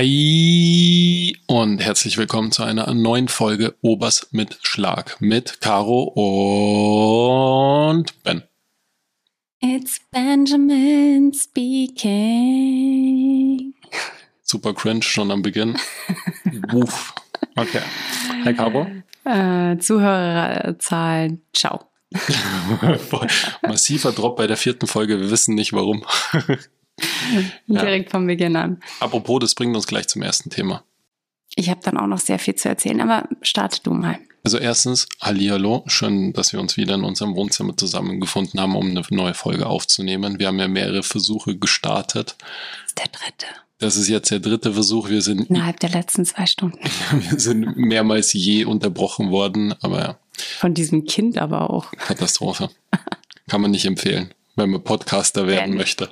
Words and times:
Ei 0.00 1.32
und 1.48 1.80
herzlich 1.80 2.18
willkommen 2.18 2.52
zu 2.52 2.62
einer 2.62 2.94
neuen 2.94 3.26
Folge 3.26 3.74
Obers 3.80 4.28
mit 4.30 4.60
Schlag 4.62 5.20
mit 5.20 5.60
Caro 5.60 6.04
und 7.90 8.22
Ben. 8.22 8.44
It's 9.58 10.00
Benjamin 10.12 11.32
speaking. 11.34 12.14
Super 14.42 14.72
cringe 14.72 15.02
schon 15.02 15.32
am 15.32 15.42
Beginn. 15.42 15.76
Wuff. 16.68 17.12
Okay. 17.56 17.82
Hi 18.44 18.54
Caro. 18.54 18.86
Äh, 19.24 19.78
Zuhörerzahlen, 19.78 21.42
ciao. 21.52 21.86
Massiver 23.62 24.12
Drop 24.12 24.36
bei 24.36 24.46
der 24.46 24.56
vierten 24.56 24.86
Folge. 24.86 25.18
Wir 25.20 25.32
wissen 25.32 25.56
nicht 25.56 25.72
warum. 25.72 26.04
Direkt 27.66 28.06
ja. 28.06 28.10
vom 28.10 28.26
Beginn 28.26 28.56
an. 28.56 28.80
Apropos, 29.00 29.40
das 29.40 29.54
bringt 29.54 29.74
uns 29.74 29.86
gleich 29.86 30.08
zum 30.08 30.22
ersten 30.22 30.50
Thema. 30.50 30.82
Ich 31.56 31.70
habe 31.70 31.80
dann 31.82 31.96
auch 31.96 32.06
noch 32.06 32.20
sehr 32.20 32.38
viel 32.38 32.54
zu 32.54 32.68
erzählen, 32.68 33.00
aber 33.00 33.28
starte 33.42 33.80
du 33.82 33.92
mal. 33.92 34.18
Also 34.44 34.58
erstens, 34.58 35.08
Hallihallo, 35.20 35.84
schön, 35.88 36.32
dass 36.32 36.52
wir 36.52 36.60
uns 36.60 36.76
wieder 36.76 36.94
in 36.94 37.04
unserem 37.04 37.34
Wohnzimmer 37.34 37.76
zusammengefunden 37.76 38.60
haben, 38.60 38.76
um 38.76 38.90
eine 38.90 39.02
neue 39.10 39.34
Folge 39.34 39.66
aufzunehmen. 39.66 40.38
Wir 40.38 40.46
haben 40.46 40.58
ja 40.58 40.68
mehrere 40.68 41.02
Versuche 41.02 41.56
gestartet. 41.56 42.36
Das 42.38 42.86
ist 42.86 42.98
der 42.98 43.08
dritte. 43.08 43.46
Das 43.78 43.96
ist 43.96 44.08
jetzt 44.08 44.30
der 44.30 44.40
dritte 44.40 44.72
Versuch. 44.72 45.08
Wir 45.08 45.22
sind 45.22 45.50
innerhalb 45.50 45.78
der 45.80 45.90
letzten 45.90 46.24
zwei 46.24 46.46
Stunden. 46.46 46.78
wir 47.12 47.38
sind 47.38 47.76
mehrmals 47.76 48.32
je 48.32 48.64
unterbrochen 48.64 49.30
worden, 49.30 49.74
aber 49.80 50.00
ja. 50.00 50.18
Von 50.58 50.74
diesem 50.74 51.04
Kind 51.04 51.38
aber 51.38 51.70
auch. 51.70 51.90
Katastrophe. 51.92 52.70
Kann 53.48 53.60
man 53.60 53.70
nicht 53.70 53.84
empfehlen, 53.84 54.32
wenn 54.56 54.70
man 54.70 54.82
Podcaster 54.82 55.46
werden 55.46 55.72
ja. 55.72 55.78
möchte. 55.78 56.10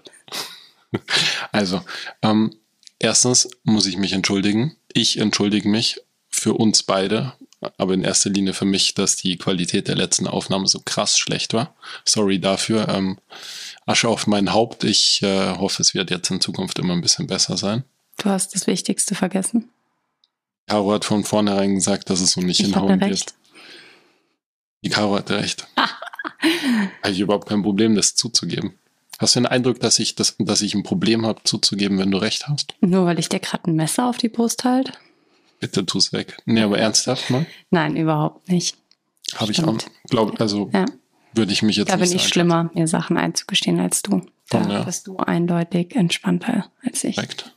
Also, 1.53 1.83
ähm, 2.23 2.55
erstens 2.99 3.49
muss 3.65 3.87
ich 3.87 3.97
mich 3.97 4.13
entschuldigen. 4.13 4.77
Ich 4.93 5.19
entschuldige 5.19 5.69
mich 5.69 6.01
für 6.29 6.55
uns 6.55 6.83
beide, 6.83 7.35
aber 7.79 7.95
in 7.95 8.05
erster 8.05 8.31
Linie 8.31 8.53
für 8.53 8.65
mich, 8.65 8.95
dass 8.95 9.17
die 9.17 9.37
Qualität 9.37 9.89
der 9.89 9.97
letzten 9.97 10.27
Aufnahme 10.27 10.67
so 10.69 10.81
krass 10.85 11.19
schlecht 11.19 11.55
war. 11.55 11.75
Sorry 12.05 12.39
dafür. 12.41 12.89
Ähm, 12.89 13.19
Asche 13.87 14.09
auf 14.09 14.27
mein 14.27 14.53
Haupt. 14.53 14.85
Ich 14.85 15.23
äh, 15.23 15.57
hoffe, 15.57 15.83
es 15.83 15.95
wird 15.95 16.11
jetzt 16.11 16.31
in 16.31 16.41
Zukunft 16.41 16.79
immer 16.79 16.95
ein 16.95 17.01
bisschen 17.01 17.27
besser 17.27 17.57
sein. 17.57 17.85
Du 18.19 18.31
hast 18.31 18.55
das 18.55 18.67
Wichtigste 18.67 19.15
vergessen. 19.15 19.71
Caro 20.67 20.93
hat 20.93 21.05
von 21.05 21.25
vornherein 21.25 21.77
gesagt, 21.77 22.11
dass 22.11 22.21
es 22.21 22.33
so 22.33 22.41
nicht 22.41 22.61
ich 22.61 22.67
hinhauen 22.67 23.01
wird. 23.01 23.35
Die 24.83 24.91
Caro 24.91 25.17
hatte 25.17 25.39
recht. 25.39 25.67
Habe 25.77 27.13
ich 27.13 27.21
überhaupt 27.21 27.49
kein 27.49 27.63
Problem, 27.63 27.95
das 27.95 28.15
zuzugeben. 28.15 28.75
Hast 29.19 29.35
du 29.35 29.41
den 29.41 29.47
Eindruck, 29.47 29.81
dass 29.81 29.99
ich, 29.99 30.15
das, 30.15 30.37
dass 30.39 30.61
ich 30.61 30.75
ein 30.75 30.83
Problem 30.83 31.25
habe, 31.25 31.41
zuzugeben, 31.45 31.99
wenn 31.99 32.11
du 32.11 32.19
recht 32.19 32.49
hast? 32.49 32.75
Nur 32.81 33.07
weil 33.07 33.19
ich 33.19 33.29
dir 33.29 33.41
gerade 33.41 33.71
ein 33.71 33.77
Messer 33.77 34.07
auf 34.07 34.19
die 34.19 34.29
Brust 34.29 34.65
halte? 34.65 34.93
Bitte 35.59 35.87
tu's 35.87 36.13
weg. 36.13 36.37
Nee, 36.45 36.63
aber 36.63 36.79
ernsthaft 36.79 37.31
mal? 37.31 37.47
Nein, 37.71 37.97
überhaupt 37.97 38.49
nicht. 38.49 38.77
Habe 39.35 39.53
ich 39.53 39.65
auch. 39.65 39.79
Glaub, 40.09 40.41
also 40.41 40.71
ja. 40.73 40.85
würde 41.33 41.53
ich 41.53 41.63
mich 41.63 41.77
jetzt 41.77 41.91
Da 41.91 41.97
bin 41.97 42.13
ich 42.13 42.29
schlimmer, 42.29 42.71
mir 42.75 42.87
Sachen 42.87 43.17
einzugestehen 43.17 43.81
als 43.81 44.03
du. 44.03 44.23
Da 44.51 44.69
ja. 44.69 44.83
bist 44.85 45.07
du 45.07 45.17
eindeutig 45.17 45.97
entspannter 45.97 46.71
als 46.85 47.03
ich. 47.03 47.17
Perfekt. 47.17 47.53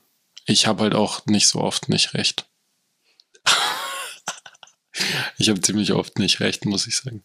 Ich 0.45 0.65
habe 0.65 0.83
halt 0.83 0.95
auch 0.95 1.25
nicht 1.25 1.47
so 1.47 1.59
oft 1.61 1.89
nicht 1.89 2.13
recht. 2.13 2.47
ich 5.37 5.49
habe 5.49 5.61
ziemlich 5.61 5.91
oft 5.91 6.17
nicht 6.17 6.39
recht, 6.39 6.65
muss 6.65 6.87
ich 6.87 6.95
sagen. 6.95 7.23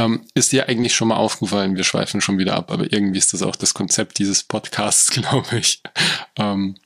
Ähm, 0.00 0.22
ist 0.34 0.52
dir 0.52 0.68
eigentlich 0.68 0.94
schon 0.94 1.08
mal 1.08 1.16
aufgefallen, 1.16 1.76
wir 1.76 1.84
schweifen 1.84 2.22
schon 2.22 2.38
wieder 2.38 2.54
ab, 2.54 2.70
aber 2.70 2.90
irgendwie 2.90 3.18
ist 3.18 3.34
das 3.34 3.42
auch 3.42 3.56
das 3.56 3.74
Konzept 3.74 4.18
dieses 4.18 4.42
Podcasts, 4.42 5.10
glaube 5.10 5.58
ich. 5.58 5.82
Ähm, 6.36 6.76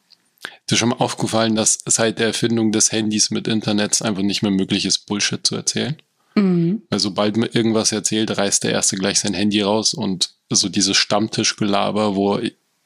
ist 0.42 0.72
dir 0.72 0.76
schon 0.76 0.88
mal 0.88 0.96
aufgefallen, 0.96 1.54
dass 1.54 1.78
seit 1.86 2.18
der 2.18 2.28
Erfindung 2.28 2.72
des 2.72 2.90
Handys 2.90 3.30
mit 3.30 3.46
Internets 3.46 4.02
einfach 4.02 4.22
nicht 4.22 4.42
mehr 4.42 4.50
möglich 4.50 4.84
ist, 4.84 5.06
Bullshit 5.06 5.46
zu 5.46 5.54
erzählen? 5.54 5.96
Mhm. 6.34 6.82
Weil 6.90 6.98
sobald 6.98 7.36
man 7.36 7.50
irgendwas 7.50 7.92
erzählt, 7.92 8.36
reißt 8.36 8.64
der 8.64 8.72
Erste 8.72 8.96
gleich 8.96 9.20
sein 9.20 9.34
Handy 9.34 9.60
raus 9.62 9.94
und 9.94 10.30
so 10.50 10.68
dieses 10.68 10.96
Stammtischgelaber, 10.96 12.16
wo 12.16 12.38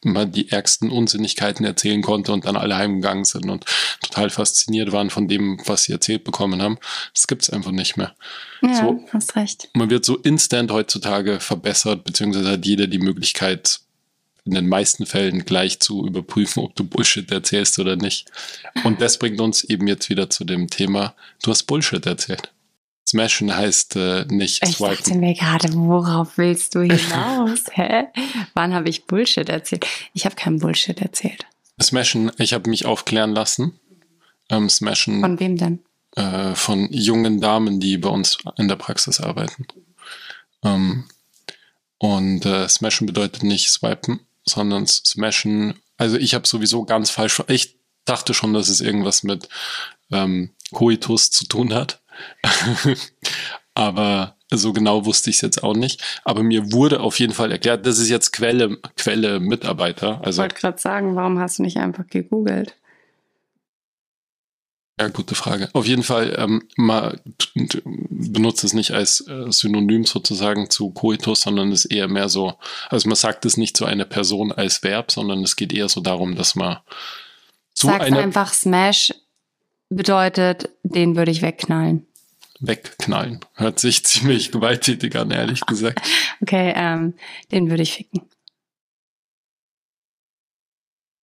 man 0.05 0.31
die 0.31 0.51
ärgsten 0.51 0.91
Unsinnigkeiten 0.91 1.65
erzählen 1.65 2.03
konnte 2.03 2.33
und 2.33 2.45
dann 2.45 2.57
alle 2.57 2.77
heimgegangen 2.77 3.25
sind 3.25 3.51
und 3.51 3.65
total 4.01 4.31
fasziniert 4.31 4.93
waren 4.93 5.11
von 5.11 5.27
dem, 5.29 5.61
was 5.67 5.85
sie 5.85 5.93
erzählt 5.93 6.25
bekommen 6.25 6.63
haben. 6.63 6.79
Das 7.13 7.27
gibt's 7.27 7.51
einfach 7.51 7.73
nicht 7.73 7.97
mehr. 7.97 8.15
Ja, 8.63 8.75
so, 8.75 9.05
hast 9.13 9.37
recht. 9.37 9.69
Man 9.75 9.91
wird 9.91 10.05
so 10.05 10.17
instant 10.17 10.71
heutzutage 10.71 11.41
verbessert, 11.41 12.05
beziehungsweise 12.05 12.51
hat 12.51 12.67
jeder 12.67 12.87
die 12.87 12.99
Möglichkeit, 12.99 13.81
in 14.45 14.55
den 14.55 14.69
meisten 14.69 15.05
Fällen 15.05 15.45
gleich 15.45 15.79
zu 15.79 16.07
überprüfen, 16.07 16.65
ob 16.65 16.75
du 16.75 16.85
Bullshit 16.85 17.31
erzählst 17.31 17.79
oder 17.79 17.97
nicht. 17.97 18.31
Und 18.83 19.01
das 19.03 19.19
bringt 19.19 19.41
uns 19.41 19.63
eben 19.63 19.87
jetzt 19.87 20.09
wieder 20.09 20.31
zu 20.31 20.45
dem 20.45 20.71
Thema, 20.71 21.15
du 21.43 21.51
hast 21.51 21.65
Bullshit 21.65 22.07
erzählt. 22.07 22.51
Smashen 23.09 23.57
heißt 23.57 23.97
äh, 23.97 24.27
nicht 24.27 24.63
ich 24.63 24.77
swipen. 24.77 24.93
Ich 24.93 24.99
dachte 24.99 25.15
mir 25.15 25.35
gerade, 25.35 25.73
worauf 25.73 26.37
willst 26.37 26.75
du 26.75 26.81
hinaus? 26.83 27.65
Hä? 27.73 28.05
Wann 28.55 28.75
habe 28.75 28.91
ich 28.91 29.07
Bullshit 29.07 29.49
erzählt? 29.49 29.87
Ich 30.13 30.27
habe 30.27 30.35
keinen 30.35 30.59
Bullshit 30.59 31.01
erzählt. 31.01 31.47
Smashen, 31.81 32.31
ich 32.37 32.53
habe 32.53 32.69
mich 32.69 32.85
aufklären 32.85 33.33
lassen. 33.33 33.79
Ähm, 34.51 34.69
Smashen. 34.69 35.21
Von 35.21 35.41
wem 35.41 35.57
denn? 35.57 35.79
Äh, 36.17 36.55
von 36.55 36.93
jungen 36.93 37.41
Damen, 37.41 37.81
die 37.81 37.97
bei 37.97 38.11
uns 38.11 38.39
in 38.57 38.69
der 38.69 38.77
Praxis 38.77 39.21
arbeiten. 39.21 39.67
Ähm, 40.63 41.05
und 41.97 42.45
äh, 42.45 42.69
Smashen 42.69 43.07
bedeutet 43.07 43.43
nicht 43.43 43.71
swipen, 43.71 44.21
sondern 44.45 44.87
Smashen. 44.87 45.81
Also 45.97 46.19
ich 46.19 46.35
habe 46.35 46.47
sowieso 46.47 46.85
ganz 46.85 47.09
falsch. 47.09 47.43
Ich 47.49 47.77
dachte 48.05 48.35
schon, 48.35 48.53
dass 48.53 48.69
es 48.69 48.83
irgendwas 48.83 49.23
mit 49.23 49.49
ähm, 50.11 50.51
Coitus 50.73 51.31
zu 51.31 51.47
tun 51.47 51.73
hat. 51.73 52.03
Aber 53.75 54.37
so 54.51 54.73
genau 54.73 55.05
wusste 55.05 55.31
ich 55.31 55.37
es 55.37 55.43
jetzt 55.43 55.63
auch 55.63 55.75
nicht. 55.75 56.03
Aber 56.25 56.43
mir 56.43 56.73
wurde 56.73 57.01
auf 57.01 57.19
jeden 57.19 57.33
Fall 57.33 57.53
erklärt, 57.53 57.87
das 57.87 57.99
ist 57.99 58.09
jetzt 58.09 58.33
Quelle, 58.33 58.79
Quelle 58.97 59.41
Mitarbeiter. 59.41 60.21
Also, 60.25 60.43
ich 60.43 60.51
wollte 60.51 60.61
gerade 60.61 60.79
sagen, 60.79 61.17
warum 61.17 61.39
hast 61.39 61.59
du 61.59 61.63
nicht 61.63 61.77
einfach 61.77 62.07
gegoogelt? 62.07 62.75
Ja, 65.01 65.07
gute 65.09 65.37
Frage. 65.37 65.69
Auf 65.75 65.87
jeden 65.87 66.03
Fall, 66.03 66.35
ähm, 66.39 66.65
man 66.77 67.21
benutzt 67.85 68.65
es 68.65 68.73
nicht 68.73 68.91
als 68.91 69.25
äh, 69.29 69.53
Synonym 69.53 70.05
sozusagen 70.05 70.71
zu 70.71 70.91
Coitus, 70.91 71.43
sondern 71.43 71.71
es 71.71 71.85
ist 71.85 71.93
eher 71.93 72.09
mehr 72.09 72.29
so, 72.29 72.55
also 72.89 73.09
man 73.09 73.15
sagt 73.15 73.45
es 73.45 73.57
nicht 73.57 73.77
zu 73.77 73.85
einer 73.85 74.07
Person 74.07 74.51
als 74.51 74.83
Verb, 74.83 75.13
sondern 75.13 75.45
es 75.45 75.55
geht 75.55 75.73
eher 75.73 75.89
so 75.89 76.01
darum, 76.01 76.35
dass 76.35 76.57
man 76.57 76.79
zu 77.75 77.87
Sag's 77.87 78.07
einer... 78.07 78.19
einfach 78.19 78.53
Smash 78.53 79.15
bedeutet, 79.89 80.69
den 80.83 81.15
würde 81.15 81.31
ich 81.31 81.43
wegknallen 81.43 82.08
wegknallen. 82.61 83.41
Hört 83.55 83.81
sich 83.81 84.05
ziemlich 84.05 84.53
gewalttätig 84.53 85.17
an, 85.17 85.31
ehrlich 85.31 85.61
gesagt. 85.67 86.01
Okay, 86.41 86.73
ähm, 86.77 87.15
den 87.51 87.69
würde 87.69 87.83
ich 87.83 87.95
ficken. 87.95 88.23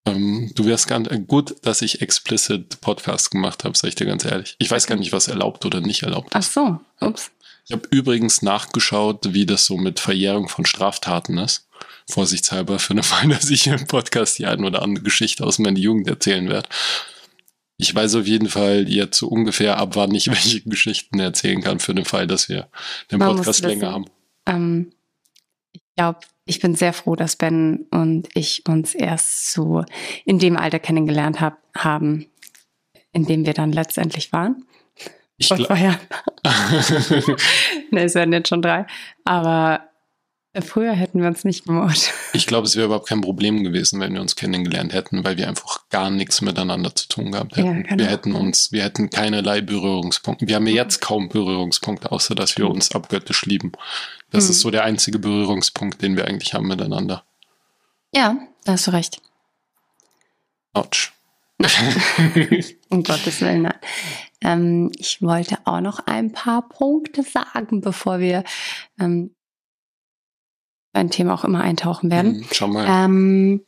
Ähm, 0.07 0.51
du 0.55 0.67
wärst 0.67 0.89
ganz 0.89 1.09
äh, 1.09 1.19
gut, 1.19 1.55
dass 1.63 1.83
ich 1.83 2.03
explicit 2.03 2.81
Podcast 2.81 3.31
gemacht 3.31 3.65
habe, 3.65 3.77
sag 3.77 3.89
ich 3.89 3.95
dir 3.95 4.07
ganz 4.07 4.25
ehrlich. 4.25 4.57
Ich 4.59 4.71
weiß 4.71 4.87
gar 4.87 4.97
nicht, 4.97 5.13
was 5.13 5.29
erlaubt 5.29 5.65
oder 5.65 5.81
nicht 5.81 6.03
erlaubt 6.03 6.35
ist. 6.35 6.37
Ach 6.37 6.43
so, 6.43 6.81
ups. 7.07 7.31
Ich 7.67 7.73
habe 7.73 7.89
übrigens 7.91 8.43
nachgeschaut, 8.43 9.33
wie 9.33 9.47
das 9.47 9.65
so 9.65 9.79
mit 9.79 10.01
Verjährung 10.01 10.49
von 10.49 10.67
Straftaten 10.67 11.39
ist. 11.39 11.67
Vorsichtshalber 12.11 12.79
für 12.79 12.93
eine 12.93 13.03
Fall, 13.03 13.29
dass 13.31 13.49
ich 13.49 13.67
im 13.67 13.87
Podcast 13.87 14.39
die 14.39 14.47
eine 14.47 14.67
oder 14.67 14.83
andere 14.83 15.05
Geschichte 15.05 15.45
aus 15.45 15.59
meiner 15.59 15.79
Jugend 15.79 16.07
erzählen 16.07 16.49
werde. 16.49 16.69
Ich 17.85 17.95
weiß 17.95 18.15
auf 18.15 18.27
jeden 18.27 18.49
Fall 18.49 18.89
jetzt 18.89 19.19
so 19.19 19.29
ungefähr 19.29 19.77
ab, 19.77 19.91
wann 19.93 20.15
ich 20.15 20.29
welche 20.29 20.63
Geschichten 20.63 21.21
erzählen 21.21 21.61
kann 21.61 21.81
für 21.81 21.95
den 21.95 22.07
Fall, 22.07 22.27
dass 22.27 22.49
wir 22.49 22.69
den 23.11 23.19
Man 23.19 23.37
Podcast 23.37 23.61
länger 23.61 23.93
haben. 23.93 24.07
Ähm, 24.47 24.91
ich 25.73 25.83
glaube, 25.95 26.21
ich 26.47 26.61
bin 26.61 26.75
sehr 26.75 26.95
froh, 26.95 27.15
dass 27.15 27.37
Ben 27.37 27.87
und 27.91 28.29
ich 28.33 28.65
uns 28.67 28.95
erst 28.95 29.53
so 29.53 29.85
in 30.25 30.39
dem 30.39 30.57
Alter 30.57 30.79
kennengelernt 30.79 31.43
hab, 31.43 31.59
haben, 31.77 32.25
in 33.13 33.27
dem 33.27 33.45
wir 33.45 33.53
dann 33.53 33.71
letztendlich 33.71 34.33
waren. 34.33 34.65
Ich 35.37 35.51
glaube. 35.51 35.69
ne, 37.91 38.03
es 38.03 38.15
werden 38.15 38.33
jetzt 38.33 38.49
schon 38.49 38.63
drei. 38.63 38.87
Aber 39.27 39.91
Früher 40.63 40.93
hätten 40.93 41.21
wir 41.21 41.27
uns 41.27 41.45
nicht 41.45 41.67
gemocht. 41.67 42.13
Ich 42.33 42.49
glaube, 42.49 42.67
es 42.67 42.75
wäre 42.75 42.87
überhaupt 42.87 43.09
kein 43.09 43.21
Problem 43.21 43.63
gewesen, 43.63 44.01
wenn 44.01 44.13
wir 44.13 44.21
uns 44.21 44.35
kennengelernt 44.35 44.93
hätten, 44.93 45.25
weil 45.25 45.37
wir 45.37 45.47
einfach 45.47 45.89
gar 45.89 46.11
nichts 46.11 46.41
miteinander 46.41 46.93
zu 46.93 47.07
tun 47.07 47.31
gehabt 47.31 47.57
hätten. 47.57 47.67
Ja, 47.67 47.83
genau. 47.83 47.99
Wir 47.99 48.07
hätten 48.11 48.35
uns, 48.35 48.73
wir 48.73 48.83
hätten 48.83 49.09
keinerlei 49.09 49.61
Berührungspunkte. 49.61 50.49
Wir 50.49 50.57
haben 50.57 50.67
ja 50.67 50.75
jetzt 50.75 51.01
kaum 51.01 51.29
Berührungspunkte, 51.29 52.11
außer 52.11 52.35
dass 52.35 52.59
wir 52.59 52.69
uns 52.69 52.91
abgöttisch 52.91 53.47
lieben. 53.47 53.71
Das 54.31 54.45
mhm. 54.45 54.51
ist 54.51 54.61
so 54.61 54.71
der 54.73 54.83
einzige 54.83 55.21
Berührungspunkt, 55.21 56.03
den 56.03 56.17
wir 56.17 56.27
eigentlich 56.27 56.55
haben 56.55 56.67
miteinander. 56.67 57.25
Ja, 58.13 58.37
da 58.65 58.73
hast 58.73 58.89
du 58.89 58.93
recht. 58.93 59.23
Autsch. 60.73 61.13
um 62.89 63.05
Gottes 63.05 63.41
Willen, 63.41 63.63
nein. 63.63 63.79
Ähm, 64.41 64.91
ich 64.99 65.23
wollte 65.23 65.59
auch 65.67 65.81
noch 65.81 66.01
ein 66.07 66.33
paar 66.33 66.69
Punkte 66.69 67.23
sagen, 67.23 67.81
bevor 67.81 68.19
wir 68.19 68.43
ähm, 68.99 69.31
ein 70.95 71.11
Thema 71.11 71.35
auch 71.35 71.45
immer 71.45 71.61
eintauchen 71.61 72.11
werden. 72.11 72.39
Mhm, 72.39 72.45
schau 72.53 72.69
mal. 72.69 72.87
Ähm, 72.89 73.63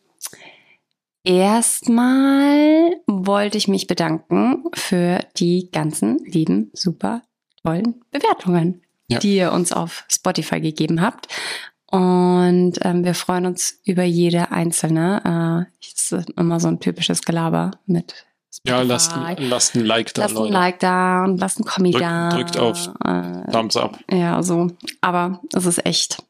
erstmal 1.25 2.93
wollte 3.07 3.59
ich 3.59 3.69
mich 3.69 3.87
bedanken 3.87 4.65
für 4.75 5.21
die 5.37 5.71
ganzen 5.71 6.19
lieben, 6.25 6.71
super 6.73 7.23
tollen 7.63 8.03
Bewertungen, 8.11 8.83
ja. 9.09 9.19
die 9.19 9.37
ihr 9.37 9.53
uns 9.53 9.73
auf 9.73 10.05
Spotify 10.09 10.61
gegeben 10.61 11.03
habt. 11.03 11.29
Und 11.89 12.75
ähm, 12.83 13.05
wir 13.05 13.15
freuen 13.15 13.47
uns 13.47 13.81
über 13.85 14.03
jede 14.03 14.51
einzelne. 14.51 15.69
Äh, 15.71 15.73
das 15.81 16.13
ist 16.13 16.31
immer 16.37 16.61
so 16.61 16.69
ein 16.69 16.81
typisches 16.81 17.23
Gelaber 17.23 17.73
mit 17.87 18.27
Spotify. 18.51 18.79
Ja, 18.79 18.83
lasst, 18.83 19.15
lasst 19.39 19.77
ein 19.77 19.85
Like 19.85 20.15
da, 20.15 20.23
lasst 20.23 20.35
Leute. 20.35 20.49
ein 20.49 20.53
Like 20.53 20.79
da 20.81 21.25
und 21.25 21.39
lasst 21.39 21.61
ein 21.61 21.65
Kommi 21.65 21.93
Drück, 21.93 22.03
da. 22.03 22.29
Drückt 22.31 22.59
auf 22.59 22.91
äh, 23.05 23.51
Thumbs 23.53 23.77
up. 23.77 23.99
Ja, 24.11 24.43
so. 24.43 24.71
Aber 25.01 25.41
es 25.53 25.67
ist 25.67 25.87
echt, 25.87 26.23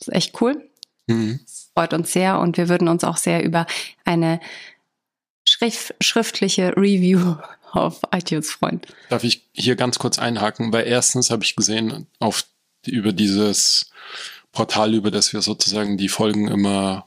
es 0.00 0.08
ist 0.08 0.14
echt 0.14 0.40
cool. 0.40 0.68
Mhm. 1.06 1.40
Freut 1.74 1.92
uns 1.92 2.12
sehr 2.12 2.38
und 2.38 2.56
wir 2.56 2.68
würden 2.68 2.88
uns 2.88 3.04
auch 3.04 3.16
sehr 3.16 3.44
über 3.44 3.66
eine 4.04 4.40
Schrift, 5.46 5.94
schriftliche 6.00 6.76
Review 6.76 7.36
auf 7.72 8.00
iTunes 8.12 8.50
freuen. 8.50 8.80
Darf 9.08 9.24
ich 9.24 9.42
hier 9.52 9.76
ganz 9.76 9.98
kurz 9.98 10.18
einhaken? 10.18 10.72
Weil 10.72 10.86
erstens 10.86 11.30
habe 11.30 11.44
ich 11.44 11.56
gesehen, 11.56 12.06
auf, 12.18 12.44
über 12.86 13.12
dieses 13.12 13.90
Portal, 14.52 14.94
über 14.94 15.10
das 15.10 15.32
wir 15.32 15.42
sozusagen 15.42 15.98
die 15.98 16.08
Folgen 16.08 16.48
immer 16.48 17.06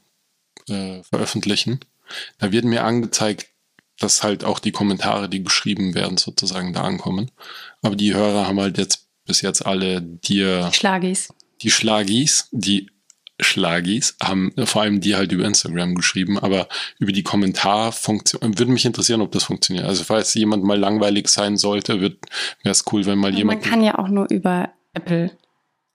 äh, 0.68 1.02
veröffentlichen, 1.04 1.80
da 2.40 2.52
wird 2.52 2.66
mir 2.66 2.84
angezeigt, 2.84 3.48
dass 4.00 4.24
halt 4.24 4.44
auch 4.44 4.60
die 4.60 4.72
Kommentare, 4.72 5.28
die 5.28 5.44
geschrieben 5.44 5.96
werden, 5.96 6.18
sozusagen 6.18 6.74
da 6.74 6.84
ankommen. 6.84 7.32
Aber 7.82 7.96
die 7.96 8.14
Hörer 8.14 8.48
haben 8.48 8.60
halt 8.60 8.78
jetzt 8.78 9.08
bis 9.26 9.42
jetzt 9.42 9.66
alle 9.66 10.02
dir. 10.02 10.72
Schlagis. 10.74 11.30
Die 11.62 11.72
Schlagis, 11.72 12.48
die 12.52 12.90
Schlagis 13.40 14.16
haben 14.22 14.52
vor 14.66 14.82
allem 14.82 15.00
die 15.00 15.16
halt 15.16 15.32
über 15.32 15.46
Instagram 15.46 15.96
geschrieben, 15.96 16.40
aber 16.40 16.68
über 16.98 17.12
die 17.12 17.24
Kommentarfunktion 17.24 18.58
würde 18.58 18.72
mich 18.72 18.86
interessieren, 18.86 19.22
ob 19.22 19.32
das 19.32 19.44
funktioniert. 19.44 19.86
Also 19.86 20.04
falls 20.04 20.34
jemand 20.34 20.64
mal 20.64 20.78
langweilig 20.78 21.30
sein 21.30 21.58
sollte, 21.58 22.02
wäre 22.02 22.16
es 22.64 22.86
cool, 22.92 23.06
wenn 23.06 23.20
mal 23.20 23.34
jemand. 23.36 23.62
Man 23.62 23.70
kann 23.70 23.84
ja 23.84 24.00
auch 24.00 24.08
nur 24.08 24.28
über 24.32 24.70
Apple, 24.94 25.32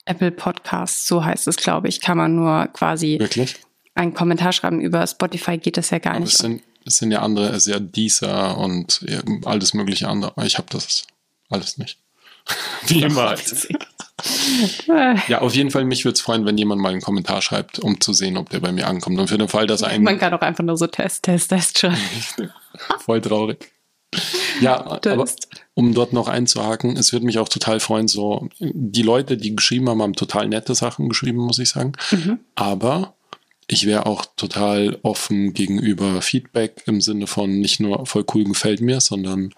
Apple 0.04 0.30
Podcasts, 0.30 1.06
so 1.06 1.24
heißt 1.24 1.48
es, 1.48 1.56
glaube 1.56 1.88
ich, 1.88 2.00
kann 2.00 2.16
man 2.16 2.36
nur 2.36 2.68
quasi 2.68 3.18
Wirklich? 3.18 3.56
einen 3.94 4.14
Kommentar 4.14 4.52
schreiben. 4.52 4.80
Über 4.80 5.04
Spotify 5.06 5.58
geht 5.58 5.76
das 5.76 5.90
ja 5.90 5.98
gar 5.98 6.14
aber 6.14 6.20
nicht. 6.20 6.34
Es 6.34 6.38
sind, 6.38 6.62
es 6.86 6.98
sind 6.98 7.10
ja 7.10 7.22
andere, 7.22 7.48
es 7.48 7.66
ist 7.66 7.72
ja 7.72 7.80
Deezer 7.80 8.56
und 8.56 9.04
alles 9.44 9.74
mögliche 9.74 10.06
andere. 10.06 10.32
Ich 10.46 10.58
habe 10.58 10.68
das 10.70 11.06
alles 11.48 11.76
nicht. 11.76 11.98
Wie 12.86 13.02
immer. 13.02 13.30
Halt. 13.30 13.68
Ja, 15.28 15.40
auf 15.40 15.54
jeden 15.54 15.70
Fall, 15.70 15.84
mich 15.84 16.04
würde 16.04 16.14
es 16.14 16.20
freuen, 16.20 16.44
wenn 16.46 16.56
jemand 16.58 16.80
mal 16.80 16.90
einen 16.90 17.00
Kommentar 17.00 17.42
schreibt, 17.42 17.78
um 17.78 18.00
zu 18.00 18.12
sehen, 18.12 18.36
ob 18.36 18.50
der 18.50 18.60
bei 18.60 18.72
mir 18.72 18.86
ankommt. 18.86 19.18
Und 19.18 19.28
für 19.28 19.38
den 19.38 19.48
Fall, 19.48 19.66
dass 19.66 19.82
ein. 19.82 20.02
Man 20.02 20.18
kann 20.18 20.32
auch 20.32 20.40
einfach 20.40 20.64
nur 20.64 20.76
so 20.76 20.86
Test, 20.86 21.24
Test, 21.24 21.50
Test 21.50 21.78
schreiben. 21.78 21.98
Voll 23.00 23.20
traurig. 23.20 23.72
Ja, 24.60 24.84
aber 25.04 25.24
um 25.74 25.94
dort 25.94 26.12
noch 26.12 26.28
einzuhaken, 26.28 26.96
es 26.96 27.12
würde 27.12 27.26
mich 27.26 27.38
auch 27.38 27.48
total 27.48 27.80
freuen, 27.80 28.08
so 28.08 28.48
die 28.60 29.02
Leute, 29.02 29.36
die 29.36 29.56
geschrieben 29.56 29.88
haben, 29.88 30.02
haben 30.02 30.14
total 30.14 30.48
nette 30.48 30.74
Sachen 30.74 31.08
geschrieben, 31.08 31.38
muss 31.38 31.58
ich 31.58 31.70
sagen. 31.70 31.92
Mhm. 32.10 32.40
Aber 32.54 33.14
ich 33.68 33.86
wäre 33.86 34.06
auch 34.06 34.26
total 34.36 34.98
offen 35.02 35.54
gegenüber 35.54 36.20
Feedback 36.20 36.82
im 36.86 37.00
Sinne 37.00 37.26
von 37.26 37.60
nicht 37.60 37.80
nur 37.80 38.06
voll 38.06 38.24
cool 38.34 38.44
gefällt 38.44 38.80
mir, 38.80 39.00
sondern 39.00 39.54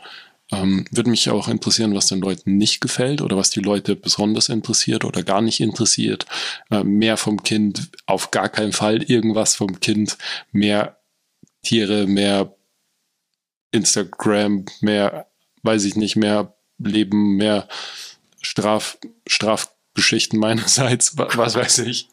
ähm, 0.52 0.84
würde 0.90 1.10
mich 1.10 1.28
auch 1.30 1.48
interessieren, 1.48 1.94
was 1.94 2.06
den 2.06 2.20
Leuten 2.20 2.56
nicht 2.56 2.80
gefällt 2.80 3.22
oder 3.22 3.36
was 3.36 3.50
die 3.50 3.60
Leute 3.60 3.96
besonders 3.96 4.48
interessiert 4.48 5.04
oder 5.04 5.22
gar 5.22 5.40
nicht 5.40 5.60
interessiert. 5.60 6.26
Äh, 6.70 6.84
mehr 6.84 7.16
vom 7.16 7.42
Kind, 7.42 7.90
auf 8.06 8.30
gar 8.30 8.48
keinen 8.48 8.72
Fall 8.72 9.02
irgendwas 9.02 9.54
vom 9.54 9.80
Kind, 9.80 10.18
mehr 10.52 10.98
Tiere, 11.62 12.06
mehr 12.06 12.54
Instagram, 13.72 14.66
mehr, 14.80 15.26
weiß 15.62 15.84
ich 15.84 15.96
nicht, 15.96 16.16
mehr 16.16 16.54
Leben, 16.78 17.36
mehr 17.36 17.68
Straf, 18.42 18.98
Strafgeschichten 19.94 20.40
meinerseits, 20.40 21.16
was 21.16 21.54
weiß 21.54 21.78
ich. 21.78 22.08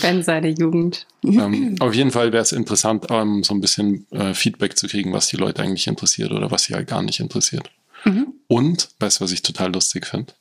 Ben 0.00 0.22
seine 0.22 0.48
Jugend. 0.48 1.06
ähm, 1.24 1.76
auf 1.80 1.94
jeden 1.94 2.10
Fall 2.10 2.32
wäre 2.32 2.42
es 2.42 2.52
interessant, 2.52 3.10
um, 3.10 3.42
so 3.42 3.54
ein 3.54 3.60
bisschen 3.60 4.06
äh, 4.12 4.34
Feedback 4.34 4.78
zu 4.78 4.86
kriegen, 4.86 5.12
was 5.12 5.26
die 5.26 5.36
Leute 5.36 5.62
eigentlich 5.62 5.86
interessiert 5.86 6.30
oder 6.30 6.50
was 6.50 6.64
sie 6.64 6.74
halt 6.74 6.86
gar 6.86 7.02
nicht 7.02 7.20
interessiert. 7.20 7.70
Mhm. 8.04 8.28
Und, 8.46 8.88
weißt 9.00 9.18
du, 9.20 9.24
was 9.24 9.32
ich 9.32 9.42
total 9.42 9.72
lustig 9.72 10.06
finde? 10.06 10.32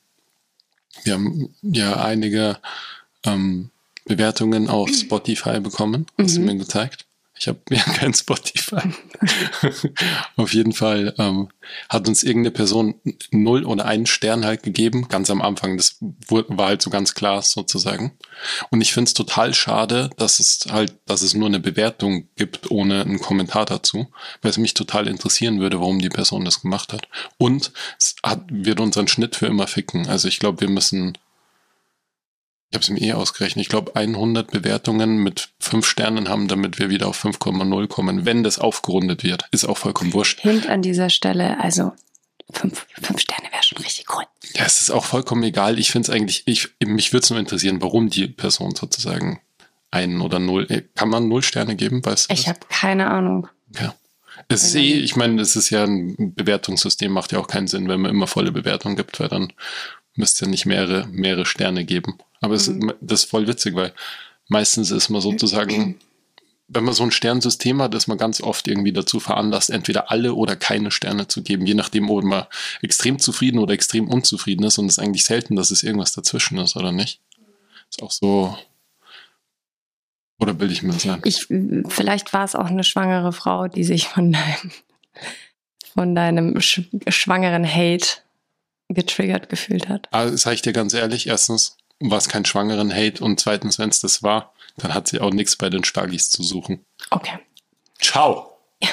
Wir 1.04 1.14
haben 1.14 1.56
ja 1.64 2.04
einige 2.04 2.58
ähm, 3.26 3.72
Bewertungen 4.06 4.70
auf 4.70 4.90
Spotify 4.94 5.60
bekommen, 5.60 6.06
hast 6.18 6.38
mhm. 6.38 6.48
du 6.48 6.54
mir 6.54 6.60
gezeigt. 6.60 7.06
Ich 7.44 7.50
habe 7.50 7.60
ja 7.72 7.84
kein 7.96 8.14
Spotify. 8.14 8.78
Auf 10.38 10.54
jeden 10.54 10.72
Fall 10.72 11.14
ähm, 11.18 11.50
hat 11.90 12.08
uns 12.08 12.24
irgendeine 12.24 12.52
Person 12.52 12.96
null 13.32 13.66
oder 13.66 13.86
einen 13.86 14.06
Stern 14.06 14.46
halt 14.46 14.64
gegeben, 14.64 15.10
ganz 15.10 15.30
am 15.30 15.42
Anfang. 15.42 15.76
Das 15.76 15.98
war 16.00 16.68
halt 16.68 16.82
so 16.82 16.90
ganz 16.90 17.16
klar 17.16 17.42
sozusagen. 17.42 18.14
Und 18.70 18.80
ich 18.80 18.94
finde 18.94 19.10
es 19.10 19.14
total 19.14 19.54
schade, 19.54 20.10
dass 20.16 20.40
es 20.40 20.68
halt, 20.72 20.96
dass 21.06 21.22
es 21.22 21.34
nur 21.34 21.50
eine 21.50 21.60
Bewertung 21.60 22.30
gibt 22.38 22.72
ohne 22.72 23.02
einen 23.02 23.20
Kommentar 23.20 23.66
dazu, 23.66 24.08
weil 24.42 24.52
es 24.52 24.58
mich 24.58 24.74
total 24.74 25.10
interessieren 25.10 25.60
würde, 25.60 25.82
warum 25.82 26.00
die 26.00 26.08
Person 26.08 26.46
das 26.46 26.62
gemacht 26.62 26.94
hat. 26.94 27.10
Und 27.38 27.74
es 28.00 28.16
hat, 28.24 28.46
wird 28.50 28.80
unseren 28.80 29.10
Schnitt 29.10 29.36
für 29.36 29.48
immer 29.48 29.68
ficken. 29.68 30.08
Also 30.08 30.30
ich 30.30 30.40
glaube, 30.40 30.62
wir 30.62 30.70
müssen 30.70 31.18
ich 32.74 32.76
habe 32.76 32.82
es 32.82 32.90
mir 32.90 33.02
eh 33.02 33.14
ausgerechnet. 33.14 33.62
Ich 33.62 33.70
glaube, 33.70 33.96
100 33.96 34.50
Bewertungen 34.50 35.18
mit 35.18 35.50
5 35.60 35.86
Sternen 35.86 36.28
haben, 36.28 36.48
damit 36.48 36.80
wir 36.80 36.90
wieder 36.90 37.08
auf 37.08 37.24
5,0 37.24 37.88
kommen. 37.88 38.26
Wenn 38.26 38.42
das 38.42 38.58
aufgerundet 38.58 39.24
wird, 39.24 39.46
ist 39.52 39.66
auch 39.66 39.78
vollkommen 39.78 40.12
wurscht. 40.12 40.42
Hint 40.42 40.68
an 40.68 40.82
dieser 40.82 41.12
Stelle, 41.12 41.60
also 41.60 41.92
5, 42.52 42.88
5 43.00 43.20
Sterne 43.20 43.52
wäre 43.52 43.62
schon 43.62 43.78
richtig 43.78 44.08
cool. 44.16 44.24
Ja, 44.56 44.66
es 44.66 44.82
ist 44.82 44.90
auch 44.90 45.06
vollkommen 45.06 45.44
egal. 45.44 45.78
Ich 45.78 45.92
finde 45.92 46.10
es 46.10 46.16
eigentlich, 46.16 46.48
ich, 46.48 46.70
mich 46.84 47.14
würde 47.14 47.24
es 47.24 47.30
nur 47.30 47.38
interessieren, 47.38 47.80
warum 47.80 48.10
die 48.10 48.28
Person 48.28 48.74
sozusagen 48.74 49.40
einen 49.92 50.22
oder 50.22 50.40
null, 50.40 50.66
äh, 50.72 50.82
kann 50.96 51.10
man 51.10 51.28
null 51.28 51.44
Sterne 51.44 51.76
geben? 51.76 52.04
Weißt 52.04 52.32
du 52.32 52.34
ich 52.34 52.48
habe 52.48 52.62
keine 52.70 53.12
Ahnung. 53.12 53.50
Ja. 53.80 53.94
Es 54.48 54.64
ist 54.64 54.74
eh, 54.74 54.94
ich 54.94 55.16
meine, 55.16 55.40
es 55.40 55.56
ist 55.56 55.70
ja 55.70 55.84
ein 55.84 56.34
Bewertungssystem, 56.34 57.12
macht 57.12 57.34
ja 57.34 57.38
auch 57.38 57.48
keinen 57.48 57.68
Sinn, 57.68 57.88
wenn 57.88 58.02
man 58.02 58.10
immer 58.10 58.26
volle 58.26 58.52
Bewertungen 58.52 58.96
gibt, 58.96 59.20
weil 59.20 59.30
dann 59.30 59.54
müsste 60.16 60.46
ja 60.46 60.52
nicht 60.52 60.66
mehrere, 60.66 61.08
mehrere 61.08 61.46
Sterne 61.46 61.86
geben. 61.86 62.18
Aber 62.42 62.56
es, 62.56 62.68
mhm. 62.68 62.94
das 63.02 63.24
ist 63.24 63.30
voll 63.30 63.48
witzig, 63.48 63.76
weil 63.76 63.94
meistens 64.48 64.92
ist 64.92 65.10
man 65.10 65.22
sozusagen, 65.22 65.98
wenn 66.68 66.84
man 66.84 66.94
so 66.94 67.04
ein 67.04 67.12
Sternsystem 67.12 67.82
hat, 67.82 67.94
ist 67.96 68.08
man 68.08 68.18
ganz 68.18 68.42
oft 68.42 68.68
irgendwie 68.68 68.94
dazu 68.94 69.20
veranlasst, 69.20 69.70
entweder 69.70 70.12
alle 70.12 70.34
oder 70.34 70.56
keine 70.56 70.92
Sterne 70.92 71.28
zu 71.28 71.44
geben, 71.44 71.66
je 71.66 71.74
nachdem, 71.74 72.10
ob 72.10 72.24
man 72.24 72.46
extrem 72.82 73.20
zufrieden 73.20 73.60
oder 73.60 73.74
extrem 73.74 74.08
unzufrieden 74.08 74.64
ist. 74.64 74.78
Und 74.78 74.88
es 74.88 74.98
ist 74.98 75.04
eigentlich 75.04 75.26
selten, 75.26 75.56
dass 75.56 75.72
es 75.72 75.84
irgendwas 75.84 76.14
dazwischen 76.14 76.58
ist, 76.58 76.76
oder 76.76 76.92
nicht? 76.92 77.20
Ist 77.90 78.02
auch 78.02 78.12
so. 78.12 78.58
Oder 80.40 80.54
bilde 80.54 80.74
ich 80.74 80.84
mir 80.84 80.94
das 80.94 81.08
ein? 81.08 81.22
Ich, 81.24 81.48
vielleicht 81.88 82.34
war 82.34 82.44
es 82.44 82.56
auch 82.56 82.66
eine 82.66 82.84
schwangere 82.84 83.32
Frau, 83.32 83.68
die 83.68 83.84
sich 83.84 84.08
von 84.08 84.32
deinem, 84.32 84.72
von 85.94 86.16
deinem 86.16 86.60
sch 86.60 86.82
schwangeren 87.08 87.66
Hate 87.66 88.23
getriggert 88.94 89.50
gefühlt 89.50 89.90
hat. 89.90 90.08
Also, 90.12 90.36
sag 90.38 90.54
ich 90.54 90.62
dir 90.62 90.74
ganz 90.74 90.94
ehrlich, 90.94 91.28
erstens, 91.28 91.78
war 92.00 92.18
es 92.18 92.30
kein 92.30 92.46
schwangeren 92.46 92.94
Hate 92.94 93.24
und 93.24 93.40
zweitens, 93.40 93.80
wenn 93.80 93.90
es 93.90 94.00
das 94.00 94.24
war, 94.24 94.54
dann 94.78 94.94
hat 94.94 95.08
sie 95.08 95.20
auch 95.20 95.32
nichts 95.32 95.56
bei 95.56 95.70
den 95.70 95.84
Stargis 95.84 96.30
zu 96.30 96.44
suchen. 96.44 96.86
Okay. 97.10 97.40
Ciao. 98.00 98.58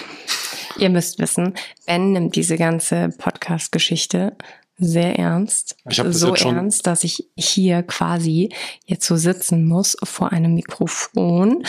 Ihr 0.76 0.90
müsst 0.90 1.18
wissen, 1.18 1.54
Ben 1.86 2.12
nimmt 2.12 2.36
diese 2.36 2.56
ganze 2.56 3.08
Podcast-Geschichte 3.08 4.36
sehr 4.80 5.18
ernst. 5.18 5.76
Ich 5.88 5.98
das 5.98 6.18
so 6.18 6.34
ernst, 6.34 6.86
dass 6.86 7.04
ich 7.04 7.28
hier 7.36 7.82
quasi 7.82 8.50
jetzt 8.86 9.06
so 9.06 9.16
sitzen 9.16 9.66
muss 9.66 9.96
vor 10.02 10.32
einem 10.32 10.54
Mikrofon. 10.54 11.64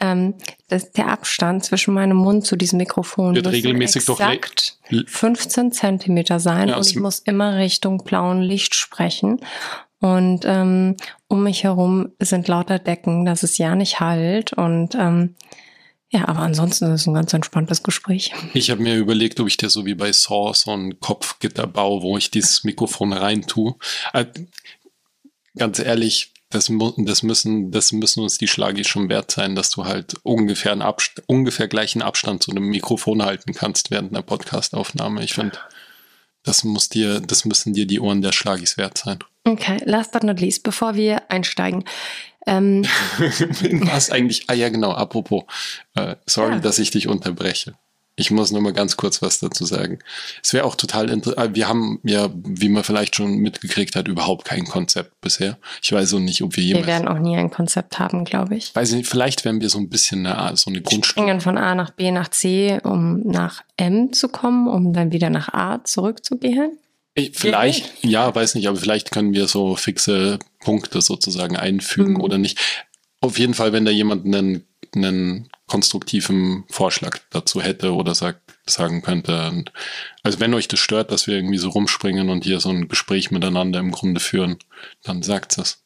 Ähm, 0.00 0.34
das, 0.68 0.92
der 0.92 1.08
Abstand 1.08 1.64
zwischen 1.64 1.92
meinem 1.92 2.16
Mund 2.16 2.46
zu 2.46 2.56
diesem 2.56 2.78
Mikrofon 2.78 3.34
wird 3.34 3.48
regelmäßig 3.48 4.08
exakt 4.08 4.78
doch 4.90 5.04
15 5.06 5.72
Zentimeter 5.72 6.40
sein 6.40 6.68
ja, 6.68 6.76
und 6.76 6.86
ich 6.86 6.96
muss 6.96 7.18
immer 7.18 7.56
Richtung 7.56 8.04
blauen 8.04 8.40
Licht 8.40 8.74
sprechen. 8.74 9.40
Und 10.00 10.44
ähm, 10.46 10.96
um 11.28 11.44
mich 11.44 11.62
herum 11.64 12.10
sind 12.18 12.48
lauter 12.48 12.78
Decken, 12.78 13.24
dass 13.24 13.42
es 13.42 13.58
ja 13.58 13.76
nicht 13.76 14.00
halt. 14.00 14.52
Und 14.52 14.96
ähm, 14.96 15.36
ja, 16.12 16.28
aber 16.28 16.40
ansonsten 16.40 16.92
ist 16.92 17.00
es 17.00 17.06
ein 17.06 17.14
ganz 17.14 17.32
entspanntes 17.32 17.82
Gespräch. 17.82 18.32
Ich 18.52 18.70
habe 18.70 18.82
mir 18.82 18.96
überlegt, 18.96 19.40
ob 19.40 19.48
ich 19.48 19.56
dir 19.56 19.70
so 19.70 19.86
wie 19.86 19.94
bei 19.94 20.12
Saw 20.12 20.52
so 20.52 20.70
ein 20.70 21.00
Kopfgitter 21.00 21.66
baue, 21.66 22.02
wo 22.02 22.18
ich 22.18 22.30
dieses 22.30 22.64
Mikrofon 22.64 23.14
rein 23.14 23.42
tue. 23.42 23.76
Äh, 24.12 24.26
ganz 25.56 25.78
ehrlich, 25.78 26.32
das, 26.50 26.70
das, 26.98 27.22
müssen, 27.22 27.70
das 27.70 27.92
müssen 27.92 28.22
uns 28.22 28.36
die 28.36 28.46
Schlagis 28.46 28.88
schon 28.88 29.08
wert 29.08 29.30
sein, 29.30 29.54
dass 29.54 29.70
du 29.70 29.86
halt 29.86 30.16
ungefähr, 30.22 30.72
einen 30.72 30.82
Abst 30.82 31.22
ungefähr 31.26 31.66
gleichen 31.66 32.02
Abstand 32.02 32.42
zu 32.42 32.50
einem 32.50 32.64
Mikrofon 32.64 33.22
halten 33.22 33.54
kannst 33.54 33.90
während 33.90 34.12
einer 34.12 34.22
Podcastaufnahme. 34.22 35.24
Ich 35.24 35.32
finde, 35.32 35.58
das 36.42 36.62
muss 36.62 36.90
dir, 36.90 37.20
das 37.20 37.46
müssen 37.46 37.72
dir 37.72 37.86
die 37.86 38.00
Ohren 38.00 38.20
der 38.20 38.32
Schlagis 38.32 38.76
wert 38.76 38.98
sein. 38.98 39.20
Okay, 39.44 39.78
last 39.86 40.12
but 40.12 40.24
not 40.24 40.40
least, 40.40 40.62
bevor 40.62 40.94
wir 40.94 41.30
einsteigen. 41.30 41.84
Ähm, 42.46 42.84
Was 43.18 44.10
eigentlich? 44.10 44.44
Ah 44.48 44.54
ja, 44.54 44.68
genau, 44.68 44.92
apropos. 44.92 45.44
Äh, 45.94 46.16
sorry, 46.26 46.54
ja. 46.54 46.58
dass 46.58 46.78
ich 46.78 46.90
dich 46.90 47.08
unterbreche. 47.08 47.74
Ich 48.14 48.30
muss 48.30 48.52
nur 48.52 48.60
mal 48.60 48.74
ganz 48.74 48.98
kurz 48.98 49.22
was 49.22 49.38
dazu 49.40 49.64
sagen. 49.64 49.98
Es 50.42 50.52
wäre 50.52 50.64
auch 50.64 50.74
total 50.74 51.08
interessant. 51.08 51.52
Äh, 51.52 51.54
wir 51.54 51.66
haben 51.66 51.98
ja, 52.02 52.28
wie 52.34 52.68
man 52.68 52.84
vielleicht 52.84 53.16
schon 53.16 53.38
mitgekriegt 53.38 53.96
hat, 53.96 54.06
überhaupt 54.06 54.44
kein 54.44 54.64
Konzept 54.64 55.18
bisher. 55.22 55.56
Ich 55.82 55.92
weiß 55.92 56.12
auch 56.14 56.18
nicht, 56.18 56.42
ob 56.42 56.56
wir 56.56 56.62
jemals. 56.62 56.86
Wir 56.86 56.92
werden 56.92 57.08
auch 57.08 57.18
nie 57.18 57.36
ein 57.36 57.50
Konzept 57.50 57.98
haben, 57.98 58.24
glaube 58.24 58.56
ich. 58.56 58.74
Weiß 58.74 58.90
ich 58.90 58.96
nicht, 58.96 59.08
vielleicht 59.08 59.46
werden 59.46 59.62
wir 59.62 59.70
so 59.70 59.78
ein 59.78 59.88
bisschen 59.88 60.26
eine, 60.26 60.56
so 60.56 60.70
eine 60.70 60.82
Grundstufe. 60.82 61.20
Springen 61.20 61.40
von 61.40 61.56
A 61.56 61.74
nach 61.74 61.90
B 61.90 62.10
nach 62.10 62.28
C, 62.28 62.80
um 62.84 63.20
nach 63.20 63.62
M 63.78 64.12
zu 64.12 64.28
kommen, 64.28 64.68
um 64.68 64.92
dann 64.92 65.10
wieder 65.10 65.30
nach 65.30 65.48
A 65.54 65.82
zurückzugehen. 65.82 66.78
Vielleicht, 67.14 68.04
ja, 68.04 68.34
weiß 68.34 68.54
nicht, 68.54 68.68
aber 68.68 68.78
vielleicht 68.78 69.10
können 69.10 69.34
wir 69.34 69.46
so 69.46 69.76
fixe 69.76 70.38
Punkte 70.60 71.02
sozusagen 71.02 71.56
einfügen 71.56 72.14
mhm. 72.14 72.20
oder 72.20 72.38
nicht. 72.38 72.58
Auf 73.20 73.38
jeden 73.38 73.54
Fall, 73.54 73.72
wenn 73.72 73.84
da 73.84 73.90
jemand 73.90 74.24
einen, 74.24 74.66
einen 74.94 75.48
konstruktiven 75.66 76.64
Vorschlag 76.70 77.18
dazu 77.30 77.60
hätte 77.60 77.94
oder 77.94 78.14
sagt, 78.14 78.40
sagen 78.66 79.02
könnte. 79.02 79.64
Also 80.22 80.40
wenn 80.40 80.54
euch 80.54 80.68
das 80.68 80.80
stört, 80.80 81.10
dass 81.10 81.26
wir 81.26 81.34
irgendwie 81.34 81.58
so 81.58 81.68
rumspringen 81.68 82.30
und 82.30 82.44
hier 82.44 82.60
so 82.60 82.70
ein 82.70 82.88
Gespräch 82.88 83.30
miteinander 83.30 83.78
im 83.80 83.92
Grunde 83.92 84.20
führen, 84.20 84.58
dann 85.02 85.22
sagt 85.22 85.58
es. 85.58 85.82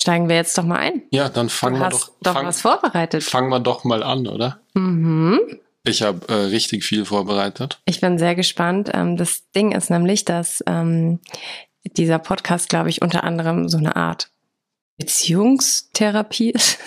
Steigen 0.00 0.28
wir 0.28 0.36
jetzt 0.36 0.56
doch 0.56 0.64
mal 0.64 0.78
ein. 0.78 1.02
Ja, 1.10 1.28
dann 1.28 1.48
fangen 1.48 1.80
wir 1.80 1.90
doch. 1.90 2.10
doch 2.22 2.32
fang, 2.32 2.46
was 2.46 2.60
vorbereitet. 2.60 3.24
Fangen 3.24 3.50
wir 3.50 3.60
doch 3.60 3.84
mal 3.84 4.02
an, 4.02 4.26
oder? 4.26 4.60
Mhm. 4.74 5.40
Ich 5.84 6.02
habe 6.02 6.28
äh, 6.28 6.46
richtig 6.46 6.84
viel 6.84 7.04
vorbereitet. 7.04 7.80
Ich 7.84 8.00
bin 8.00 8.18
sehr 8.18 8.34
gespannt. 8.34 8.90
Ähm, 8.92 9.16
das 9.16 9.50
Ding 9.52 9.72
ist 9.72 9.90
nämlich, 9.90 10.24
dass 10.24 10.62
ähm, 10.66 11.20
dieser 11.96 12.18
Podcast, 12.18 12.68
glaube 12.68 12.90
ich, 12.90 13.02
unter 13.02 13.24
anderem 13.24 13.68
so 13.68 13.78
eine 13.78 13.96
Art 13.96 14.30
Beziehungstherapie 14.98 16.50
ist. 16.50 16.78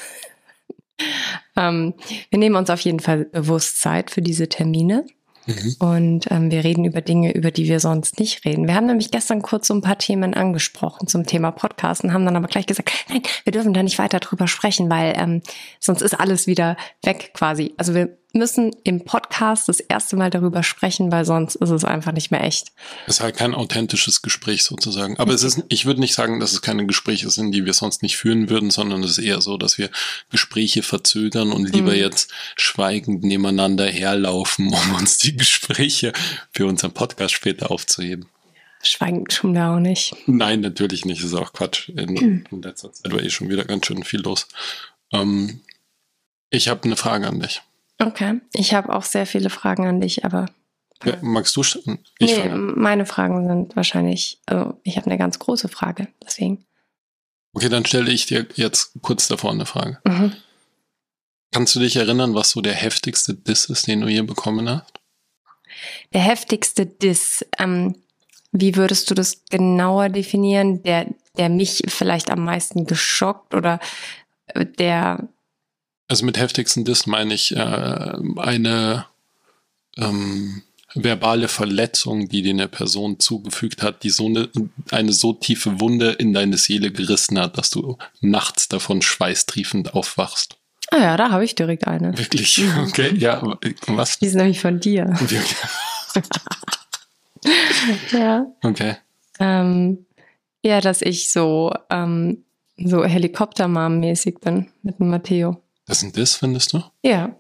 ähm, 1.58 1.94
wir 2.30 2.40
nehmen 2.40 2.56
uns 2.56 2.70
auf 2.70 2.82
jeden 2.82 3.00
Fall 3.00 3.26
bewusst 3.26 3.82
Zeit 3.82 4.12
für 4.12 4.22
diese 4.22 4.50
Termine. 4.50 5.06
Mhm. 5.48 5.76
Und 5.80 6.32
ähm, 6.32 6.52
wir 6.52 6.64
reden 6.64 6.86
über 6.86 7.02
Dinge, 7.02 7.34
über 7.34 7.50
die 7.52 7.68
wir 7.68 7.80
sonst 7.80 8.20
nicht 8.20 8.46
reden. 8.46 8.68
Wir 8.68 8.76
haben 8.76 8.86
nämlich 8.86 9.10
gestern 9.10 9.42
kurz 9.42 9.68
so 9.68 9.74
ein 9.74 9.82
paar 9.82 9.98
Themen 9.98 10.34
angesprochen 10.34 11.08
zum 11.08 11.26
Thema 11.26 11.52
Podcast 11.52 12.04
und 12.04 12.14
haben 12.14 12.26
dann 12.26 12.36
aber 12.36 12.48
gleich 12.48 12.68
gesagt, 12.68 12.92
nein, 13.10 13.24
wir 13.44 13.52
dürfen 13.52 13.74
da 13.74 13.82
nicht 13.82 13.98
weiter 13.98 14.20
drüber 14.20 14.48
sprechen, 14.48 14.90
weil 14.90 15.14
ähm, 15.18 15.42
sonst 15.80 16.02
ist 16.02 16.20
alles 16.20 16.46
wieder 16.46 16.78
weg 17.04 17.32
quasi. 17.34 17.74
Also 17.78 17.96
wir 17.96 18.18
müssen 18.34 18.76
im 18.84 19.04
Podcast 19.04 19.68
das 19.68 19.80
erste 19.80 20.16
Mal 20.16 20.30
darüber 20.30 20.64
sprechen, 20.64 21.12
weil 21.12 21.26
sonst 21.26 21.56
ist 21.56 21.70
es 21.70 21.84
einfach 21.84 22.12
nicht 22.12 22.32
mehr 22.32 22.44
echt. 22.44 22.72
Es 23.08 23.16
ist 23.16 23.22
halt 23.22 23.36
kein 23.36 23.54
authentisches 23.54 24.22
Gespräch 24.22 24.64
sozusagen. 24.64 25.18
Aber 25.18 25.34
es 25.34 25.44
ist, 25.44 25.64
ich 25.70 25.86
würde 25.86 26.00
nicht 26.00 26.14
sagen, 26.14 26.40
dass 26.40 26.54
es 26.54 26.62
keine 26.62 26.86
Gespräche 26.86 27.30
sind, 27.30 27.52
die 27.52 27.66
wir 27.66 27.74
sonst 27.74 28.04
nicht 28.04 28.18
führen 28.18 28.50
würden, 28.50 28.72
sondern 28.72 29.04
es 29.04 29.12
ist 29.12 29.18
eher 29.20 29.42
so, 29.42 29.58
dass 29.58 29.78
wir 29.78 29.90
Gespräche 30.30 30.84
verzögern 30.84 31.52
und 31.52 31.74
lieber 31.74 31.92
mhm. 31.92 31.98
jetzt 31.98 32.32
schweigend 32.56 33.24
nebeneinander 33.24 33.88
herlaufen, 33.88 34.68
um 34.68 34.96
uns 34.96 35.18
die 35.18 35.36
Gespräche 35.36 36.14
für 36.52 36.66
unseren 36.68 36.94
Podcast 36.94 37.34
später 37.34 37.72
aufzuheben. 37.72 38.28
Schweigend 38.84 39.32
schon 39.32 39.54
da 39.54 39.76
auch 39.76 39.80
nicht. 39.80 40.16
Nein, 40.26 40.62
natürlich 40.62 41.06
nicht. 41.06 41.22
Das 41.22 41.32
ist 41.32 41.38
auch 41.38 41.54
Quatsch. 41.54 41.90
In, 41.90 42.46
in 42.50 42.62
letzter 42.62 42.92
Zeit 42.92 43.12
war 43.12 43.22
eh 43.22 43.30
schon 43.30 43.50
wieder 43.50 43.66
ganz 43.66 43.86
schön 43.86 44.04
viel 44.04 44.22
los. 44.22 44.48
Ähm, 45.12 45.62
ich 46.50 46.68
habe 46.68 46.84
eine 46.84 46.96
Frage 46.96 47.28
an 47.28 47.40
dich. 47.40 47.62
Okay, 48.02 48.42
ich 48.54 48.74
habe 48.74 48.94
auch 48.94 49.04
sehr 49.04 49.26
viele 49.26 49.50
Fragen 49.50 49.88
an 49.88 50.02
dich, 50.02 50.26
aber. 50.26 50.48
Ja, 51.04 51.18
magst 51.22 51.56
du? 51.56 51.62
Ich 51.62 51.78
nee, 52.20 52.50
meine 52.50 53.06
Fragen 53.06 53.48
sind 53.48 53.76
wahrscheinlich, 53.76 54.40
also 54.46 54.80
ich 54.84 54.98
habe 54.98 55.08
eine 55.08 55.18
ganz 55.18 55.40
große 55.40 55.68
Frage, 55.68 56.08
deswegen. 56.24 56.66
Okay, 57.54 57.70
dann 57.70 57.86
stelle 57.86 58.12
ich 58.12 58.28
dir 58.28 58.48
jetzt 58.56 58.94
kurz 59.02 59.28
davor 59.28 59.52
eine 59.52 59.66
Frage. 59.66 60.00
Mhm. 60.06 60.34
Kannst 61.52 61.76
du 61.76 61.80
dich 61.80 61.98
erinnern, 61.98 62.34
was 62.34 62.52
so 62.52 62.62
der 62.62 62.74
heftigste 62.74 63.34
Diss 63.34 63.66
ist, 63.66 63.88
den 63.88 64.02
du 64.02 64.08
je 64.08 64.22
bekommen 64.22 64.70
hast? 64.70 64.94
Der 66.14 66.22
heftigste 66.22 66.86
Diss, 66.86 67.46
ähm, 67.58 67.96
wie 68.52 68.76
würdest 68.76 69.10
du 69.10 69.16
das 69.16 69.44
genauer 69.50 70.10
definieren? 70.10 70.84
Der, 70.84 71.08
der 71.38 71.50
mich 71.50 71.84
vielleicht 71.88 72.30
am 72.30 72.46
meisten 72.46 72.86
geschockt 72.86 73.54
oder 73.54 73.80
äh, 74.48 74.66
der 74.66 75.28
also 76.12 76.26
mit 76.26 76.38
heftigsten 76.38 76.84
Diss 76.84 77.08
meine 77.08 77.34
ich 77.34 77.56
äh, 77.56 77.58
eine 77.58 79.06
ähm, 79.98 80.62
verbale 80.94 81.48
Verletzung, 81.48 82.28
die 82.28 82.42
dir 82.42 82.52
eine 82.52 82.68
Person 82.68 83.18
zugefügt 83.18 83.82
hat, 83.82 84.04
die 84.04 84.10
so 84.10 84.26
eine, 84.26 84.50
eine 84.92 85.14
so 85.14 85.32
tiefe 85.32 85.80
Wunde 85.80 86.12
in 86.12 86.34
deine 86.34 86.58
Seele 86.58 86.92
gerissen 86.92 87.40
hat, 87.40 87.58
dass 87.58 87.70
du 87.70 87.98
nachts 88.20 88.68
davon 88.68 89.02
schweißtriefend 89.02 89.94
aufwachst. 89.94 90.58
Ah 90.90 90.98
ja, 90.98 91.16
da 91.16 91.32
habe 91.32 91.46
ich 91.46 91.56
direkt 91.56 91.88
eine. 91.88 92.18
Wirklich? 92.18 92.58
Mhm. 92.58 92.88
Okay, 92.90 93.16
ja. 93.16 93.58
Was? 93.88 94.20
Die 94.20 94.26
ist 94.26 94.36
nämlich 94.36 94.60
von 94.60 94.82
dir. 94.82 95.16
ja. 98.12 98.46
Okay. 98.62 98.98
Ähm, 99.40 100.06
ja, 100.62 100.82
dass 100.82 101.02
ich 101.02 101.32
so, 101.32 101.74
ähm, 101.90 102.44
so 102.76 103.06
Helikoptermam-mäßig 103.06 104.42
bin 104.42 104.68
mit 104.84 105.00
dem 105.00 105.10
Matteo. 105.10 105.61
Das 105.86 105.98
ist 105.98 106.04
ein 106.04 106.14
Diss, 106.14 106.36
findest 106.36 106.74
du? 106.74 106.84
Ja. 107.04 107.36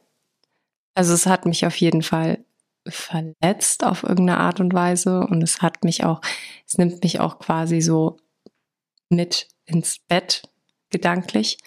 Also 0.93 1.13
es 1.13 1.25
hat 1.25 1.45
mich 1.45 1.65
auf 1.65 1.75
jeden 1.77 2.01
Fall 2.01 2.43
verletzt 2.88 3.83
auf 3.83 4.03
irgendeine 4.03 4.39
Art 4.39 4.60
und 4.60 4.74
Weise 4.74 5.21
und 5.21 5.41
es 5.41 5.62
hat 5.62 5.83
mich 5.83 6.03
auch, 6.03 6.21
es 6.67 6.77
nimmt 6.77 7.03
mich 7.03 7.19
auch 7.19 7.39
quasi 7.39 7.81
so 7.81 8.17
mit 9.10 9.48
ins 9.65 10.00
Bett 10.00 10.41
gedanklich, 10.89 11.57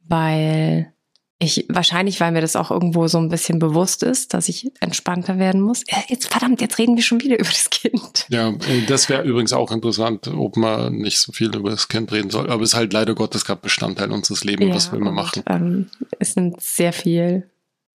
weil 0.00 0.93
ich, 1.40 1.66
wahrscheinlich, 1.68 2.20
weil 2.20 2.32
mir 2.32 2.40
das 2.40 2.56
auch 2.56 2.70
irgendwo 2.70 3.08
so 3.08 3.18
ein 3.18 3.28
bisschen 3.28 3.58
bewusst 3.58 4.02
ist, 4.02 4.34
dass 4.34 4.48
ich 4.48 4.70
entspannter 4.80 5.38
werden 5.38 5.60
muss. 5.60 5.82
Jetzt, 6.08 6.28
verdammt, 6.30 6.60
jetzt 6.60 6.78
reden 6.78 6.96
wir 6.96 7.02
schon 7.02 7.20
wieder 7.22 7.34
über 7.38 7.50
das 7.50 7.70
Kind. 7.70 8.26
Ja, 8.30 8.50
äh, 8.50 8.86
das 8.86 9.08
wäre 9.08 9.22
übrigens 9.22 9.52
auch 9.52 9.72
interessant, 9.72 10.28
ob 10.28 10.56
man 10.56 10.94
nicht 10.94 11.18
so 11.18 11.32
viel 11.32 11.54
über 11.54 11.70
das 11.70 11.88
Kind 11.88 12.12
reden 12.12 12.30
soll. 12.30 12.50
Aber 12.50 12.62
es 12.62 12.70
ist 12.70 12.76
halt 12.76 12.92
leider 12.92 13.14
Gottes 13.14 13.44
gerade 13.44 13.60
Bestandteil 13.60 14.10
unseres 14.12 14.44
Lebens. 14.44 14.68
Ja, 14.68 14.74
was 14.74 14.92
will 14.92 15.00
man 15.00 15.14
machen? 15.14 15.42
ähm, 15.48 15.90
es 16.18 16.36
nimmt 16.36 16.60
sehr 16.60 16.92
viel, 16.92 17.50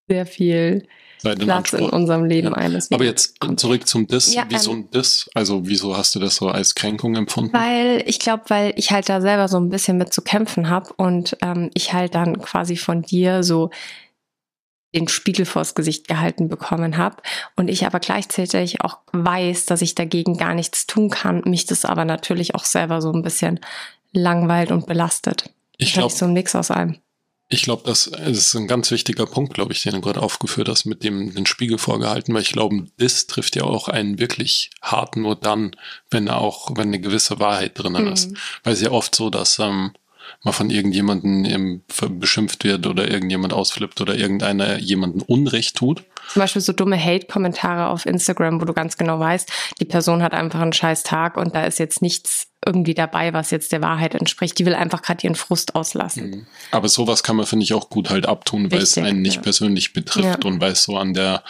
sehr 0.08 0.26
viel 0.26 0.88
Platz 1.22 1.74
in 1.74 1.90
unserem 1.90 2.26
Leben 2.26 2.50
ja. 2.50 2.54
eines. 2.54 2.92
Aber 2.92 3.04
jetzt 3.04 3.36
zurück 3.58 3.88
zum 3.88 4.08
Diss. 4.08 4.34
Ja, 4.34 4.46
wieso 4.50 4.72
ähm, 4.72 4.80
ein 4.80 4.92
Diss? 4.92 5.30
Also 5.34 5.68
wieso 5.68 5.96
hast 5.96 6.16
du 6.16 6.20
das 6.20 6.36
so 6.36 6.48
als 6.50 6.76
Kränkung 6.76 7.16
empfunden? 7.16 7.54
Weil 7.54 8.04
ich 8.06 8.20
glaube, 8.20 8.44
weil 8.48 8.74
ich 8.76 8.92
halt 8.92 9.10
da 9.10 9.22
selber 9.22 9.48
so 9.48 9.58
ein 9.58 9.70
bisschen 9.70 9.98
mit 9.98 10.14
zu 10.14 10.22
kämpfen 10.22 10.70
habe 10.70 10.94
und 10.98 11.38
ähm, 11.42 11.70
ich 11.74 11.94
halt 11.94 12.16
dann 12.16 12.42
quasi 12.42 12.78
von 12.78 13.02
dir 13.02 13.44
so 13.44 13.70
den 14.96 15.08
Spiegel 15.08 15.46
vors 15.46 15.76
Gesicht 15.76 16.08
gehalten 16.08 16.50
bekommen 16.50 16.98
habe 16.98 17.18
und 17.56 17.68
ich 17.68 17.86
aber 17.86 18.00
gleichzeitig 18.00 18.82
auch 18.82 18.98
weiß, 19.12 19.66
dass 19.66 19.82
ich 19.82 19.94
dagegen 19.94 20.38
gar 20.38 20.56
nichts 20.56 20.88
tun 20.88 21.10
kann, 21.10 21.44
mich 21.46 21.66
das 21.68 21.86
aber 21.86 22.06
natürlich 22.06 22.56
auch 22.56 22.66
selber 22.66 23.02
so 23.02 23.12
ein 23.12 23.22
bisschen 23.22 23.60
langweilt 24.12 24.72
und 24.72 24.88
belastet. 24.88 25.54
Ich 25.78 25.94
glaube 25.94 26.12
so 26.12 26.26
ein 26.26 26.34
Mix 26.34 26.56
aus 26.56 26.72
allem. 26.72 26.98
Ich 27.52 27.64
glaube, 27.64 27.82
das 27.86 28.06
ist 28.06 28.54
ein 28.54 28.68
ganz 28.68 28.92
wichtiger 28.92 29.26
Punkt, 29.26 29.56
glaube 29.56 29.74
ich, 29.74 29.82
den 29.82 29.94
du 29.94 30.02
gerade 30.02 30.22
aufgeführt 30.22 30.70
hast, 30.70 30.86
mit 30.86 31.04
dem 31.04 31.34
den 31.34 31.48
Spiegel 31.48 31.80
vorgehalten, 31.80 32.34
weil 32.36 32.44
ich 32.44 32.52
glaube, 32.52 32.86
das 32.98 33.26
trifft 33.26 33.56
ja 33.56 33.64
auch 33.64 33.88
einen 33.88 34.20
wirklich 34.20 34.70
hart 34.84 35.16
nur 35.16 35.36
dann, 35.36 35.76
wenn 36.12 36.28
er 36.28 36.38
auch, 36.38 36.70
wenn 36.76 36.90
eine 36.90 37.00
gewisse 37.00 37.40
Wahrheit 37.40 37.72
drinnen 37.74 38.06
mhm. 38.06 38.14
ist. 38.14 38.32
Weil 38.64 38.74
es 38.74 38.82
ja 38.82 38.92
oft 38.92 39.16
so, 39.16 39.32
dass 39.32 39.58
ähm, 39.58 39.94
man 40.44 40.54
von 40.54 40.70
irgendjemanden 40.70 41.84
beschimpft 42.20 42.64
wird 42.64 42.86
oder 42.86 43.10
irgendjemand 43.10 43.54
ausflippt 43.54 44.00
oder 44.00 44.16
irgendeiner 44.16 44.78
jemanden 44.78 45.22
Unrecht 45.22 45.76
tut. 45.76 46.04
Zum 46.30 46.42
Beispiel 46.42 46.62
so 46.62 46.74
dumme 46.74 47.04
Hate-Kommentare 47.04 47.88
auf 47.90 48.06
Instagram, 48.06 48.62
wo 48.62 48.66
du 48.66 48.74
ganz 48.74 48.98
genau 48.98 49.20
weißt, 49.20 49.52
die 49.80 49.86
Person 49.86 50.22
hat 50.22 50.34
einfach 50.34 50.62
einen 50.62 50.74
scheiß 50.74 51.04
Tag 51.04 51.38
und 51.38 51.56
da 51.56 51.64
ist 51.64 51.80
jetzt 51.80 52.02
nichts 52.02 52.48
irgendwie 52.66 52.94
dabei, 52.94 53.34
was 53.34 53.52
jetzt 53.52 53.72
der 53.72 53.82
Wahrheit 53.82 54.16
entspricht. 54.16 54.60
Die 54.60 54.66
will 54.66 54.76
einfach 54.76 55.02
gerade 55.02 55.24
ihren 55.24 55.36
Frust 55.36 55.76
auslassen. 55.76 56.30
Mhm. 56.30 56.48
Aber 56.72 56.90
sowas 56.90 57.24
kann 57.24 57.36
man, 57.36 57.46
finde 57.46 57.64
ich, 57.64 57.74
auch 57.74 57.90
gut 57.90 58.10
halt 58.10 58.28
abtun, 58.28 58.64
Richtig, 58.64 58.78
weil 58.78 58.84
es 58.84 58.98
einen 58.98 59.22
nicht 59.22 59.38
ja. 59.38 59.42
persönlich 59.42 59.94
betrifft 59.94 60.44
ja. 60.44 60.50
und 60.50 60.62
weil 60.62 60.74
es 60.74 60.84
so 60.84 60.98
an 60.98 61.14
der 61.14 61.44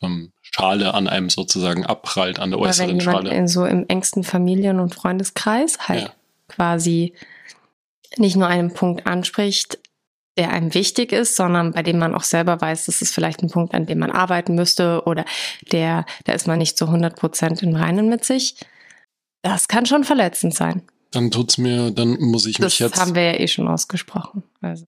ähm, 0.00 0.32
Schale 0.40 0.94
an 0.94 1.08
einem 1.08 1.30
sozusagen 1.30 1.84
abprallt, 1.84 2.38
an 2.38 2.50
der 2.50 2.60
Oder 2.60 2.70
äußeren 2.70 2.90
wenn 2.90 3.00
Schale. 3.00 3.30
In 3.34 3.48
so 3.48 3.66
im 3.66 3.86
engsten 3.88 4.22
Familien- 4.22 4.80
und 4.80 4.94
Freundeskreis 4.94 5.78
halt 5.88 6.02
ja. 6.02 6.10
quasi 6.48 7.14
nicht 8.16 8.36
nur 8.36 8.46
einen 8.46 8.72
Punkt 8.72 9.06
anspricht, 9.06 9.78
der 10.36 10.50
einem 10.50 10.74
wichtig 10.74 11.12
ist, 11.12 11.36
sondern 11.36 11.72
bei 11.72 11.82
dem 11.82 11.98
man 11.98 12.14
auch 12.14 12.24
selber 12.24 12.60
weiß, 12.60 12.86
das 12.86 13.02
ist 13.02 13.14
vielleicht 13.14 13.42
ein 13.42 13.50
Punkt, 13.50 13.74
an 13.74 13.86
dem 13.86 13.98
man 13.98 14.10
arbeiten 14.10 14.54
müsste 14.54 15.02
oder 15.06 15.24
der, 15.70 16.04
da 16.24 16.32
ist 16.32 16.46
man 16.46 16.58
nicht 16.58 16.76
zu 16.76 16.86
100 16.86 17.16
Prozent 17.16 17.62
im 17.62 17.76
Reinen 17.76 18.08
mit 18.08 18.24
sich. 18.24 18.56
Das 19.42 19.68
kann 19.68 19.86
schon 19.86 20.04
verletzend 20.04 20.54
sein. 20.54 20.82
Dann 21.12 21.30
tut's 21.30 21.58
mir, 21.58 21.90
dann 21.92 22.18
muss 22.20 22.46
ich 22.46 22.56
das 22.56 22.64
mich 22.64 22.78
jetzt. 22.80 22.92
Das 22.94 23.00
haben 23.00 23.14
wir 23.14 23.22
ja 23.22 23.38
eh 23.38 23.46
schon 23.46 23.68
ausgesprochen. 23.68 24.42
Also. 24.60 24.84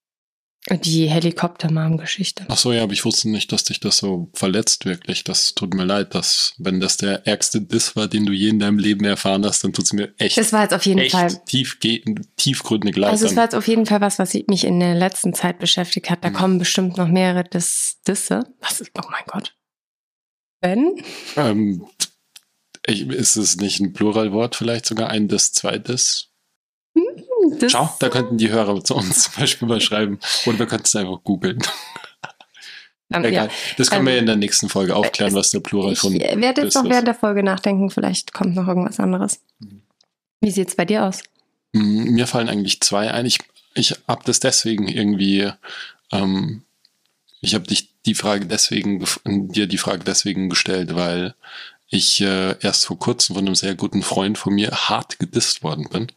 Die 0.68 1.06
Helikoptermam-Geschichte. 1.08 2.44
Ach 2.48 2.56
so, 2.56 2.72
ja, 2.72 2.82
aber 2.82 2.92
ich 2.92 3.04
wusste 3.04 3.30
nicht, 3.30 3.52
dass 3.52 3.62
dich 3.62 3.78
das 3.78 3.98
so 3.98 4.30
verletzt 4.34 4.84
wirklich. 4.84 5.22
Das 5.22 5.54
tut 5.54 5.74
mir 5.74 5.84
leid, 5.84 6.14
dass, 6.14 6.54
wenn 6.58 6.80
das 6.80 6.96
der 6.96 7.24
ärgste 7.24 7.60
Diss 7.60 7.94
war, 7.94 8.08
den 8.08 8.26
du 8.26 8.32
je 8.32 8.48
in 8.48 8.58
deinem 8.58 8.78
Leben 8.78 9.04
erfahren 9.04 9.44
hast, 9.44 9.62
dann 9.62 9.72
tut 9.72 9.84
es 9.84 9.92
mir 9.92 10.12
echt. 10.18 10.36
Das 10.36 10.52
war 10.52 10.62
jetzt 10.62 10.74
auf 10.74 10.84
jeden 10.84 10.98
echt 10.98 11.12
Fall. 11.12 11.40
Tief, 11.46 11.78
tiefgründig 12.36 12.96
leid. 12.96 13.12
Also, 13.12 13.26
es 13.26 13.36
war 13.36 13.44
jetzt 13.44 13.54
auf 13.54 13.68
jeden 13.68 13.86
Fall 13.86 14.00
was, 14.00 14.18
was 14.18 14.34
mich 14.48 14.64
in 14.64 14.80
der 14.80 14.96
letzten 14.96 15.34
Zeit 15.34 15.60
beschäftigt 15.60 16.10
hat. 16.10 16.24
Da 16.24 16.30
mhm. 16.30 16.34
kommen 16.34 16.58
bestimmt 16.58 16.96
noch 16.96 17.08
mehrere 17.08 17.44
Dis 17.44 17.98
Disse. 18.06 18.42
Was 18.60 18.80
ist, 18.80 18.90
oh 18.98 19.08
mein 19.10 19.24
Gott. 19.26 19.54
Ben? 20.60 20.96
Ähm, 21.36 21.86
ich, 22.84 23.06
ist 23.08 23.36
es 23.36 23.56
nicht 23.56 23.78
ein 23.78 23.92
Pluralwort, 23.92 24.56
vielleicht 24.56 24.86
sogar 24.86 25.10
ein 25.10 25.28
Diss, 25.28 25.52
zwei 25.52 25.78
Diss? 25.78 26.30
Das 27.58 27.72
Schau, 27.72 27.94
da 27.98 28.08
könnten 28.08 28.38
die 28.38 28.50
Hörer 28.50 28.82
zu 28.82 28.94
uns 28.94 29.24
zum 29.30 29.40
Beispiel 29.40 29.68
mal 29.68 29.80
schreiben. 29.80 30.18
Oder 30.46 30.60
wir 30.60 30.66
könnten 30.66 30.86
es 30.86 30.96
einfach 30.96 31.22
googeln. 31.22 31.58
Um, 33.14 33.24
Egal. 33.24 33.46
Ja. 33.46 33.52
Das 33.76 33.90
können 33.90 34.00
um, 34.00 34.06
wir 34.06 34.14
ähm, 34.14 34.20
in 34.20 34.26
der 34.26 34.36
nächsten 34.36 34.68
Folge 34.68 34.94
aufklären, 34.94 35.34
was 35.34 35.50
der 35.50 35.60
Plural 35.60 35.96
von 35.96 36.14
Ich 36.14 36.22
werde 36.22 36.62
jetzt 36.62 36.74
noch 36.74 36.84
während 36.84 37.06
der 37.06 37.14
Folge 37.14 37.42
nachdenken, 37.42 37.90
vielleicht 37.90 38.32
kommt 38.32 38.54
noch 38.54 38.68
irgendwas 38.68 39.00
anderes. 39.00 39.40
Wie 40.40 40.50
sieht 40.50 40.68
es 40.68 40.76
bei 40.76 40.84
dir 40.84 41.04
aus? 41.04 41.22
Mm, 41.72 42.14
mir 42.14 42.26
fallen 42.26 42.48
eigentlich 42.48 42.80
zwei 42.80 43.10
ein. 43.10 43.26
Ich, 43.26 43.38
ich 43.74 43.96
habe 44.08 44.22
das 44.24 44.40
deswegen 44.40 44.88
irgendwie, 44.88 45.50
ähm, 46.12 46.62
ich 47.40 47.54
habe 47.54 47.66
dich 47.66 47.90
die 48.06 48.14
Frage 48.14 48.46
deswegen, 48.46 49.04
dir 49.24 49.66
die 49.66 49.78
Frage 49.78 50.04
deswegen 50.04 50.48
gestellt, 50.48 50.94
weil 50.94 51.34
ich 51.88 52.20
äh, 52.20 52.58
erst 52.60 52.86
vor 52.86 52.98
kurzem 52.98 53.36
von 53.36 53.46
einem 53.46 53.54
sehr 53.54 53.74
guten 53.74 54.02
Freund 54.02 54.38
von 54.38 54.54
mir 54.54 54.70
hart 54.70 55.18
gedisst 55.18 55.62
worden 55.62 55.88
bin. 55.88 56.08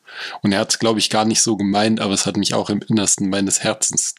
Und 0.41 0.51
er 0.51 0.59
hat 0.59 0.71
es, 0.71 0.79
glaube 0.79 0.99
ich, 0.99 1.09
gar 1.09 1.25
nicht 1.25 1.41
so 1.41 1.57
gemeint, 1.57 1.99
aber 1.99 2.13
es 2.13 2.25
hat 2.25 2.37
mich 2.37 2.53
auch 2.53 2.69
im 2.69 2.81
Innersten 2.81 3.29
meines 3.29 3.61
Herzens 3.61 4.15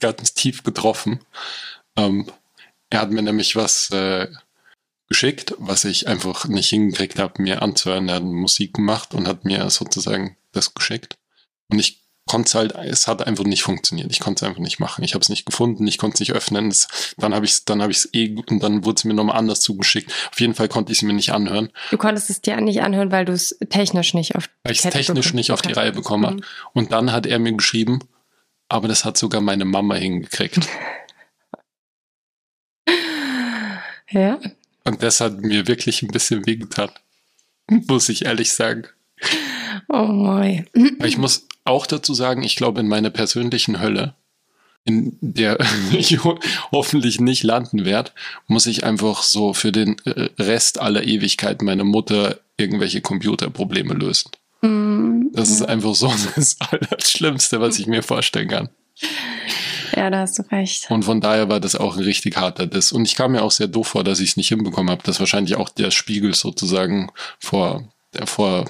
ganz 0.00 0.34
tief 0.34 0.62
getroffen. 0.62 1.20
Ähm, 1.96 2.30
er 2.90 3.00
hat 3.00 3.10
mir 3.10 3.22
nämlich 3.22 3.56
was 3.56 3.90
äh, 3.90 4.28
geschickt, 5.08 5.54
was 5.58 5.84
ich 5.84 6.08
einfach 6.08 6.46
nicht 6.46 6.70
hingekriegt 6.70 7.18
habe, 7.18 7.42
mir 7.42 7.62
anzuhören. 7.62 8.08
Er 8.08 8.16
hat 8.16 8.24
Musik 8.24 8.74
gemacht 8.74 9.14
und 9.14 9.28
hat 9.28 9.44
mir 9.44 9.68
sozusagen 9.70 10.36
das 10.52 10.74
geschickt. 10.74 11.18
Und 11.68 11.78
ich 11.78 12.03
konnte 12.26 12.48
es 12.48 12.54
halt, 12.54 12.74
es 12.74 13.06
hat 13.06 13.26
einfach 13.26 13.44
nicht 13.44 13.62
funktioniert. 13.62 14.10
Ich 14.10 14.20
konnte 14.20 14.44
es 14.44 14.48
einfach 14.48 14.62
nicht 14.62 14.78
machen. 14.80 15.04
Ich 15.04 15.14
habe 15.14 15.22
es 15.22 15.28
nicht 15.28 15.44
gefunden, 15.44 15.86
ich 15.86 15.98
konnte 15.98 16.14
es 16.14 16.20
nicht 16.20 16.32
öffnen. 16.32 16.68
Es, 16.68 17.14
dann 17.18 17.34
habe 17.34 17.44
ich 17.44 17.52
es, 17.52 17.64
dann 17.64 17.82
habe 17.82 17.92
ich 17.92 17.98
es 17.98 18.14
eh 18.14 18.34
und 18.48 18.62
dann 18.62 18.84
wurde 18.84 18.96
es 18.96 19.04
mir 19.04 19.14
nochmal 19.14 19.36
anders 19.36 19.60
zugeschickt. 19.60 20.10
Auf 20.32 20.40
jeden 20.40 20.54
Fall 20.54 20.68
konnte 20.68 20.92
ich 20.92 20.98
es 20.98 21.02
mir 21.02 21.12
nicht 21.12 21.32
anhören. 21.32 21.70
Du 21.90 21.98
konntest 21.98 22.30
es 22.30 22.40
dir 22.40 22.60
nicht 22.60 22.82
anhören, 22.82 23.10
weil 23.10 23.24
du 23.24 23.32
es 23.32 23.58
technisch 23.68 24.14
nicht 24.14 24.36
auf 24.36 24.48
weil 24.62 24.72
ich 24.72 24.84
es 24.84 24.90
technisch 24.90 25.34
nicht 25.34 25.50
auf 25.50 25.62
die 25.62 25.72
Reihe 25.72 25.92
bekommen 25.92 26.26
habe. 26.26 26.36
Mhm. 26.36 26.44
Und 26.72 26.92
dann 26.92 27.12
hat 27.12 27.26
er 27.26 27.38
mir 27.38 27.52
geschrieben, 27.52 28.00
aber 28.68 28.88
das 28.88 29.04
hat 29.04 29.18
sogar 29.18 29.42
meine 29.42 29.66
Mama 29.66 29.96
hingekriegt. 29.96 30.66
ja. 34.10 34.40
Und 34.84 35.02
das 35.02 35.20
hat 35.20 35.40
mir 35.40 35.66
wirklich 35.66 36.02
ein 36.02 36.08
bisschen 36.08 36.46
wehgetan. 36.46 36.90
Muss 37.68 38.08
ich 38.08 38.24
ehrlich 38.24 38.52
sagen. 38.52 38.86
Oh 39.88 40.06
mein. 40.06 40.68
Ich 41.02 41.18
muss 41.18 41.46
auch 41.64 41.86
dazu 41.86 42.14
sagen, 42.14 42.42
ich 42.42 42.56
glaube, 42.56 42.80
in 42.80 42.88
meiner 42.88 43.10
persönlichen 43.10 43.80
Hölle, 43.80 44.14
in 44.84 45.16
der 45.20 45.58
ich 45.92 46.18
hoffentlich 46.72 47.20
nicht 47.20 47.42
landen 47.42 47.84
werde, 47.84 48.12
muss 48.46 48.66
ich 48.66 48.84
einfach 48.84 49.22
so 49.22 49.54
für 49.54 49.72
den 49.72 49.96
äh, 50.04 50.28
Rest 50.38 50.80
aller 50.80 51.04
Ewigkeit 51.04 51.62
meine 51.62 51.84
Mutter 51.84 52.38
irgendwelche 52.56 53.00
Computerprobleme 53.00 53.94
lösen. 53.94 54.30
Mm, 54.60 55.32
das 55.32 55.50
ist 55.50 55.62
einfach 55.62 55.94
so 55.94 56.12
das 56.36 56.56
Allerschlimmste, 56.60 57.60
was 57.60 57.78
ich 57.78 57.86
mir 57.86 58.02
vorstellen 58.02 58.48
kann. 58.48 58.68
Ja, 59.96 60.10
da 60.10 60.20
hast 60.20 60.38
du 60.38 60.42
recht. 60.50 60.90
Und 60.90 61.04
von 61.04 61.20
daher 61.20 61.48
war 61.48 61.60
das 61.60 61.76
auch 61.76 61.96
ein 61.96 62.02
richtig 62.02 62.36
harter 62.36 62.66
Diss. 62.66 62.92
Und 62.92 63.06
ich 63.06 63.14
kam 63.14 63.32
mir 63.32 63.42
auch 63.42 63.50
sehr 63.50 63.68
doof 63.68 63.88
vor, 63.88 64.04
dass 64.04 64.20
ich 64.20 64.30
es 64.30 64.36
nicht 64.36 64.48
hinbekommen 64.48 64.90
habe. 64.90 65.02
Das 65.04 65.16
ist 65.16 65.20
wahrscheinlich 65.20 65.56
auch 65.56 65.68
der 65.68 65.90
Spiegel 65.90 66.34
sozusagen 66.34 67.10
vor, 67.38 67.88
vor 68.24 68.64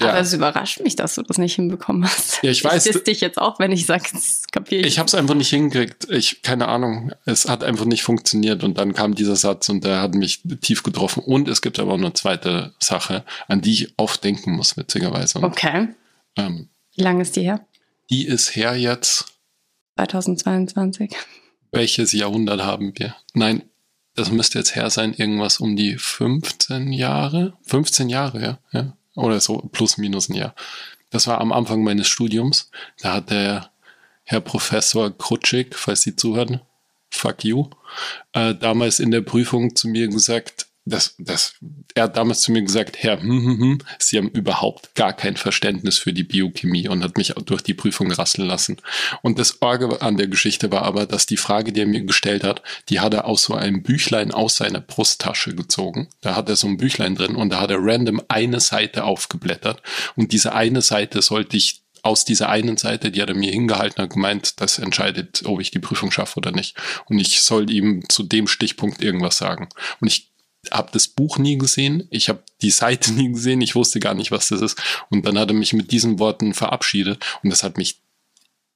ja. 0.00 0.08
Aber 0.08 0.20
es 0.20 0.32
überrascht 0.32 0.80
mich, 0.80 0.96
dass 0.96 1.14
du 1.14 1.22
das 1.22 1.38
nicht 1.38 1.54
hinbekommen 1.54 2.04
hast. 2.04 2.42
Ja, 2.42 2.50
ich 2.50 2.62
weiß. 2.62 2.86
Ich 2.86 3.02
dich 3.04 3.20
jetzt 3.20 3.38
auch, 3.38 3.58
wenn 3.58 3.72
ich 3.72 3.86
sage, 3.86 4.04
das 4.12 4.42
kapiere 4.50 4.82
ich. 4.82 4.86
Ich 4.86 4.98
habe 4.98 5.06
es 5.06 5.14
einfach 5.14 5.34
nicht 5.34 5.50
hingekriegt. 5.50 6.08
Ich, 6.10 6.42
keine 6.42 6.68
Ahnung. 6.68 7.12
Es 7.24 7.48
hat 7.48 7.64
einfach 7.64 7.84
nicht 7.84 8.02
funktioniert 8.02 8.64
und 8.64 8.78
dann 8.78 8.94
kam 8.94 9.14
dieser 9.14 9.36
Satz 9.36 9.68
und 9.68 9.84
der 9.84 10.00
hat 10.00 10.14
mich 10.14 10.42
tief 10.60 10.82
getroffen. 10.82 11.22
Und 11.22 11.48
es 11.48 11.62
gibt 11.62 11.78
aber 11.78 11.92
auch 11.92 11.98
eine 11.98 12.12
zweite 12.12 12.74
Sache, 12.78 13.24
an 13.48 13.60
die 13.60 13.72
ich 13.72 13.94
oft 13.96 14.22
denken 14.24 14.52
muss, 14.52 14.76
witzigerweise. 14.76 15.42
Okay. 15.42 15.88
Ähm, 16.36 16.68
Wie 16.94 17.02
lange 17.02 17.22
ist 17.22 17.36
die 17.36 17.42
her? 17.42 17.66
Die 18.10 18.26
ist 18.26 18.54
her 18.56 18.76
jetzt. 18.76 19.26
2022. 19.96 21.14
Welches 21.72 22.12
Jahrhundert 22.12 22.62
haben 22.62 22.92
wir? 22.96 23.16
Nein, 23.34 23.62
das 24.16 24.30
müsste 24.30 24.58
jetzt 24.58 24.74
her 24.74 24.88
sein, 24.90 25.14
irgendwas 25.14 25.58
um 25.58 25.76
die 25.76 25.96
15 25.96 26.92
Jahre. 26.92 27.52
15 27.62 28.08
Jahre, 28.08 28.42
ja. 28.42 28.58
ja. 28.72 28.96
Oder 29.16 29.40
so 29.40 29.58
plus 29.72 29.98
minus 29.98 30.28
ein 30.28 30.34
Jahr. 30.34 30.54
Das 31.10 31.26
war 31.26 31.40
am 31.40 31.52
Anfang 31.52 31.82
meines 31.82 32.06
Studiums. 32.06 32.70
Da 33.00 33.14
hat 33.14 33.30
der 33.30 33.70
Herr 34.24 34.40
Professor 34.40 35.16
Krutschik, 35.16 35.74
falls 35.74 36.02
Sie 36.02 36.14
zuhören, 36.14 36.60
fuck 37.10 37.44
you, 37.44 37.70
äh, 38.32 38.54
damals 38.54 39.00
in 39.00 39.10
der 39.10 39.22
Prüfung 39.22 39.74
zu 39.74 39.88
mir 39.88 40.08
gesagt, 40.08 40.66
das, 40.86 41.16
das, 41.18 41.54
er 41.94 42.04
hat 42.04 42.16
damals 42.16 42.42
zu 42.42 42.52
mir 42.52 42.62
gesagt, 42.62 42.96
Herr, 43.00 43.20
hm, 43.20 43.44
hm, 43.44 43.58
hm, 43.58 43.78
Sie 43.98 44.16
haben 44.16 44.28
überhaupt 44.28 44.94
gar 44.94 45.12
kein 45.12 45.36
Verständnis 45.36 45.98
für 45.98 46.12
die 46.12 46.22
Biochemie 46.22 46.88
und 46.88 47.02
hat 47.02 47.16
mich 47.16 47.34
durch 47.44 47.62
die 47.62 47.74
Prüfung 47.74 48.12
rasseln 48.12 48.46
lassen. 48.46 48.76
Und 49.20 49.40
das 49.40 49.60
Orge 49.62 50.00
an 50.00 50.16
der 50.16 50.28
Geschichte 50.28 50.70
war 50.70 50.82
aber, 50.82 51.06
dass 51.06 51.26
die 51.26 51.36
Frage, 51.36 51.72
die 51.72 51.80
er 51.80 51.86
mir 51.86 52.02
gestellt 52.02 52.44
hat, 52.44 52.62
die 52.88 53.00
hat 53.00 53.14
er 53.14 53.24
aus 53.24 53.42
so 53.42 53.54
einem 53.54 53.82
Büchlein 53.82 54.30
aus 54.30 54.56
seiner 54.56 54.80
Brusttasche 54.80 55.56
gezogen. 55.56 56.08
Da 56.20 56.36
hat 56.36 56.48
er 56.48 56.56
so 56.56 56.68
ein 56.68 56.76
Büchlein 56.76 57.16
drin 57.16 57.34
und 57.34 57.50
da 57.50 57.60
hat 57.60 57.72
er 57.72 57.78
random 57.80 58.22
eine 58.28 58.60
Seite 58.60 59.04
aufgeblättert 59.04 59.82
und 60.14 60.32
diese 60.32 60.54
eine 60.54 60.82
Seite 60.82 61.20
sollte 61.20 61.56
ich 61.56 61.82
aus 62.02 62.24
dieser 62.24 62.48
einen 62.48 62.76
Seite, 62.76 63.10
die 63.10 63.20
hat 63.20 63.28
er 63.28 63.34
mir 63.34 63.50
hingehalten 63.50 64.04
hat, 64.04 64.10
gemeint, 64.10 64.60
das 64.60 64.78
entscheidet, 64.78 65.42
ob 65.44 65.60
ich 65.60 65.72
die 65.72 65.80
Prüfung 65.80 66.12
schaffe 66.12 66.38
oder 66.38 66.52
nicht. 66.52 66.76
Und 67.06 67.18
ich 67.18 67.42
soll 67.42 67.68
ihm 67.68 68.08
zu 68.08 68.22
dem 68.22 68.46
Stichpunkt 68.46 69.02
irgendwas 69.02 69.38
sagen. 69.38 69.68
Und 70.00 70.06
ich 70.06 70.30
habe 70.72 70.90
das 70.92 71.08
Buch 71.08 71.38
nie 71.38 71.58
gesehen, 71.58 72.06
ich 72.10 72.28
habe 72.28 72.42
die 72.62 72.70
Seite 72.70 73.12
nie 73.14 73.32
gesehen, 73.32 73.60
ich 73.60 73.74
wusste 73.74 74.00
gar 74.00 74.14
nicht, 74.14 74.30
was 74.30 74.48
das 74.48 74.60
ist. 74.60 74.78
Und 75.10 75.26
dann 75.26 75.38
hat 75.38 75.50
er 75.50 75.54
mich 75.54 75.72
mit 75.72 75.90
diesen 75.92 76.18
Worten 76.18 76.54
verabschiedet 76.54 77.24
und 77.42 77.50
das 77.50 77.62
hat 77.62 77.76
mich 77.78 78.00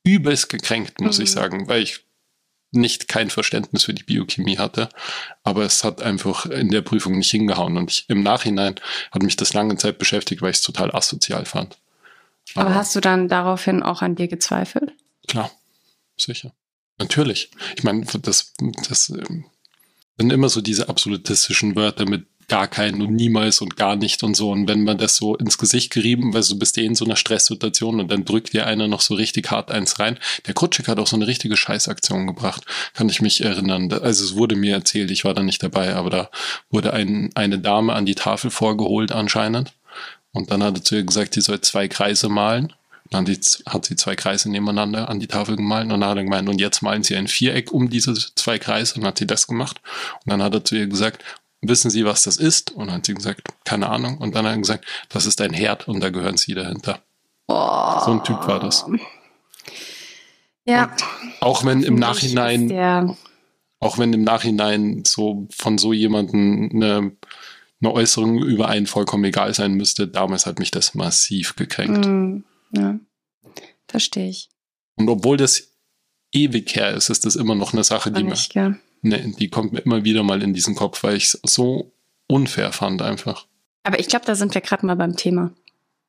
übelst 0.04 0.48
gekränkt, 0.48 1.00
muss 1.00 1.18
mhm. 1.18 1.24
ich 1.24 1.30
sagen, 1.30 1.68
weil 1.68 1.82
ich 1.82 2.00
nicht 2.72 3.08
kein 3.08 3.30
Verständnis 3.30 3.84
für 3.84 3.94
die 3.94 4.04
Biochemie 4.04 4.58
hatte, 4.58 4.88
aber 5.42 5.64
es 5.64 5.82
hat 5.82 6.02
einfach 6.02 6.46
in 6.46 6.70
der 6.70 6.82
Prüfung 6.82 7.18
nicht 7.18 7.30
hingehauen 7.30 7.76
und 7.76 7.90
ich, 7.90 8.04
im 8.08 8.22
Nachhinein 8.22 8.76
hat 9.10 9.22
mich 9.22 9.36
das 9.36 9.54
lange 9.54 9.76
Zeit 9.76 9.98
beschäftigt, 9.98 10.40
weil 10.40 10.50
ich 10.50 10.58
es 10.58 10.62
total 10.62 10.94
asozial 10.94 11.44
fand. 11.46 11.78
Aber, 12.54 12.66
aber 12.66 12.74
hast 12.76 12.94
du 12.94 13.00
dann 13.00 13.28
daraufhin 13.28 13.82
auch 13.82 14.02
an 14.02 14.14
dir 14.14 14.28
gezweifelt? 14.28 14.92
Klar, 15.26 15.50
sicher. 16.16 16.52
Natürlich. 16.98 17.50
Ich 17.76 17.82
meine, 17.82 18.04
das, 18.04 18.52
das 18.88 19.12
sind 20.18 20.32
immer 20.32 20.48
so 20.48 20.60
diese 20.60 20.88
absolutistischen 20.88 21.76
Wörter 21.76 22.08
mit 22.08 22.26
gar 22.50 22.66
keinen 22.66 23.00
und 23.00 23.14
niemals 23.14 23.60
und 23.60 23.76
gar 23.76 23.96
nicht 23.96 24.22
und 24.22 24.36
so. 24.36 24.50
Und 24.50 24.68
wenn 24.68 24.82
man 24.82 24.98
das 24.98 25.16
so 25.16 25.36
ins 25.36 25.56
Gesicht 25.56 25.92
gerieben, 25.92 26.34
weil 26.34 26.42
du 26.42 26.58
bist 26.58 26.76
eh 26.76 26.84
in 26.84 26.96
so 26.96 27.04
einer 27.04 27.16
Stresssituation 27.16 28.00
und 28.00 28.10
dann 28.10 28.24
drückt 28.24 28.52
dir 28.52 28.66
einer 28.66 28.88
noch 28.88 29.00
so 29.00 29.14
richtig 29.14 29.50
hart 29.50 29.70
eins 29.70 30.00
rein. 30.00 30.18
Der 30.46 30.54
Krutschik 30.54 30.88
hat 30.88 30.98
auch 30.98 31.06
so 31.06 31.16
eine 31.16 31.28
richtige 31.28 31.56
Scheißaktion 31.56 32.26
gebracht, 32.26 32.64
kann 32.92 33.08
ich 33.08 33.22
mich 33.22 33.42
erinnern. 33.42 33.90
Also 33.92 34.24
es 34.24 34.34
wurde 34.34 34.56
mir 34.56 34.74
erzählt, 34.74 35.12
ich 35.12 35.24
war 35.24 35.32
da 35.32 35.42
nicht 35.42 35.62
dabei, 35.62 35.94
aber 35.94 36.10
da 36.10 36.30
wurde 36.70 36.92
ein, 36.92 37.30
eine 37.34 37.60
Dame 37.60 37.92
an 37.94 38.04
die 38.04 38.16
Tafel 38.16 38.50
vorgeholt 38.50 39.12
anscheinend. 39.12 39.72
Und 40.32 40.50
dann 40.50 40.62
hat 40.62 40.76
er 40.76 40.84
zu 40.84 40.96
ihr 40.96 41.04
gesagt, 41.04 41.34
sie 41.34 41.40
soll 41.40 41.60
zwei 41.60 41.86
Kreise 41.86 42.28
malen. 42.28 42.72
Dann 43.10 43.26
hat 43.66 43.84
sie 43.84 43.96
zwei 43.96 44.14
Kreise 44.14 44.50
nebeneinander 44.50 45.08
an 45.08 45.18
die 45.18 45.26
Tafel 45.26 45.56
gemalt 45.56 45.84
und 45.84 46.00
dann 46.00 46.04
hat 46.04 46.16
er 46.16 46.24
gemeint, 46.24 46.48
und 46.48 46.60
jetzt 46.60 46.80
malen 46.80 47.02
sie 47.02 47.16
ein 47.16 47.26
Viereck 47.26 47.72
um 47.72 47.90
diese 47.90 48.14
zwei 48.14 48.58
Kreise 48.58 48.94
und 48.94 49.00
dann 49.00 49.08
hat 49.08 49.18
sie 49.18 49.26
das 49.26 49.48
gemacht. 49.48 49.80
Und 50.24 50.30
dann 50.30 50.42
hat 50.42 50.54
er 50.54 50.64
zu 50.64 50.76
ihr 50.76 50.86
gesagt, 50.86 51.24
wissen 51.62 51.90
Sie, 51.90 52.04
was 52.04 52.22
das 52.22 52.36
ist? 52.36 52.70
Und 52.70 52.86
dann 52.86 52.96
hat 52.96 53.06
sie 53.06 53.14
gesagt, 53.14 53.48
keine 53.64 53.88
Ahnung. 53.88 54.18
Und 54.18 54.34
dann 54.34 54.46
hat 54.46 54.54
er 54.54 54.58
gesagt, 54.58 54.84
das 55.08 55.26
ist 55.26 55.40
ein 55.40 55.52
Herd 55.52 55.88
und 55.88 56.00
da 56.00 56.10
gehören 56.10 56.36
Sie 56.36 56.54
dahinter. 56.54 57.00
Oh. 57.48 58.00
So 58.04 58.12
ein 58.12 58.24
Typ 58.24 58.46
war 58.46 58.60
das. 58.60 58.86
Ja. 60.64 60.84
Und 60.84 61.04
auch 61.40 61.64
wenn 61.64 61.82
im 61.82 61.96
Nachhinein, 61.96 63.16
auch 63.80 63.98
wenn 63.98 64.12
im 64.12 64.22
Nachhinein 64.22 65.02
so 65.06 65.48
von 65.50 65.78
so 65.78 65.92
jemandem 65.92 66.70
eine, 66.72 67.12
eine 67.80 67.92
Äußerung 67.92 68.42
über 68.42 68.68
einen 68.68 68.86
vollkommen 68.86 69.24
egal 69.24 69.52
sein 69.54 69.72
müsste, 69.72 70.06
damals 70.06 70.46
hat 70.46 70.58
mich 70.58 70.70
das 70.70 70.94
massiv 70.94 71.56
gekränkt. 71.56 72.06
Mm. 72.06 72.44
Ja, 72.72 72.98
verstehe 73.88 74.28
ich. 74.28 74.48
Und 74.96 75.08
obwohl 75.08 75.36
das 75.36 75.70
ewig 76.32 76.74
her 76.74 76.92
ist, 76.94 77.10
ist 77.10 77.24
das 77.26 77.36
immer 77.36 77.54
noch 77.54 77.72
eine 77.72 77.84
Sache, 77.84 78.10
die, 78.12 78.22
nicht, 78.22 78.54
mir, 78.54 78.78
ne, 79.02 79.34
die 79.38 79.48
kommt 79.48 79.72
mir 79.72 79.80
immer 79.80 80.04
wieder 80.04 80.22
mal 80.22 80.42
in 80.42 80.54
diesen 80.54 80.74
Kopf, 80.74 81.02
weil 81.02 81.16
ich 81.16 81.24
es 81.24 81.40
so 81.44 81.92
unfair 82.26 82.72
fand 82.72 83.02
einfach. 83.02 83.46
Aber 83.82 83.98
ich 83.98 84.08
glaube, 84.08 84.26
da 84.26 84.34
sind 84.34 84.54
wir 84.54 84.60
gerade 84.60 84.86
mal 84.86 84.96
beim 84.96 85.16
Thema. 85.16 85.52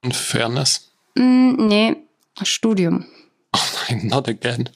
Unfairness? 0.04 0.92
Mm, 1.16 1.68
nee, 1.68 1.96
Studium. 2.44 3.06
Oh 3.54 3.60
nein, 3.90 4.08
not 4.08 4.30
again. 4.30 4.70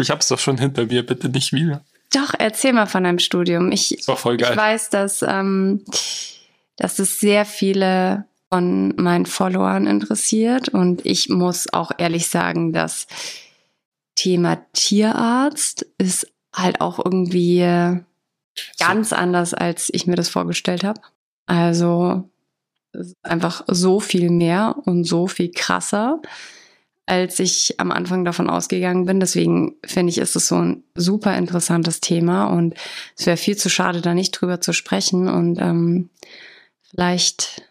Ich 0.00 0.10
hab's 0.10 0.26
doch 0.26 0.40
schon 0.40 0.58
hinter 0.58 0.86
mir, 0.86 1.06
bitte 1.06 1.28
nicht 1.28 1.52
wieder. 1.52 1.84
Doch, 2.12 2.34
erzähl 2.36 2.72
mal 2.72 2.86
von 2.86 3.04
deinem 3.04 3.20
Studium. 3.20 3.70
Ich, 3.70 3.94
das 3.96 4.08
war 4.08 4.16
voll 4.16 4.38
geil. 4.38 4.50
ich 4.50 4.56
weiß, 4.56 4.90
dass, 4.90 5.22
ähm, 5.22 5.84
dass 6.74 6.98
es 6.98 7.20
sehr 7.20 7.44
viele 7.44 8.24
von 8.52 8.94
meinen 8.96 9.26
Followern 9.26 9.86
interessiert 9.86 10.68
und 10.68 11.06
ich 11.06 11.28
muss 11.28 11.72
auch 11.72 11.92
ehrlich 11.98 12.28
sagen, 12.28 12.72
das 12.72 13.06
Thema 14.16 14.66
Tierarzt 14.72 15.86
ist 15.98 16.26
halt 16.54 16.80
auch 16.80 16.98
irgendwie 16.98 17.60
ganz 18.78 19.12
anders, 19.12 19.54
als 19.54 19.88
ich 19.92 20.06
mir 20.06 20.16
das 20.16 20.28
vorgestellt 20.28 20.84
habe. 20.84 21.00
Also 21.46 22.28
einfach 23.22 23.62
so 23.68 24.00
viel 24.00 24.30
mehr 24.30 24.76
und 24.84 25.04
so 25.04 25.28
viel 25.28 25.52
krasser 25.52 26.20
als 27.10 27.40
ich 27.40 27.74
am 27.78 27.90
Anfang 27.90 28.24
davon 28.24 28.48
ausgegangen 28.48 29.04
bin. 29.04 29.18
Deswegen 29.18 29.74
finde 29.84 30.10
ich, 30.10 30.18
ist 30.18 30.36
es 30.36 30.46
so 30.46 30.54
ein 30.54 30.84
super 30.94 31.36
interessantes 31.36 32.00
Thema 32.00 32.44
und 32.44 32.74
es 33.18 33.26
wäre 33.26 33.36
viel 33.36 33.56
zu 33.56 33.68
schade, 33.68 34.00
da 34.00 34.14
nicht 34.14 34.30
drüber 34.30 34.60
zu 34.60 34.72
sprechen. 34.72 35.28
Und 35.28 35.60
ähm, 35.60 36.08
vielleicht 36.88 37.62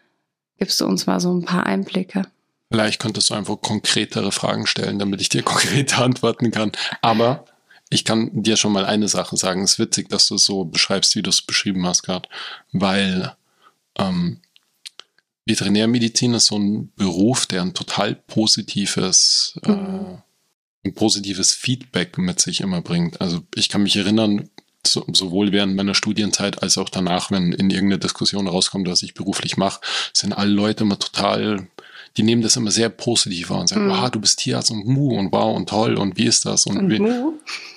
gibst 0.60 0.80
du 0.80 0.86
uns 0.86 1.06
mal 1.06 1.18
so 1.18 1.32
ein 1.34 1.44
paar 1.44 1.66
Einblicke. 1.66 2.26
Vielleicht 2.70 3.00
könntest 3.00 3.30
du 3.30 3.34
einfach 3.34 3.60
konkretere 3.60 4.30
Fragen 4.30 4.66
stellen, 4.66 5.00
damit 5.00 5.20
ich 5.20 5.28
dir 5.28 5.42
konkrete 5.42 5.96
antworten 5.96 6.52
kann. 6.52 6.70
Aber 7.02 7.46
ich 7.88 8.04
kann 8.04 8.30
dir 8.32 8.56
schon 8.56 8.72
mal 8.72 8.84
eine 8.84 9.08
Sache 9.08 9.36
sagen. 9.36 9.64
Es 9.64 9.72
ist 9.72 9.78
witzig, 9.80 10.08
dass 10.08 10.28
du 10.28 10.36
es 10.36 10.44
so 10.44 10.64
beschreibst, 10.64 11.16
wie 11.16 11.22
du 11.22 11.30
es 11.30 11.42
beschrieben 11.42 11.84
hast 11.86 12.02
gerade, 12.02 12.28
weil 12.72 13.34
ähm, 13.98 14.40
Veterinärmedizin 15.46 16.34
ist 16.34 16.46
so 16.46 16.58
ein 16.58 16.92
Beruf, 16.94 17.46
der 17.46 17.62
ein 17.62 17.74
total 17.74 18.14
positives, 18.14 19.58
äh, 19.64 19.72
mhm. 19.72 20.18
äh, 20.84 20.88
ein 20.88 20.94
positives 20.94 21.54
Feedback 21.54 22.18
mit 22.18 22.40
sich 22.40 22.60
immer 22.60 22.82
bringt. 22.82 23.20
Also 23.20 23.40
ich 23.56 23.68
kann 23.68 23.82
mich 23.82 23.96
erinnern, 23.96 24.48
sowohl 24.92 25.52
während 25.52 25.76
meiner 25.76 25.94
Studienzeit 25.94 26.62
als 26.62 26.78
auch 26.78 26.88
danach, 26.88 27.30
wenn 27.30 27.52
in 27.52 27.70
irgendeine 27.70 27.98
Diskussion 27.98 28.48
rauskommt, 28.48 28.88
was 28.88 29.02
ich 29.02 29.14
beruflich 29.14 29.56
mache, 29.56 29.80
sind 30.12 30.32
alle 30.32 30.50
Leute 30.50 30.84
immer 30.84 30.98
total, 30.98 31.68
die 32.16 32.22
nehmen 32.22 32.42
das 32.42 32.56
immer 32.56 32.70
sehr 32.70 32.88
positiv 32.88 33.50
wahr 33.50 33.60
und 33.60 33.68
sagen, 33.68 33.86
mhm. 33.86 33.90
wow, 33.90 34.10
du 34.10 34.20
bist 34.20 34.38
Tierarzt 34.40 34.70
und 34.70 34.86
Mu 34.86 35.18
und 35.18 35.32
wow 35.32 35.56
und 35.56 35.68
toll 35.68 35.96
und 35.96 36.16
wie 36.16 36.26
ist 36.26 36.44
das 36.44 36.66
und, 36.66 36.76
und 36.76 36.90
wie, 36.90 36.98
Mu 36.98 37.32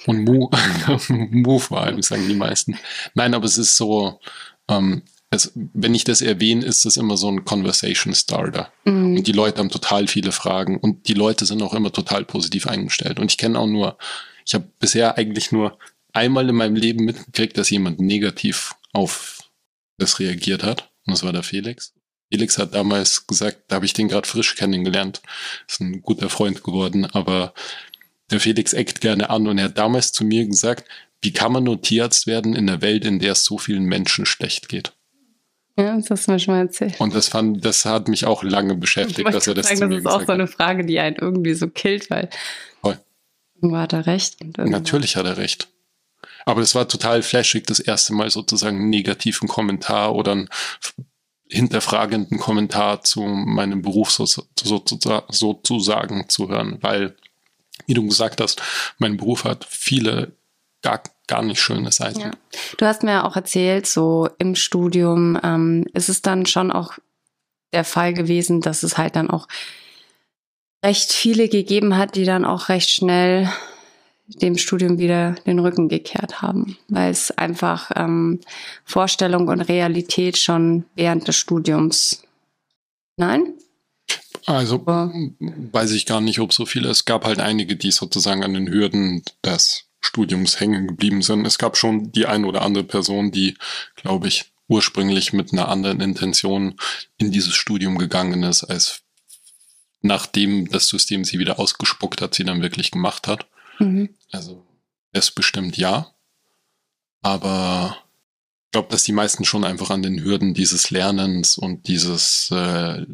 und 0.07 0.23
Mu, 0.23 0.49
Mu 1.07 1.59
vor 1.59 1.81
allem 1.81 2.01
sagen 2.01 2.27
die 2.27 2.35
meisten. 2.35 2.77
Nein, 3.13 3.33
aber 3.33 3.45
es 3.45 3.57
ist 3.57 3.77
so, 3.77 4.19
ähm, 4.67 5.03
es, 5.33 5.51
wenn 5.55 5.95
ich 5.95 6.03
das 6.03 6.21
erwähne, 6.21 6.65
ist 6.65 6.85
das 6.85 6.97
immer 6.97 7.17
so 7.17 7.27
ein 7.27 7.45
Conversation 7.45 8.13
Starter. 8.13 8.71
Mhm. 8.85 9.17
Und 9.17 9.27
die 9.27 9.31
Leute 9.31 9.59
haben 9.59 9.69
total 9.69 10.07
viele 10.07 10.31
Fragen 10.31 10.77
und 10.77 11.07
die 11.07 11.13
Leute 11.13 11.45
sind 11.45 11.61
auch 11.61 11.73
immer 11.73 11.91
total 11.91 12.25
positiv 12.25 12.67
eingestellt. 12.67 13.19
Und 13.19 13.31
ich 13.31 13.37
kenne 13.37 13.59
auch 13.59 13.67
nur, 13.67 13.97
ich 14.45 14.53
habe 14.53 14.67
bisher 14.79 15.17
eigentlich 15.17 15.51
nur 15.51 15.77
einmal 16.13 16.47
in 16.49 16.55
meinem 16.55 16.75
Leben 16.75 17.05
mitgekriegt, 17.05 17.57
dass 17.57 17.69
jemand 17.69 17.99
negativ 17.99 18.75
auf 18.93 19.39
das 19.97 20.19
reagiert 20.19 20.63
hat. 20.63 20.91
Und 21.05 21.11
das 21.11 21.23
war 21.23 21.33
der 21.33 21.43
Felix. 21.43 21.93
Felix 22.31 22.57
hat 22.57 22.73
damals 22.73 23.27
gesagt, 23.27 23.63
da 23.67 23.75
habe 23.75 23.85
ich 23.85 23.93
den 23.93 24.07
gerade 24.07 24.27
frisch 24.27 24.55
kennengelernt. 24.55 25.21
Ist 25.67 25.81
ein 25.81 26.01
guter 26.01 26.29
Freund 26.29 26.63
geworden, 26.63 27.05
aber 27.05 27.53
der 28.31 28.39
Felix 28.39 28.73
eckt 28.73 29.01
gerne 29.01 29.29
an 29.29 29.47
und 29.47 29.57
er 29.57 29.65
hat 29.65 29.77
damals 29.77 30.11
zu 30.13 30.23
mir 30.23 30.45
gesagt, 30.47 30.87
wie 31.21 31.31
kann 31.31 31.51
man 31.51 31.63
nur 31.63 31.81
Tierarzt 31.81 32.27
werden 32.27 32.55
in 32.55 32.67
der 32.67 32.81
Welt, 32.81 33.05
in 33.05 33.19
der 33.19 33.33
es 33.33 33.45
so 33.45 33.57
vielen 33.57 33.85
Menschen 33.85 34.25
schlecht 34.25 34.69
geht? 34.69 34.93
Ja, 35.77 35.95
das 35.95 36.09
hast 36.09 36.27
du 36.27 36.31
mir 36.31 36.39
schon 36.39 36.53
mal 36.53 36.61
erzählt. 36.61 36.99
Und 36.99 37.15
das 37.15 37.29
fand, 37.29 37.63
das 37.65 37.85
hat 37.85 38.07
mich 38.07 38.25
auch 38.25 38.43
lange 38.43 38.75
beschäftigt, 38.75 39.33
dass 39.33 39.47
er 39.47 39.55
das 39.55 39.67
sagen, 39.67 39.79
zu 39.79 39.87
mir 39.87 40.01
Das 40.01 40.05
ist 40.05 40.11
auch 40.11 40.25
so 40.25 40.31
eine 40.31 40.47
Frage, 40.47 40.85
die 40.85 40.99
einen 40.99 41.15
irgendwie 41.15 41.53
so 41.53 41.67
killt, 41.67 42.09
weil 42.09 42.29
Voll. 42.81 42.99
irgendwo 43.55 43.77
hat 43.77 43.93
er 43.93 44.05
recht. 44.05 44.37
Natürlich 44.57 45.15
hat 45.15 45.25
er 45.25 45.37
recht. 45.37 45.69
Aber 46.45 46.61
es 46.61 46.75
war 46.75 46.87
total 46.87 47.23
flashig, 47.23 47.65
das 47.65 47.79
erste 47.79 48.13
Mal 48.13 48.29
sozusagen 48.29 48.77
einen 48.77 48.89
negativen 48.89 49.47
Kommentar 49.47 50.15
oder 50.15 50.33
einen 50.33 50.49
hinterfragenden 51.49 52.39
Kommentar 52.39 53.03
zu 53.03 53.21
meinem 53.21 53.81
Beruf 53.81 54.11
so, 54.11 54.25
so, 54.25 54.43
sozusagen 55.29 56.29
zu 56.29 56.49
hören, 56.49 56.77
weil, 56.81 57.15
wie 57.85 57.93
du 57.93 58.07
gesagt 58.07 58.41
hast, 58.41 58.61
mein 58.97 59.17
Beruf 59.17 59.43
hat 59.43 59.65
viele 59.69 60.33
gar 60.81 61.01
gar 61.27 61.41
nicht 61.41 61.61
schöne 61.61 61.91
Seiten. 61.91 62.19
Ja. 62.19 62.31
Du 62.77 62.85
hast 62.85 63.03
mir 63.03 63.25
auch 63.25 63.35
erzählt, 63.35 63.87
so 63.87 64.29
im 64.39 64.55
Studium 64.55 65.39
ähm, 65.41 65.85
ist 65.93 66.09
es 66.09 66.21
dann 66.21 66.45
schon 66.45 66.71
auch 66.71 66.93
der 67.71 67.83
Fall 67.83 68.13
gewesen, 68.13 68.61
dass 68.61 68.83
es 68.83 68.97
halt 68.97 69.15
dann 69.15 69.29
auch 69.29 69.47
recht 70.83 71.13
viele 71.13 71.47
gegeben 71.47 71.97
hat, 71.97 72.15
die 72.15 72.25
dann 72.25 72.45
auch 72.45 72.69
recht 72.69 72.89
schnell 72.89 73.49
dem 74.27 74.57
Studium 74.57 74.97
wieder 74.97 75.33
den 75.45 75.59
Rücken 75.59 75.89
gekehrt 75.89 76.41
haben, 76.41 76.77
weil 76.87 77.11
es 77.11 77.31
einfach 77.31 77.91
ähm, 77.95 78.39
Vorstellung 78.85 79.47
und 79.47 79.61
Realität 79.61 80.37
schon 80.37 80.85
während 80.95 81.27
des 81.27 81.35
Studiums. 81.35 82.23
Nein? 83.17 83.53
Also 84.45 84.75
Aber 84.75 85.13
weiß 85.39 85.91
ich 85.91 86.05
gar 86.05 86.21
nicht, 86.21 86.39
ob 86.39 86.53
so 86.53 86.65
viele. 86.65 86.89
Es 86.89 87.05
gab 87.05 87.25
halt 87.25 87.39
einige, 87.39 87.75
die 87.75 87.91
sozusagen 87.91 88.43
an 88.43 88.53
den 88.53 88.69
Hürden 88.69 89.23
des 89.45 89.85
Studiums 90.01 90.59
hängen 90.59 90.87
geblieben 90.87 91.21
sind. 91.21 91.45
Es 91.45 91.57
gab 91.57 91.77
schon 91.77 92.11
die 92.11 92.25
eine 92.25 92.45
oder 92.47 92.61
andere 92.61 92.83
Person, 92.83 93.31
die, 93.31 93.55
glaube 93.95 94.27
ich, 94.27 94.51
ursprünglich 94.67 95.33
mit 95.33 95.53
einer 95.53 95.69
anderen 95.69 96.01
Intention 96.01 96.75
in 97.17 97.31
dieses 97.31 97.55
Studium 97.55 97.97
gegangen 97.97 98.43
ist, 98.43 98.63
als 98.63 99.01
nachdem 100.01 100.69
das 100.69 100.87
System 100.89 101.23
sie 101.23 101.39
wieder 101.39 101.59
ausgespuckt 101.59 102.21
hat, 102.21 102.35
sie 102.35 102.43
dann 102.43 102.61
wirklich 102.61 102.91
gemacht 102.91 103.27
hat. 103.27 103.47
Mhm. 103.83 104.09
Also 104.31 104.65
es 105.11 105.31
bestimmt 105.31 105.77
ja. 105.77 106.13
Aber 107.21 107.97
ich 108.65 108.71
glaube, 108.71 108.89
dass 108.89 109.03
die 109.03 109.11
meisten 109.11 109.45
schon 109.45 109.63
einfach 109.63 109.89
an 109.89 110.01
den 110.01 110.23
Hürden 110.23 110.53
dieses 110.53 110.89
Lernens 110.91 111.57
und 111.57 111.87
dieses 111.87 112.49
äh, 112.51 113.05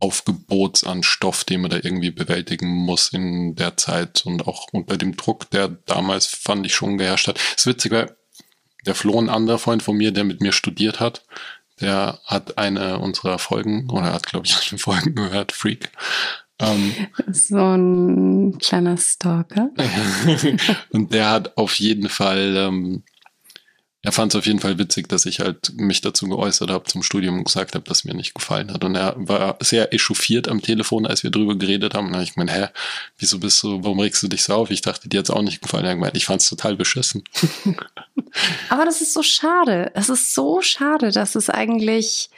Aufgebots 0.00 0.84
an 0.84 1.02
Stoff, 1.02 1.44
den 1.44 1.62
man 1.62 1.70
da 1.70 1.76
irgendwie 1.76 2.10
bewältigen 2.10 2.68
muss 2.68 3.08
in 3.08 3.54
der 3.54 3.76
Zeit 3.76 4.26
und 4.26 4.46
auch 4.46 4.68
unter 4.72 4.98
dem 4.98 5.16
Druck, 5.16 5.48
der 5.50 5.68
damals, 5.68 6.26
fand 6.26 6.66
ich, 6.66 6.74
schon 6.74 6.98
geherrscht 6.98 7.28
hat. 7.28 7.38
Es 7.38 7.62
ist 7.62 7.66
witzig, 7.66 7.92
weil 7.92 8.14
der 8.84 8.94
Flo, 8.94 9.18
ein 9.18 9.30
anderer 9.30 9.58
Freund 9.58 9.82
von 9.82 9.96
mir, 9.96 10.12
der 10.12 10.24
mit 10.24 10.42
mir 10.42 10.52
studiert 10.52 11.00
hat, 11.00 11.24
der 11.80 12.20
hat 12.24 12.58
eine 12.58 12.98
unserer 12.98 13.38
Folgen, 13.38 13.88
oder 13.90 14.12
hat, 14.12 14.26
glaube 14.26 14.46
ich, 14.46 14.54
eine 14.70 14.78
Folgen 14.78 15.14
gehört, 15.14 15.52
Freak. 15.52 15.90
Ähm, 16.66 16.92
so 17.32 17.58
ein 17.58 18.58
kleiner 18.58 18.96
Stalker. 18.96 19.70
und 20.90 21.12
der 21.12 21.30
hat 21.30 21.56
auf 21.56 21.74
jeden 21.76 22.08
Fall 22.08 22.56
ähm, 22.56 23.02
er 24.04 24.12
fand 24.12 24.32
es 24.34 24.38
auf 24.38 24.44
jeden 24.44 24.60
Fall 24.60 24.78
witzig, 24.78 25.08
dass 25.08 25.24
ich 25.24 25.40
halt 25.40 25.72
mich 25.76 26.02
dazu 26.02 26.28
geäußert 26.28 26.70
habe 26.70 26.84
zum 26.84 27.02
Studium 27.02 27.38
und 27.38 27.44
gesagt 27.44 27.74
habe, 27.74 27.88
dass 27.88 28.04
mir 28.04 28.12
nicht 28.12 28.34
gefallen 28.34 28.70
hat. 28.70 28.84
Und 28.84 28.94
er 28.96 29.14
war 29.16 29.56
sehr 29.60 29.94
echauffiert 29.94 30.46
am 30.46 30.60
Telefon, 30.60 31.06
als 31.06 31.22
wir 31.22 31.30
drüber 31.30 31.56
geredet 31.56 31.94
haben. 31.94 32.08
Und 32.08 32.12
dann 32.12 32.20
habe 32.20 32.28
ich 32.28 32.34
gemeint, 32.34 32.52
hä, 32.52 32.66
wieso 33.16 33.38
bist 33.38 33.62
du, 33.62 33.82
warum 33.82 34.00
regst 34.00 34.22
du 34.22 34.28
dich 34.28 34.44
so 34.44 34.52
auf? 34.52 34.70
Ich 34.70 34.82
dachte, 34.82 35.08
dir 35.08 35.20
hat 35.20 35.24
es 35.24 35.30
auch 35.30 35.40
nicht 35.40 35.62
gefallen. 35.62 35.86
Er 35.86 35.92
hat 35.92 35.96
gemeint, 35.96 36.16
ich 36.18 36.26
fand 36.26 36.42
es 36.42 36.50
total 36.50 36.76
beschissen. 36.76 37.24
Aber 38.68 38.84
das 38.84 39.00
ist 39.00 39.14
so 39.14 39.22
schade. 39.22 39.90
Es 39.94 40.10
ist 40.10 40.34
so 40.34 40.60
schade, 40.60 41.10
dass 41.10 41.34
es 41.34 41.48
eigentlich. 41.48 42.28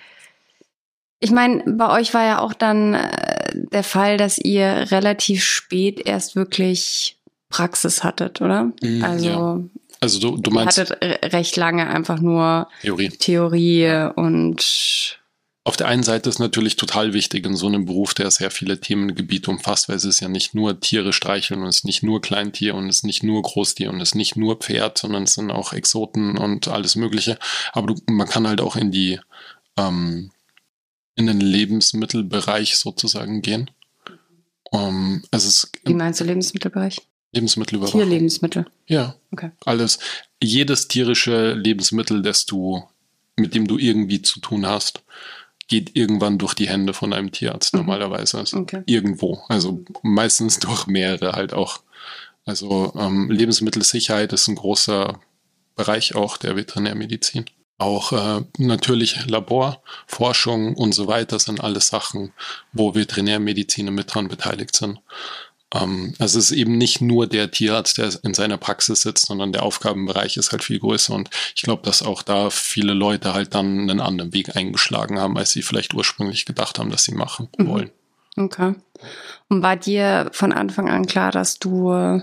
Ich 1.18 1.32
meine, 1.32 1.64
bei 1.66 1.90
euch 1.98 2.14
war 2.14 2.24
ja 2.24 2.38
auch 2.38 2.54
dann 2.54 2.94
äh, 2.94 3.35
der 3.56 3.82
Fall, 3.82 4.16
dass 4.16 4.38
ihr 4.38 4.90
relativ 4.90 5.44
spät 5.44 6.00
erst 6.04 6.36
wirklich 6.36 7.18
Praxis 7.48 8.04
hattet, 8.04 8.40
oder? 8.40 8.72
Mm, 8.82 9.04
also 9.04 9.28
ja. 9.28 9.60
Also 10.00 10.20
du, 10.20 10.36
du 10.36 10.50
meinst. 10.50 10.78
Ihr 10.78 10.84
hattet 10.84 11.32
recht 11.32 11.56
lange 11.56 11.86
einfach 11.86 12.20
nur 12.20 12.68
Theorie. 12.82 13.08
Theorie 13.08 14.10
und 14.14 15.18
auf 15.66 15.76
der 15.76 15.88
einen 15.88 16.04
Seite 16.04 16.28
ist 16.28 16.38
natürlich 16.38 16.76
total 16.76 17.12
wichtig 17.12 17.44
in 17.44 17.56
so 17.56 17.66
einem 17.66 17.86
Beruf, 17.86 18.14
der 18.14 18.30
sehr 18.30 18.52
viele 18.52 18.80
Themengebiete 18.80 19.50
umfasst, 19.50 19.88
weil 19.88 19.96
es 19.96 20.04
ist 20.04 20.20
ja 20.20 20.28
nicht 20.28 20.54
nur 20.54 20.78
Tiere 20.78 21.12
streicheln 21.12 21.62
und 21.62 21.66
es 21.66 21.78
ist 21.78 21.84
nicht 21.84 22.04
nur 22.04 22.20
Kleintier 22.20 22.76
und 22.76 22.88
es 22.88 22.98
ist 22.98 23.04
nicht 23.04 23.24
nur 23.24 23.42
Großtier 23.42 23.90
und 23.90 24.00
es 24.00 24.10
ist 24.10 24.14
nicht 24.14 24.36
nur 24.36 24.58
Pferd, 24.58 24.96
sondern 24.96 25.24
es 25.24 25.32
sind 25.32 25.50
auch 25.50 25.72
Exoten 25.72 26.38
und 26.38 26.68
alles 26.68 26.94
Mögliche. 26.94 27.36
Aber 27.72 27.88
du, 27.88 27.96
man 28.08 28.28
kann 28.28 28.46
halt 28.46 28.60
auch 28.60 28.76
in 28.76 28.92
die 28.92 29.18
ähm, 29.76 30.30
in 31.16 31.26
den 31.26 31.40
Lebensmittelbereich 31.40 32.76
sozusagen 32.76 33.42
gehen. 33.42 33.70
Um, 34.70 35.22
also 35.30 35.48
es, 35.48 35.70
Wie 35.84 35.94
meinst 35.94 36.20
du 36.20 36.24
Lebensmittelbereich? 36.24 37.00
Lebensmittelüberwachung. 37.32 38.00
Tierlebensmittel. 38.00 38.66
Ja. 38.86 39.16
Okay. 39.32 39.50
Alles. 39.64 39.98
Jedes 40.42 40.88
tierische 40.88 41.54
Lebensmittel, 41.54 42.22
das 42.22 42.46
du, 42.46 42.82
mit 43.36 43.54
dem 43.54 43.66
du 43.66 43.78
irgendwie 43.78 44.22
zu 44.22 44.40
tun 44.40 44.66
hast, 44.66 45.02
geht 45.68 45.96
irgendwann 45.96 46.38
durch 46.38 46.54
die 46.54 46.68
Hände 46.68 46.92
von 46.92 47.12
einem 47.12 47.32
Tierarzt 47.32 47.74
mhm. 47.74 47.80
normalerweise. 47.80 48.38
Also 48.38 48.58
okay. 48.58 48.82
Irgendwo. 48.86 49.42
Also 49.48 49.84
meistens 50.02 50.58
durch 50.60 50.86
mehrere 50.86 51.32
halt 51.32 51.52
auch. 51.52 51.80
Also 52.44 52.92
ähm, 52.96 53.30
Lebensmittelsicherheit 53.30 54.32
ist 54.32 54.46
ein 54.46 54.54
großer 54.54 55.18
Bereich 55.74 56.14
auch 56.14 56.36
der 56.36 56.56
Veterinärmedizin. 56.56 57.46
Auch 57.78 58.12
äh, 58.12 58.42
natürlich 58.58 59.26
Labor, 59.26 59.82
Forschung 60.06 60.74
und 60.74 60.92
so 60.92 61.08
weiter 61.08 61.38
sind 61.38 61.60
alles 61.60 61.88
Sachen, 61.88 62.32
wo 62.72 62.94
Veterinärmediziner 62.94 63.90
mit 63.90 64.14
dran 64.14 64.28
beteiligt 64.28 64.74
sind. 64.74 64.98
Ähm, 65.74 66.14
also 66.18 66.38
es 66.38 66.50
ist 66.50 66.56
eben 66.56 66.78
nicht 66.78 67.00
nur 67.00 67.26
der 67.26 67.50
Tierarzt, 67.50 67.98
der 67.98 68.10
in 68.22 68.34
seiner 68.34 68.56
Praxis 68.56 69.02
sitzt, 69.02 69.26
sondern 69.26 69.52
der 69.52 69.62
Aufgabenbereich 69.62 70.36
ist 70.36 70.52
halt 70.52 70.64
viel 70.64 70.78
größer. 70.78 71.14
Und 71.14 71.28
ich 71.54 71.62
glaube, 71.62 71.82
dass 71.82 72.02
auch 72.02 72.22
da 72.22 72.50
viele 72.50 72.94
Leute 72.94 73.34
halt 73.34 73.54
dann 73.54 73.80
einen 73.80 74.00
anderen 74.00 74.32
Weg 74.32 74.56
eingeschlagen 74.56 75.18
haben, 75.18 75.36
als 75.36 75.50
sie 75.50 75.62
vielleicht 75.62 75.92
ursprünglich 75.92 76.46
gedacht 76.46 76.78
haben, 76.78 76.90
dass 76.90 77.04
sie 77.04 77.14
machen 77.14 77.48
mhm. 77.58 77.68
wollen. 77.68 77.90
Okay. 78.38 78.74
Und 79.48 79.62
war 79.62 79.76
dir 79.76 80.30
von 80.32 80.52
Anfang 80.52 80.88
an 80.88 81.06
klar, 81.06 81.30
dass 81.30 81.58
du 81.58 82.22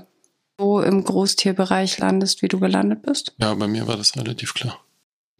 so 0.60 0.82
im 0.82 1.04
Großtierbereich 1.04 1.98
landest, 1.98 2.42
wie 2.42 2.48
du 2.48 2.60
gelandet 2.60 3.02
bist? 3.02 3.34
Ja, 3.38 3.54
bei 3.56 3.68
mir 3.68 3.88
war 3.88 3.98
das 3.98 4.16
relativ 4.16 4.54
klar. 4.54 4.80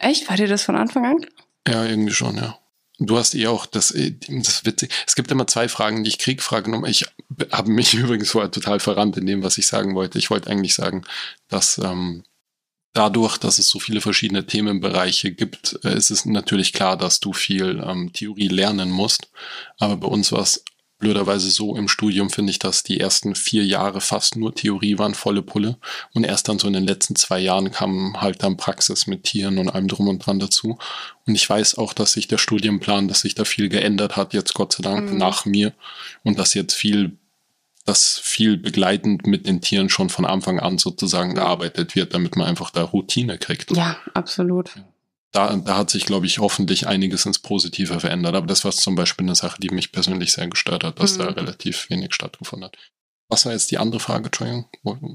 Echt? 0.04 0.28
War 0.28 0.36
dir 0.36 0.48
das 0.48 0.64
von 0.64 0.76
Anfang 0.76 1.06
an? 1.06 1.26
Ja, 1.66 1.84
irgendwie 1.84 2.12
schon, 2.12 2.36
ja. 2.36 2.58
Du 2.98 3.16
hast 3.16 3.34
eh 3.34 3.46
auch 3.46 3.64
das, 3.64 3.90
äh, 3.90 4.14
das 4.28 4.66
witzig. 4.66 4.92
Es 5.06 5.16
gibt 5.16 5.30
immer 5.30 5.46
zwei 5.46 5.66
Fragen, 5.66 6.04
die 6.04 6.10
ich 6.10 6.18
krieg. 6.18 6.42
Frage 6.42 6.70
Nummer, 6.70 6.88
ich 6.88 7.06
habe 7.50 7.70
mich 7.70 7.94
übrigens 7.94 8.30
vorher 8.30 8.50
total 8.50 8.80
verrannt 8.80 9.16
in 9.16 9.26
dem, 9.26 9.42
was 9.42 9.56
ich 9.56 9.66
sagen 9.66 9.94
wollte. 9.94 10.18
Ich 10.18 10.28
wollte 10.30 10.50
eigentlich 10.50 10.74
sagen, 10.74 11.04
dass 11.48 11.78
ähm, 11.78 12.24
dadurch, 12.92 13.38
dass 13.38 13.58
es 13.58 13.68
so 13.68 13.80
viele 13.80 14.02
verschiedene 14.02 14.46
Themenbereiche 14.46 15.32
gibt, 15.32 15.78
äh, 15.84 15.96
ist 15.96 16.10
es 16.10 16.26
natürlich 16.26 16.74
klar, 16.74 16.98
dass 16.98 17.20
du 17.20 17.32
viel 17.32 17.82
ähm, 17.84 18.12
Theorie 18.12 18.48
lernen 18.48 18.90
musst. 18.90 19.30
Aber 19.78 19.96
bei 19.96 20.06
uns 20.06 20.32
war 20.32 20.42
es 20.42 20.64
blöderweise 21.04 21.50
so 21.50 21.76
im 21.76 21.86
Studium 21.86 22.30
finde 22.30 22.50
ich, 22.50 22.58
dass 22.58 22.82
die 22.82 22.98
ersten 22.98 23.34
vier 23.34 23.64
Jahre 23.64 24.00
fast 24.00 24.36
nur 24.36 24.54
Theorie 24.54 24.98
waren, 24.98 25.12
volle 25.12 25.42
Pulle. 25.42 25.76
Und 26.14 26.24
erst 26.24 26.48
dann 26.48 26.58
so 26.58 26.66
in 26.66 26.72
den 26.72 26.86
letzten 26.86 27.14
zwei 27.14 27.38
Jahren 27.38 27.70
kam 27.70 28.20
halt 28.22 28.42
dann 28.42 28.56
Praxis 28.56 29.06
mit 29.06 29.24
Tieren 29.24 29.58
und 29.58 29.68
allem 29.68 29.86
drum 29.86 30.08
und 30.08 30.24
dran 30.24 30.38
dazu. 30.38 30.78
Und 31.26 31.34
ich 31.34 31.48
weiß 31.48 31.76
auch, 31.76 31.92
dass 31.92 32.12
sich 32.12 32.26
der 32.26 32.38
Studienplan, 32.38 33.06
dass 33.06 33.20
sich 33.20 33.34
da 33.34 33.44
viel 33.44 33.68
geändert 33.68 34.16
hat, 34.16 34.32
jetzt 34.32 34.54
Gott 34.54 34.72
sei 34.72 34.82
Dank 34.82 35.12
mhm. 35.12 35.18
nach 35.18 35.44
mir. 35.44 35.74
Und 36.22 36.38
dass 36.38 36.54
jetzt 36.54 36.72
viel, 36.72 37.18
dass 37.84 38.18
viel 38.18 38.56
begleitend 38.56 39.26
mit 39.26 39.46
den 39.46 39.60
Tieren 39.60 39.90
schon 39.90 40.08
von 40.08 40.24
Anfang 40.24 40.58
an 40.58 40.78
sozusagen 40.78 41.34
gearbeitet 41.34 41.94
wird, 41.94 42.14
damit 42.14 42.34
man 42.36 42.46
einfach 42.46 42.70
da 42.70 42.82
Routine 42.82 43.36
kriegt. 43.36 43.76
Ja, 43.76 43.98
absolut. 44.14 44.74
Ja 44.74 44.84
da, 45.34 45.56
da 45.56 45.76
hat 45.76 45.90
sich, 45.90 46.06
glaube 46.06 46.26
ich, 46.26 46.38
hoffentlich 46.38 46.86
einiges 46.86 47.26
ins 47.26 47.40
Positive 47.40 47.98
verändert. 47.98 48.36
Aber 48.36 48.46
das 48.46 48.64
war 48.64 48.70
zum 48.70 48.94
Beispiel 48.94 49.26
eine 49.26 49.34
Sache, 49.34 49.60
die 49.60 49.70
mich 49.70 49.90
persönlich 49.90 50.32
sehr 50.32 50.46
gestört 50.46 50.84
hat, 50.84 51.00
dass 51.00 51.18
mhm. 51.18 51.22
da 51.22 51.24
relativ 51.30 51.90
wenig 51.90 52.14
stattgefunden 52.14 52.66
hat. 52.66 52.76
Was 53.28 53.44
war 53.44 53.52
jetzt 53.52 53.70
die 53.72 53.78
andere 53.78 53.98
Frage, 53.98 54.26
Entschuldigung? 54.26 54.68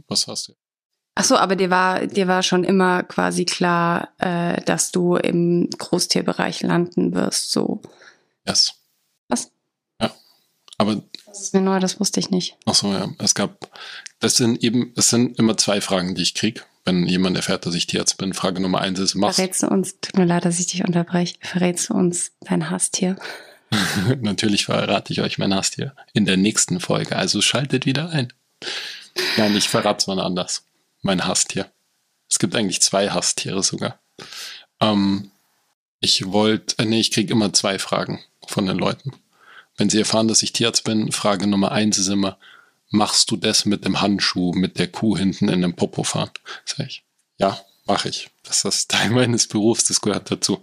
Was 0.10 0.27
hast 0.27 0.49
du? 0.49 0.53
Ach 1.15 1.23
so, 1.23 1.38
aber 1.38 1.55
dir 1.55 1.69
war, 1.69 2.05
dir 2.05 2.27
war 2.27 2.43
schon 2.43 2.65
immer 2.65 3.03
quasi 3.03 3.45
klar, 3.45 4.10
äh, 4.17 4.62
dass 4.63 4.91
du 4.91 5.15
im 5.15 5.69
Großtierbereich 5.69 6.63
landen 6.63 7.13
wirst, 7.13 7.51
so. 7.51 7.82
Yes. 8.45 8.73
Was? 9.29 9.51
Ja. 10.01 10.13
Aber. 10.77 11.01
Das 11.27 11.41
ist 11.41 11.53
mir 11.53 11.62
neu, 11.62 11.79
das 11.79 11.99
wusste 11.99 12.19
ich 12.19 12.29
nicht. 12.29 12.58
Ach 12.65 12.75
so, 12.75 12.91
ja. 12.91 13.10
Es 13.19 13.36
gab, 13.36 13.69
das 14.19 14.36
sind 14.36 14.62
eben, 14.63 14.91
es 14.97 15.10
sind 15.10 15.39
immer 15.39 15.55
zwei 15.55 15.79
Fragen, 15.79 16.15
die 16.15 16.23
ich 16.23 16.34
kriege 16.34 16.63
wenn 16.89 17.06
jemand 17.06 17.38
erfährt, 17.38 17.65
dass 17.65 17.75
ich 17.75 17.86
Tierarzt 17.86 18.17
bin. 18.17 18.34
Frage 18.34 18.62
Nummer 18.62 18.82
eins 18.82 18.99
ist, 18.99 19.13
machst 19.13 19.36
Verrätst 19.36 19.62
du 19.62 19.67
uns, 19.67 19.99
tut 20.02 20.17
mir 20.17 20.25
leid, 20.25 20.43
dass 20.43 20.60
ich 20.60 20.67
dich 20.67 20.84
unterbreche, 20.84 21.36
verrätst 21.41 21.89
du 21.89 21.93
uns 21.93 22.32
dein 22.41 22.69
Hasstier? 22.71 23.15
Natürlich 24.21 24.65
verrate 24.65 25.13
ich 25.13 25.21
euch 25.21 25.38
mein 25.38 25.54
Hasstier 25.54 25.93
in 26.13 26.25
der 26.25 26.38
nächsten 26.38 26.80
Folge, 26.80 27.15
also 27.15 27.41
schaltet 27.41 27.86
wieder 27.86 28.10
ein. 28.10 28.34
Nein, 29.38 29.56
ich 29.56 29.69
verrate 29.69 29.99
es 29.99 30.08
mal 30.08 30.19
anders. 30.19 30.65
Mein 31.02 31.25
Hasstier. 31.25 31.71
Es 32.28 32.39
gibt 32.39 32.56
eigentlich 32.56 32.82
zwei 32.82 33.10
Hasstiere 33.10 33.62
sogar. 33.62 33.99
Ähm, 34.82 35.30
ich 36.02 36.32
wollte, 36.32 36.80
äh, 36.80 36.86
nee, 36.86 36.99
ich 36.99 37.12
kriege 37.12 37.32
immer 37.32 37.54
zwei 37.54 37.78
Fragen 37.78 38.19
von 38.47 38.65
den 38.65 38.78
Leuten. 38.78 39.12
Wenn 39.78 39.89
sie 39.89 39.99
erfahren, 39.99 40.28
dass 40.28 40.41
ich 40.41 40.54
Tierarzt 40.54 40.84
bin, 40.84 41.12
Frage 41.12 41.45
Nummer 41.45 41.71
eins 41.71 41.99
ist 41.99 42.08
immer, 42.08 42.38
machst 42.89 43.30
du 43.32 43.38
das 43.38 43.65
mit 43.65 43.86
dem 43.86 44.02
Handschuh, 44.02 44.54
mit 44.54 44.80
der 44.80 44.88
Kuh 44.88 45.17
hinten 45.17 45.49
in 45.49 45.62
dem 45.62 45.75
Popo 45.75 46.04
fahren? 46.04 46.32
Sag 46.65 46.88
ich, 46.88 47.04
ja, 47.38 47.60
mache 47.86 48.10
ich. 48.10 48.30
Das 48.43 48.65
ist 48.65 48.89
Teil 48.89 49.10
meines 49.12 49.47
Berufs, 49.47 49.86
das 49.86 50.02
gehört 50.02 50.32
dazu. 50.32 50.62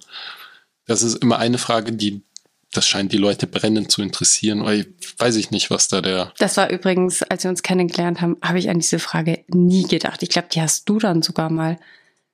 Das 0.87 1.03
ist 1.03 1.17
immer 1.17 1.39
eine 1.39 1.59
Frage, 1.59 1.93
die, 1.93 2.23
das 2.73 2.87
scheint 2.87 3.12
die 3.12 3.19
Leute 3.19 3.47
brennend 3.47 3.91
zu 3.91 4.03
interessieren. 4.03 4.67
Ich, 4.69 4.87
weiß 5.19 5.37
ich 5.37 5.51
nicht, 5.51 5.71
was 5.71 5.89
da 5.89 6.01
der. 6.01 6.33
Das 6.39 6.57
war 6.57 6.71
übrigens, 6.71 7.23
als 7.23 7.45
wir 7.45 7.51
uns 7.51 7.62
kennengelernt 7.62 8.21
haben, 8.21 8.37
habe 8.43 8.59
ich 8.59 8.71
an 8.71 8.79
diese 8.79 8.99
Frage 8.99 9.45
nie 9.49 9.85
gedacht. 9.85 10.23
Ich 10.23 10.29
glaube, 10.29 10.49
die 10.53 10.61
hast 10.61 10.89
du 10.89 10.99
dann 10.99 11.23
sogar 11.23 11.51
mal. 11.51 11.79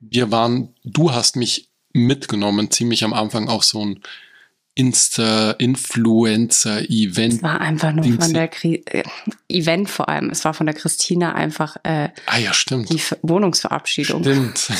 Wir 0.00 0.30
waren, 0.30 0.74
du 0.84 1.12
hast 1.12 1.36
mich 1.36 1.70
mitgenommen, 1.92 2.70
ziemlich 2.70 3.04
am 3.04 3.12
Anfang 3.12 3.48
auch 3.48 3.62
so 3.62 3.84
ein 3.84 4.02
Insta-Influencer-Event. 4.74 7.34
Es 7.34 7.42
war 7.42 7.60
einfach 7.60 7.92
nur 7.92 8.04
von 8.04 8.32
der 8.32 8.48
Kri 8.48 8.82
äh, 8.86 9.02
Event 9.48 9.90
vor 9.90 10.08
allem. 10.08 10.30
Es 10.30 10.46
war 10.46 10.54
von 10.54 10.64
der 10.64 10.74
Christina 10.74 11.34
einfach 11.34 11.76
äh, 11.82 12.08
ah, 12.24 12.38
ja, 12.38 12.54
stimmt. 12.54 12.88
die 12.88 13.02
Wohnungsverabschiedung. 13.20 14.22
Stimmt. 14.22 14.58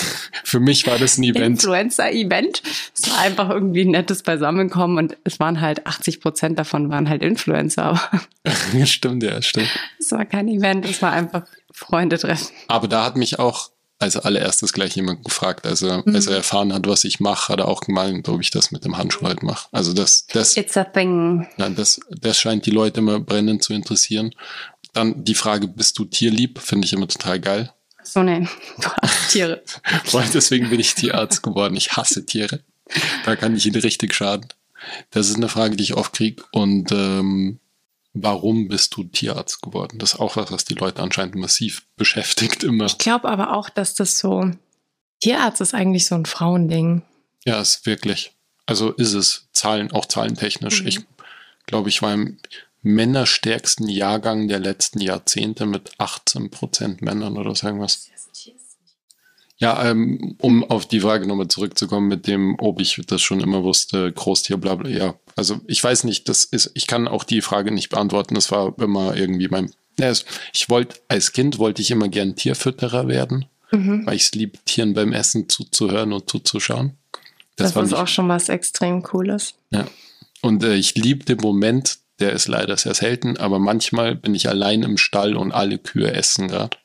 Für 0.44 0.61
mich 0.61 0.87
war 0.87 0.98
das 0.98 1.18
ein 1.18 1.24
Event. 1.24 1.62
Influencer-Event. 1.62 2.62
Es 2.96 3.11
war 3.11 3.18
einfach 3.18 3.50
irgendwie 3.50 3.83
ein 3.83 3.90
nettes 3.90 4.22
Beisammenkommen 4.22 4.96
und 4.96 5.18
es 5.24 5.38
waren 5.40 5.61
halt 5.61 5.87
80 5.87 6.22
Prozent 6.22 6.59
davon 6.59 6.88
waren 6.88 7.11
halt 7.11 7.22
Influencer. 7.22 8.00
stimmt, 8.85 9.22
ja, 9.22 9.42
stimmt. 9.42 9.68
Es 9.98 10.11
war 10.12 10.24
kein 10.24 10.48
Event, 10.48 10.87
es 10.87 11.02
war 11.02 11.12
einfach 11.12 11.44
Freunde 11.70 12.16
treffen. 12.16 12.48
Aber 12.68 12.88
da 12.88 13.05
hat 13.05 13.16
mich 13.16 13.38
auch 13.38 13.71
als 14.02 14.16
allererstes 14.16 14.72
gleich 14.72 14.96
jemand 14.96 15.24
gefragt. 15.24 15.66
Also 15.66 16.02
mhm. 16.04 16.14
als 16.14 16.26
er 16.26 16.36
erfahren 16.36 16.72
hat, 16.72 16.86
was 16.86 17.04
ich 17.04 17.20
mache, 17.20 17.52
hat 17.52 17.60
er 17.60 17.68
auch 17.68 17.80
gemeint, 17.80 18.28
ob 18.28 18.40
ich 18.40 18.50
das 18.50 18.70
mit 18.70 18.84
dem 18.84 18.98
Handschuh 18.98 19.26
halt 19.26 19.42
mache. 19.42 19.68
Also 19.72 19.92
das, 19.92 20.26
das, 20.26 20.56
It's 20.56 20.76
a 20.76 20.84
thing. 20.84 21.46
Ja, 21.56 21.68
das, 21.68 22.00
das 22.10 22.38
scheint 22.38 22.66
die 22.66 22.70
Leute 22.70 23.00
immer 23.00 23.20
brennend 23.20 23.62
zu 23.62 23.72
interessieren. 23.72 24.34
Dann 24.92 25.24
die 25.24 25.34
Frage, 25.34 25.68
bist 25.68 25.98
du 25.98 26.04
tierlieb? 26.04 26.58
Finde 26.58 26.84
ich 26.86 26.92
immer 26.92 27.08
total 27.08 27.40
geil. 27.40 27.72
So 28.02 28.22
ne, 28.22 28.48
du 28.78 28.88
hast 29.00 29.30
Tiere. 29.30 29.62
Weil 30.12 30.28
deswegen 30.32 30.70
bin 30.70 30.80
ich 30.80 30.94
Tierarzt 30.94 31.42
geworden. 31.42 31.76
Ich 31.76 31.92
hasse 31.92 32.26
Tiere. 32.26 32.60
Da 33.24 33.36
kann 33.36 33.56
ich 33.56 33.64
ihnen 33.66 33.80
richtig 33.80 34.14
schaden. 34.14 34.46
Das 35.10 35.28
ist 35.28 35.36
eine 35.36 35.48
Frage, 35.48 35.76
die 35.76 35.84
ich 35.84 35.94
oft 35.94 36.12
kriege. 36.12 36.42
Und 36.52 36.90
ähm, 36.92 37.60
warum 38.14 38.68
bist 38.68 38.96
du 38.96 39.05
Tierarzt 39.05 39.62
geworden? 39.62 39.98
Das 39.98 40.14
ist 40.14 40.20
auch 40.20 40.37
was, 40.37 40.51
was 40.51 40.64
die 40.64 40.75
Leute 40.75 41.03
anscheinend 41.03 41.35
massiv 41.35 41.83
beschäftigt 41.96 42.64
immer. 42.64 42.87
Ich 42.87 42.98
glaube 42.98 43.29
aber 43.29 43.57
auch, 43.57 43.68
dass 43.68 43.94
das 43.94 44.18
so, 44.18 44.51
Tierarzt 45.20 45.61
ist 45.61 45.75
eigentlich 45.75 46.07
so 46.07 46.14
ein 46.14 46.27
Frauending. 46.27 47.03
Ja, 47.44 47.61
ist 47.61 47.87
wirklich. 47.87 48.33
Also 48.66 48.90
ist 48.90 49.14
es 49.14 49.48
Zahlen, 49.53 49.92
auch 49.92 50.07
zahlentechnisch. 50.07 50.83
Mhm. 50.83 50.88
Ich 50.88 51.01
glaube, 51.66 51.88
ich 51.88 52.03
war 52.03 52.12
im 52.12 52.38
männerstärksten 52.83 53.88
Jahrgang 53.88 54.48
der 54.48 54.59
letzten 54.59 55.01
Jahrzehnte 55.01 55.66
mit 55.66 55.92
18 55.98 56.51
Prozent 56.51 57.03
Männern 57.03 57.37
oder 57.37 57.55
so 57.55 57.66
irgendwas. 57.66 58.09
Ja, 59.59 59.88
ähm, 59.88 60.35
um 60.38 60.64
auf 60.64 60.87
die 60.87 61.01
Frage 61.01 61.29
nochmal 61.29 61.46
zurückzukommen 61.46 62.09
mit 62.09 62.27
dem, 62.27 62.57
ob 62.59 62.81
ich 62.81 63.01
das 63.07 63.22
schon 63.22 63.40
immer 63.40 63.62
wusste, 63.62 64.11
Großtier, 64.11 64.57
bla 64.57 64.75
bla, 64.75 64.90
ja. 64.90 65.14
Also 65.37 65.61
ich 65.66 65.83
weiß 65.83 66.05
nicht, 66.05 66.29
das 66.29 66.45
ist, 66.45 66.71
ich 66.75 66.87
kann 66.87 67.09
auch 67.09 67.25
die 67.25 67.42
Frage 67.42 67.71
nicht 67.71 67.88
beantworten. 67.88 68.35
Das 68.35 68.51
war 68.51 68.75
immer 68.79 69.16
irgendwie 69.16 69.49
mein, 69.49 69.73
ich 70.53 70.68
wollte, 70.68 70.97
als 71.09 71.33
Kind 71.33 71.59
wollte 71.59 71.83
ich 71.83 71.90
immer 71.90 72.09
gern 72.09 72.37
Tierfütterer 72.37 73.09
werden, 73.09 73.47
mhm. 73.71 74.07
weil 74.07 74.16
ich 74.16 74.23
es 74.23 74.33
lieb, 74.33 74.64
Tieren 74.64 74.95
beim 74.95 75.12
Essen 75.12 75.49
zuzuhören 75.49 76.12
und 76.12 76.29
zuzuschauen. 76.29 76.97
Das, 77.57 77.75
das 77.75 77.87
ist 77.87 77.95
auch 77.95 78.09
schon 78.09 78.29
was 78.29 78.49
extrem 78.49 79.03
Cooles. 79.03 79.55
Ja. 79.71 79.87
Und 80.40 80.64
äh, 80.64 80.75
ich 80.75 80.95
liebe 80.95 81.25
den 81.25 81.38
Moment, 81.38 81.99
der 82.18 82.33
ist 82.33 82.49
leider 82.49 82.77
sehr 82.77 82.95
selten, 82.95 83.37
aber 83.37 83.59
manchmal 83.59 84.14
bin 84.14 84.35
ich 84.35 84.49
allein 84.49 84.83
im 84.83 84.97
Stall 84.97 85.37
und 85.37 85.53
alle 85.53 85.79
Kühe 85.79 86.12
essen 86.12 86.49
gerade. 86.49 86.77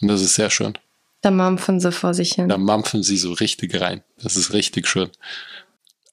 Und 0.00 0.08
das 0.08 0.20
ist 0.20 0.34
sehr 0.34 0.50
schön. 0.50 0.74
Da 1.20 1.30
mampfen 1.30 1.80
sie 1.80 1.90
vor 1.90 2.12
sich 2.12 2.32
hin. 2.32 2.48
Da 2.48 2.58
mampfen 2.58 3.02
sie 3.02 3.16
so 3.16 3.32
richtig 3.32 3.80
rein. 3.80 4.02
Das 4.22 4.36
ist 4.36 4.52
richtig 4.52 4.86
schön. 4.86 5.08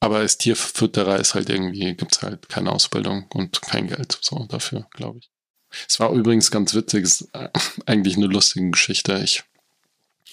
Aber 0.02 0.16
als 0.16 0.36
Tierfütterer 0.36 1.20
ist 1.20 1.36
halt 1.36 1.48
irgendwie, 1.48 1.94
gibt's 1.94 2.22
halt 2.22 2.48
keine 2.48 2.72
Ausbildung 2.72 3.26
und 3.34 3.62
kein 3.62 3.86
Geld 3.86 4.18
so 4.20 4.46
dafür, 4.48 4.88
glaube 4.90 5.20
ich. 5.20 5.30
Es 5.88 6.00
war 6.00 6.10
übrigens 6.10 6.50
ganz 6.50 6.74
witzig, 6.74 7.04
ist 7.04 7.28
äh, 7.34 7.50
eigentlich 7.86 8.16
eine 8.16 8.26
lustige 8.26 8.68
Geschichte. 8.68 9.20
Ich 9.22 9.44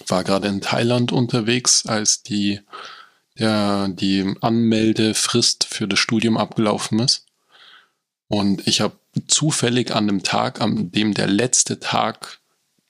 war 0.08 0.24
gerade 0.24 0.48
in 0.48 0.62
Thailand 0.62 1.12
unterwegs, 1.12 1.86
als 1.86 2.24
die, 2.24 2.62
der, 3.38 3.90
die 3.90 4.34
Anmeldefrist 4.42 5.66
für 5.66 5.88
das 5.88 6.00
Studium 6.00 6.38
abgelaufen 6.38 6.98
ist. 6.98 7.28
Und 8.28 8.66
ich 8.66 8.82
habe 8.82 8.98
zufällig 9.28 9.94
an 9.94 10.08
dem 10.08 10.24
Tag, 10.24 10.62
an 10.62 10.90
dem 10.90 11.14
der 11.14 11.28
letzte 11.28 11.80
Tag 11.80 12.40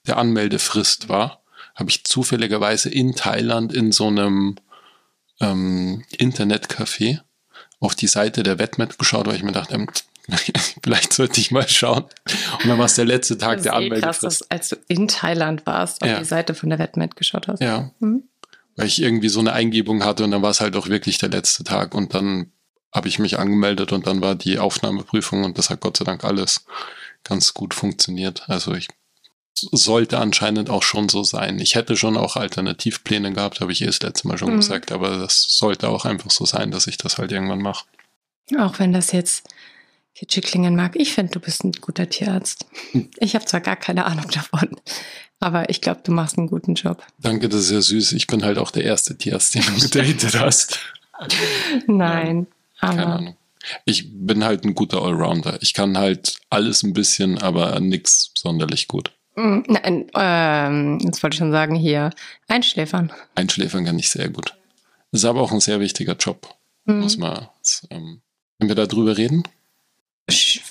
der 0.06 0.16
Anmeldefrist 0.16 1.10
war, 1.10 1.42
habe 1.74 1.90
ich 1.90 2.04
zufälligerweise 2.04 2.88
in 2.88 3.14
Thailand 3.14 3.70
in 3.70 3.92
so 3.92 4.06
einem 4.06 4.56
ähm, 5.40 6.04
Internetcafé 6.12 7.20
auf 7.80 7.94
die 7.94 8.06
Seite 8.06 8.42
der 8.42 8.58
Wetmet 8.58 8.98
geschaut, 8.98 9.26
weil 9.26 9.36
ich 9.36 9.42
mir 9.42 9.52
dachte, 9.52 9.74
ähm, 9.74 9.88
vielleicht 10.82 11.12
sollte 11.12 11.40
ich 11.40 11.50
mal 11.50 11.68
schauen. 11.68 12.04
Und 12.62 12.68
dann 12.68 12.78
war 12.78 12.86
es 12.86 12.94
der 12.94 13.06
letzte 13.06 13.38
Tag 13.38 13.56
das 13.56 13.64
der 13.64 13.74
Anmeldung. 13.74 13.98
Eh 13.98 14.02
krass, 14.02 14.20
dass, 14.20 14.50
als 14.50 14.68
du 14.68 14.76
in 14.88 15.08
Thailand 15.08 15.66
warst, 15.66 16.02
auf 16.02 16.08
ja. 16.08 16.18
die 16.18 16.24
Seite 16.24 16.54
von 16.54 16.68
der 16.68 16.78
Wetmet 16.78 17.16
geschaut 17.16 17.48
hast. 17.48 17.60
Ja. 17.60 17.90
Mhm. 18.00 18.24
Weil 18.76 18.86
ich 18.86 19.02
irgendwie 19.02 19.28
so 19.28 19.40
eine 19.40 19.52
Eingebung 19.52 20.04
hatte 20.04 20.24
und 20.24 20.30
dann 20.30 20.42
war 20.42 20.50
es 20.50 20.60
halt 20.60 20.76
auch 20.76 20.88
wirklich 20.88 21.18
der 21.18 21.28
letzte 21.28 21.64
Tag 21.64 21.94
und 21.94 22.14
dann 22.14 22.52
habe 22.92 23.08
ich 23.08 23.18
mich 23.18 23.38
angemeldet 23.38 23.92
und 23.92 24.06
dann 24.06 24.20
war 24.20 24.34
die 24.34 24.58
Aufnahmeprüfung 24.58 25.44
und 25.44 25.58
das 25.58 25.70
hat 25.70 25.80
Gott 25.80 25.96
sei 25.96 26.04
Dank 26.04 26.24
alles 26.24 26.64
ganz 27.24 27.54
gut 27.54 27.74
funktioniert. 27.74 28.48
Also 28.48 28.74
ich 28.74 28.88
sollte 29.54 30.18
anscheinend 30.18 30.70
auch 30.70 30.82
schon 30.82 31.08
so 31.08 31.22
sein. 31.22 31.58
Ich 31.58 31.74
hätte 31.74 31.96
schon 31.96 32.16
auch 32.16 32.36
Alternativpläne 32.36 33.32
gehabt, 33.32 33.60
habe 33.60 33.72
ich 33.72 33.82
eh 33.82 33.86
das 33.86 34.00
letzte 34.00 34.28
Mal 34.28 34.38
schon 34.38 34.52
mhm. 34.52 34.58
gesagt, 34.58 34.92
aber 34.92 35.18
das 35.18 35.46
sollte 35.48 35.88
auch 35.88 36.04
einfach 36.04 36.30
so 36.30 36.44
sein, 36.44 36.70
dass 36.70 36.86
ich 36.86 36.96
das 36.96 37.18
halt 37.18 37.32
irgendwann 37.32 37.60
mache. 37.60 37.84
Auch 38.58 38.78
wenn 38.78 38.92
das 38.92 39.12
jetzt 39.12 39.44
kitschig 40.14 40.44
klingen 40.44 40.74
mag, 40.74 40.96
ich 40.96 41.12
finde, 41.12 41.32
du 41.32 41.40
bist 41.40 41.64
ein 41.64 41.72
guter 41.72 42.08
Tierarzt. 42.08 42.66
Hm. 42.92 43.10
Ich 43.18 43.34
habe 43.34 43.44
zwar 43.44 43.60
gar 43.60 43.76
keine 43.76 44.06
Ahnung 44.06 44.28
davon, 44.30 44.76
aber 45.38 45.68
ich 45.70 45.80
glaube, 45.80 46.00
du 46.04 46.12
machst 46.12 46.36
einen 46.36 46.48
guten 46.48 46.74
Job. 46.74 47.04
Danke, 47.18 47.48
das 47.48 47.62
ist 47.62 47.70
ja 47.70 47.80
süß. 47.80 48.12
Ich 48.12 48.26
bin 48.26 48.44
halt 48.44 48.58
auch 48.58 48.70
der 48.70 48.84
erste 48.84 49.16
Tierarzt, 49.16 49.54
den 49.54 49.62
du 49.62 49.74
gedatet 49.80 50.38
hast. 50.38 50.78
Nein, 51.86 52.46
ja. 52.82 52.88
Keine 52.88 53.06
Ahnung. 53.06 53.36
Ich 53.84 54.06
bin 54.10 54.42
halt 54.42 54.64
ein 54.64 54.74
guter 54.74 55.02
Allrounder. 55.02 55.58
Ich 55.60 55.74
kann 55.74 55.98
halt 55.98 56.38
alles 56.48 56.82
ein 56.82 56.94
bisschen, 56.94 57.38
aber 57.38 57.78
nichts 57.78 58.32
sonderlich 58.34 58.88
gut. 58.88 59.12
Hm, 59.40 59.64
nein, 59.68 60.06
ähm, 60.14 60.98
jetzt 61.02 61.22
wollte 61.22 61.34
ich 61.34 61.38
schon 61.38 61.50
sagen, 61.50 61.74
hier 61.74 62.10
Einschläfern. 62.46 63.10
Einschläfern 63.34 63.86
kann 63.86 63.98
ich 63.98 64.10
sehr 64.10 64.28
gut. 64.28 64.54
Das 65.10 65.22
ist 65.22 65.24
aber 65.24 65.40
auch 65.40 65.52
ein 65.52 65.60
sehr 65.60 65.80
wichtiger 65.80 66.14
Job. 66.14 66.54
Mhm. 66.84 67.00
Muss 67.00 67.16
man, 67.16 67.48
ähm, 67.88 68.20
können 68.58 68.68
wir 68.68 68.74
da 68.74 68.84
drüber 68.84 69.16
reden? 69.16 69.44
Ich, 70.28 70.62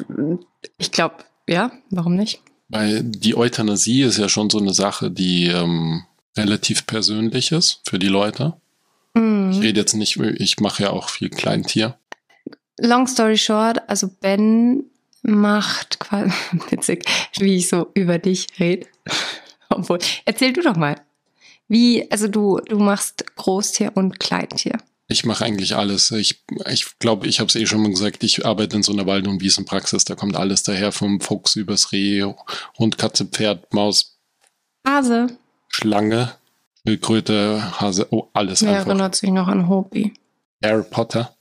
ich 0.78 0.92
glaube, 0.92 1.16
ja, 1.48 1.72
warum 1.90 2.16
nicht? 2.16 2.42
Weil 2.68 3.02
die 3.02 3.36
Euthanasie 3.36 4.04
ist 4.04 4.20
ja 4.20 4.30
schon 4.30 4.52
so 4.52 4.60
eine 4.60 4.74
Sache, 4.76 5.10
die 5.10 5.48
ähm, 5.48 6.04
relativ 6.38 6.86
persönlich 6.86 7.52
ist 7.52 7.82
für 7.90 7.98
die 7.98 8.08
Leute. 8.08 8.54
Mhm. 9.16 9.50
Ich 9.52 9.62
rede 9.62 9.80
jetzt 9.80 9.96
nicht, 9.96 10.18
ich 10.18 10.60
mache 10.60 10.84
ja 10.84 10.92
auch 10.92 11.10
viel 11.10 11.32
Kleintier. 11.32 11.98
Long 12.80 13.08
story 13.08 13.38
short, 13.38 13.90
also 13.90 14.08
Ben 14.22 14.84
macht 15.22 16.00
quasi, 16.00 16.32
witzig, 16.70 17.06
wie 17.38 17.58
ich 17.58 17.70
so 17.70 17.90
über 17.94 18.18
dich 18.18 18.48
rede. 18.60 18.88
Obwohl, 19.70 20.00
erzähl 20.26 20.54
du 20.54 20.62
doch 20.62 20.76
mal. 20.76 20.96
Wie, 21.68 22.10
also 22.12 22.28
du, 22.28 22.60
du 22.66 22.80
machst 22.80 23.24
Großtier 23.36 23.92
und 23.96 24.20
Kleintier. 24.20 24.78
Ich 25.08 25.26
mache 25.26 25.44
eigentlich 25.44 25.76
alles. 25.76 26.12
Ich 26.12 26.46
glaube, 26.46 26.72
ich, 26.72 27.00
glaub, 27.00 27.26
ich 27.26 27.40
habe 27.40 27.48
es 27.48 27.56
eh 27.56 27.66
schon 27.66 27.82
mal 27.82 27.90
gesagt, 27.90 28.24
ich 28.24 28.46
arbeite 28.46 28.76
in 28.76 28.84
so 28.84 28.92
einer 28.92 29.08
Wald- 29.08 29.28
und 29.28 29.42
Wiesenpraxis. 29.42 30.06
Da 30.06 30.16
kommt 30.16 30.36
alles 30.36 30.64
daher, 30.64 30.92
vom 30.92 31.20
Fuchs 31.20 31.56
übers 31.56 31.92
Reh, 31.92 32.24
Hund, 32.78 32.98
Katze, 32.98 33.26
Pferd, 33.26 33.74
Maus. 33.74 34.20
Hase. 34.88 35.28
Schlange, 35.68 36.34
Schildkröte, 36.86 37.80
Hase, 37.80 38.08
oh, 38.12 38.30
alles 38.34 38.62
Wer 38.62 38.72
einfach. 38.72 38.88
erinnert 38.88 39.16
sich 39.16 39.30
noch 39.32 39.48
an 39.48 39.68
Hobie? 39.68 40.14
Harry 40.64 40.84
Potter. 40.90 41.36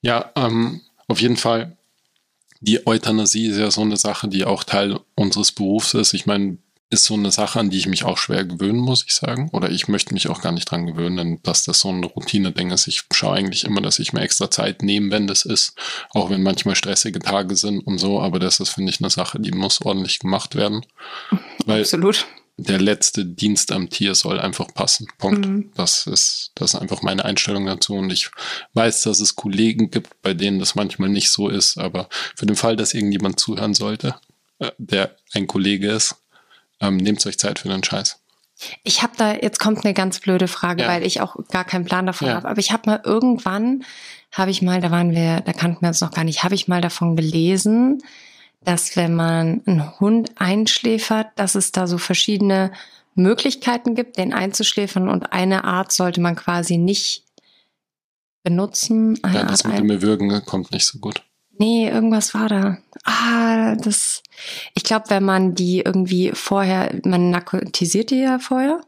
Ja, 0.00 0.30
ähm, 0.36 0.80
auf 1.08 1.20
jeden 1.20 1.36
Fall. 1.36 1.76
Die 2.62 2.86
Euthanasie 2.86 3.46
ist 3.46 3.58
ja 3.58 3.70
so 3.70 3.80
eine 3.82 3.96
Sache, 3.96 4.28
die 4.28 4.44
auch 4.44 4.62
Teil 4.62 5.00
unseres 5.16 5.50
Berufs 5.50 5.94
ist. 5.94 6.14
Ich 6.14 6.26
meine, 6.26 6.58
ist 6.90 7.04
so 7.06 7.14
eine 7.14 7.32
Sache, 7.32 7.58
an 7.58 7.70
die 7.70 7.78
ich 7.78 7.88
mich 7.88 8.04
auch 8.04 8.18
schwer 8.18 8.44
gewöhnen 8.44 8.78
muss, 8.78 9.04
ich 9.06 9.14
sagen. 9.14 9.48
Oder 9.52 9.70
ich 9.70 9.88
möchte 9.88 10.12
mich 10.14 10.28
auch 10.28 10.42
gar 10.42 10.52
nicht 10.52 10.70
dran 10.70 10.86
gewöhnen, 10.86 11.40
dass 11.42 11.64
das 11.64 11.80
so 11.80 11.88
ein 11.88 12.04
Routine-Ding 12.04 12.70
ist. 12.70 12.86
Ich 12.86 13.02
schaue 13.12 13.34
eigentlich 13.34 13.64
immer, 13.64 13.80
dass 13.80 13.98
ich 13.98 14.12
mir 14.12 14.20
extra 14.20 14.50
Zeit 14.50 14.82
nehme, 14.82 15.10
wenn 15.10 15.26
das 15.26 15.44
ist. 15.44 15.74
Auch 16.10 16.30
wenn 16.30 16.42
manchmal 16.42 16.76
stressige 16.76 17.18
Tage 17.18 17.56
sind 17.56 17.80
und 17.80 17.98
so. 17.98 18.20
Aber 18.20 18.38
das 18.38 18.60
ist, 18.60 18.68
finde 18.68 18.92
ich, 18.92 19.00
eine 19.00 19.10
Sache, 19.10 19.40
die 19.40 19.52
muss 19.52 19.80
ordentlich 19.80 20.18
gemacht 20.18 20.54
werden. 20.54 20.84
Weil 21.66 21.80
Absolut. 21.80 22.26
Der 22.58 22.78
letzte 22.78 23.24
Dienst 23.24 23.72
am 23.72 23.88
Tier 23.88 24.14
soll 24.14 24.38
einfach 24.38 24.72
passen. 24.74 25.06
Punkt. 25.18 25.46
Mhm. 25.46 25.72
Das 25.74 26.06
ist, 26.06 26.52
das 26.54 26.74
ist 26.74 26.80
einfach 26.80 27.02
meine 27.02 27.24
Einstellung 27.24 27.66
dazu. 27.66 27.94
Und 27.94 28.12
ich 28.12 28.30
weiß, 28.74 29.02
dass 29.02 29.20
es 29.20 29.36
Kollegen 29.36 29.90
gibt, 29.90 30.20
bei 30.22 30.34
denen 30.34 30.58
das 30.58 30.74
manchmal 30.74 31.08
nicht 31.08 31.30
so 31.30 31.48
ist. 31.48 31.78
Aber 31.78 32.08
für 32.36 32.46
den 32.46 32.56
Fall, 32.56 32.76
dass 32.76 32.94
irgendjemand 32.94 33.40
zuhören 33.40 33.74
sollte, 33.74 34.16
äh, 34.58 34.70
der 34.78 35.16
ein 35.32 35.46
Kollege 35.46 35.90
ist, 35.90 36.16
ähm, 36.80 36.96
nehmt 36.96 37.24
euch 37.26 37.38
Zeit 37.38 37.58
für 37.58 37.68
den 37.68 37.82
Scheiß. 37.82 38.18
Ich 38.84 39.02
habe 39.02 39.14
da, 39.16 39.34
jetzt 39.34 39.58
kommt 39.58 39.84
eine 39.84 39.94
ganz 39.94 40.20
blöde 40.20 40.48
Frage, 40.48 40.82
ja. 40.82 40.88
weil 40.88 41.04
ich 41.04 41.20
auch 41.20 41.36
gar 41.48 41.64
keinen 41.64 41.84
Plan 41.84 42.06
davon 42.06 42.28
ja. 42.28 42.34
habe. 42.34 42.48
Aber 42.48 42.60
ich 42.60 42.72
habe 42.72 42.90
mal 42.90 43.00
irgendwann, 43.04 43.84
habe 44.30 44.50
ich 44.50 44.62
mal, 44.62 44.80
da 44.80 44.90
waren 44.90 45.12
wir, 45.12 45.40
da 45.40 45.52
kannten 45.52 45.82
wir 45.82 45.88
uns 45.88 46.00
noch 46.00 46.12
gar 46.12 46.24
nicht, 46.24 46.44
habe 46.44 46.54
ich 46.54 46.68
mal 46.68 46.80
davon 46.80 47.16
gelesen, 47.16 48.02
dass 48.64 48.96
wenn 48.96 49.14
man 49.14 49.62
einen 49.66 50.00
Hund 50.00 50.32
einschläfert, 50.36 51.28
dass 51.36 51.54
es 51.54 51.72
da 51.72 51.86
so 51.86 51.98
verschiedene 51.98 52.72
Möglichkeiten 53.14 53.94
gibt, 53.94 54.18
den 54.18 54.32
einzuschläfern 54.32 55.08
und 55.08 55.32
eine 55.32 55.64
Art 55.64 55.92
sollte 55.92 56.20
man 56.20 56.36
quasi 56.36 56.78
nicht 56.78 57.24
benutzen. 58.42 59.18
Ja, 59.24 59.44
das 59.44 59.64
Art 59.64 59.74
mit 59.74 59.80
dem 59.80 59.90
Erwürgen 59.90 60.44
kommt 60.44 60.72
nicht 60.72 60.86
so 60.86 60.98
gut. 60.98 61.22
Nee, 61.58 61.88
irgendwas 61.88 62.34
war 62.34 62.48
da. 62.48 62.78
Ah, 63.04 63.76
das. 63.76 64.22
Ich 64.74 64.84
glaube, 64.84 65.10
wenn 65.10 65.24
man 65.24 65.54
die 65.54 65.80
irgendwie 65.80 66.32
vorher, 66.32 66.98
man 67.04 67.30
narkotisiert 67.30 68.10
die 68.10 68.20
ja 68.20 68.38
vorher. 68.38 68.80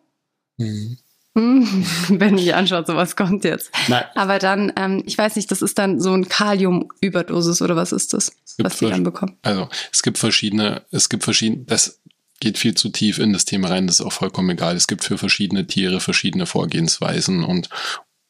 Mhm. 0.57 0.99
Wenn 2.09 2.38
ich 2.38 2.55
anschaut, 2.55 2.87
sowas 2.87 3.16
kommt 3.16 3.42
jetzt. 3.42 3.73
Nein. 3.88 4.05
Aber 4.14 4.38
dann, 4.38 4.73
ähm, 4.77 5.03
ich 5.05 5.18
weiß 5.18 5.35
nicht, 5.35 5.51
das 5.51 5.62
ist 5.62 5.79
dann 5.79 6.01
so 6.01 6.12
ein 6.12 6.29
Kalium-Überdosis 6.29 7.61
oder 7.61 7.75
was 7.75 7.90
ist 7.90 8.12
das, 8.12 8.33
was 8.59 8.79
die 8.79 8.87
dann 8.87 9.03
bekommen? 9.03 9.37
Also 9.42 9.68
es 9.92 10.03
gibt 10.05 10.18
verschiedene, 10.18 10.83
es 10.92 11.09
gibt 11.09 11.25
verschiedene, 11.25 11.64
das 11.64 12.01
geht 12.38 12.57
viel 12.57 12.75
zu 12.75 12.88
tief 12.88 13.18
in 13.18 13.33
das 13.33 13.44
Thema 13.47 13.68
rein, 13.68 13.88
das 13.88 13.99
ist 13.99 14.07
auch 14.07 14.12
vollkommen 14.12 14.51
egal. 14.51 14.77
Es 14.77 14.87
gibt 14.87 15.03
für 15.03 15.18
verschiedene 15.18 15.66
Tiere 15.66 15.99
verschiedene 15.99 16.47
Vorgehensweisen 16.47 17.42
und 17.42 17.68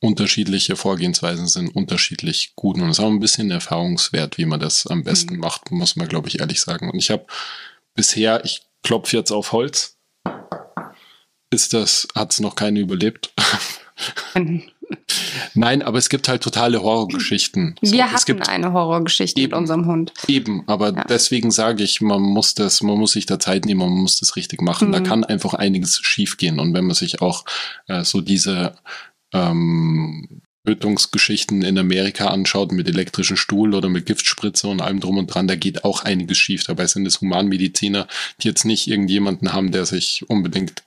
unterschiedliche 0.00 0.76
Vorgehensweisen 0.76 1.46
sind 1.46 1.74
unterschiedlich 1.74 2.54
gut. 2.56 2.76
Und 2.76 2.88
es 2.88 2.98
ist 2.98 3.04
auch 3.04 3.10
ein 3.10 3.20
bisschen 3.20 3.50
Erfahrungswert, 3.50 4.38
wie 4.38 4.46
man 4.46 4.60
das 4.60 4.86
am 4.86 5.04
besten 5.04 5.34
mhm. 5.34 5.40
macht, 5.40 5.70
muss 5.70 5.96
man, 5.96 6.08
glaube 6.08 6.28
ich, 6.28 6.40
ehrlich 6.40 6.60
sagen. 6.60 6.90
Und 6.90 6.98
ich 6.98 7.10
habe 7.10 7.26
bisher, 7.94 8.44
ich 8.44 8.62
klopfe 8.82 9.16
jetzt 9.16 9.30
auf 9.30 9.52
Holz, 9.52 9.93
ist 11.54 11.72
das, 11.72 12.08
hat 12.14 12.32
es 12.32 12.40
noch 12.40 12.56
keine 12.56 12.80
überlebt. 12.80 13.32
Nein, 15.54 15.82
aber 15.82 15.98
es 15.98 16.08
gibt 16.08 16.28
halt 16.28 16.42
totale 16.42 16.82
Horrorgeschichten. 16.82 17.76
So, 17.80 17.92
Wir 17.92 18.12
hatten 18.12 18.42
eine 18.42 18.72
Horrorgeschichte 18.72 19.40
eben, 19.40 19.50
mit 19.52 19.58
unserem 19.58 19.86
Hund. 19.86 20.12
Eben, 20.26 20.64
aber 20.66 20.94
ja. 20.94 21.04
deswegen 21.04 21.50
sage 21.50 21.82
ich, 21.82 22.00
man 22.00 22.20
muss 22.20 22.54
das, 22.54 22.82
man 22.82 22.98
muss 22.98 23.12
sich 23.12 23.26
da 23.26 23.38
Zeit 23.38 23.64
nehmen, 23.64 23.80
man 23.80 23.90
muss 23.90 24.18
das 24.18 24.36
richtig 24.36 24.60
machen. 24.60 24.88
Mhm. 24.88 24.92
Da 24.92 25.00
kann 25.00 25.24
einfach 25.24 25.54
einiges 25.54 26.00
schiefgehen. 26.02 26.58
Und 26.58 26.74
wenn 26.74 26.84
man 26.84 26.94
sich 26.94 27.22
auch 27.22 27.44
äh, 27.86 28.04
so 28.04 28.20
diese 28.20 28.74
ähm, 29.32 30.42
Tötungsgeschichten 30.66 31.62
in 31.62 31.78
Amerika 31.78 32.28
anschaut 32.28 32.72
mit 32.72 32.88
elektrischen 32.88 33.36
Stuhl 33.36 33.74
oder 33.74 33.88
mit 33.88 34.06
Giftspritze 34.06 34.66
und 34.68 34.80
allem 34.80 35.00
drum 35.00 35.18
und 35.18 35.26
dran, 35.26 35.46
da 35.46 35.56
geht 35.56 35.84
auch 35.84 36.04
einiges 36.04 36.38
schief. 36.38 36.64
Dabei 36.64 36.86
sind 36.86 37.06
es 37.06 37.20
Humanmediziner, 37.20 38.06
die 38.40 38.48
jetzt 38.48 38.64
nicht 38.64 38.88
irgendjemanden 38.88 39.52
haben, 39.52 39.72
der 39.72 39.84
sich 39.84 40.24
unbedingt 40.28 40.82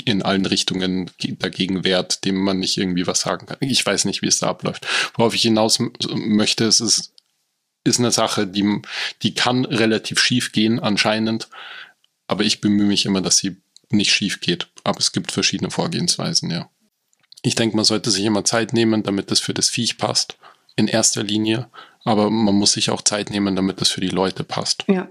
in 0.00 0.22
allen 0.22 0.46
Richtungen 0.46 1.10
dagegen 1.38 1.84
wehrt, 1.84 2.24
dem 2.24 2.36
man 2.36 2.58
nicht 2.58 2.76
irgendwie 2.76 3.06
was 3.06 3.20
sagen 3.20 3.46
kann. 3.46 3.58
Ich 3.60 3.84
weiß 3.84 4.04
nicht, 4.04 4.22
wie 4.22 4.26
es 4.28 4.38
da 4.38 4.48
abläuft. 4.48 4.86
Worauf 5.14 5.34
ich 5.34 5.42
hinaus 5.42 5.78
möchte, 6.14 6.64
es 6.64 6.80
ist, 6.80 7.12
ist 7.84 7.98
eine 7.98 8.10
Sache, 8.10 8.46
die, 8.46 8.82
die 9.22 9.34
kann 9.34 9.64
relativ 9.64 10.20
schief 10.20 10.52
gehen, 10.52 10.80
anscheinend. 10.80 11.48
Aber 12.26 12.44
ich 12.44 12.60
bemühe 12.60 12.86
mich 12.86 13.06
immer, 13.06 13.20
dass 13.20 13.38
sie 13.38 13.56
nicht 13.90 14.12
schief 14.12 14.40
geht. 14.40 14.68
Aber 14.84 14.98
es 14.98 15.12
gibt 15.12 15.32
verschiedene 15.32 15.70
Vorgehensweisen, 15.70 16.50
ja. 16.50 16.68
Ich 17.42 17.54
denke, 17.54 17.76
man 17.76 17.84
sollte 17.84 18.10
sich 18.10 18.24
immer 18.24 18.44
Zeit 18.44 18.72
nehmen, 18.72 19.02
damit 19.02 19.30
das 19.30 19.38
für 19.38 19.54
das 19.54 19.68
Viech 19.68 19.98
passt, 19.98 20.36
in 20.74 20.88
erster 20.88 21.22
Linie. 21.22 21.68
Aber 22.04 22.30
man 22.30 22.54
muss 22.54 22.72
sich 22.72 22.90
auch 22.90 23.02
Zeit 23.02 23.30
nehmen, 23.30 23.56
damit 23.56 23.80
das 23.80 23.88
für 23.88 24.00
die 24.00 24.08
Leute 24.08 24.42
passt. 24.42 24.84
Ja. 24.88 25.08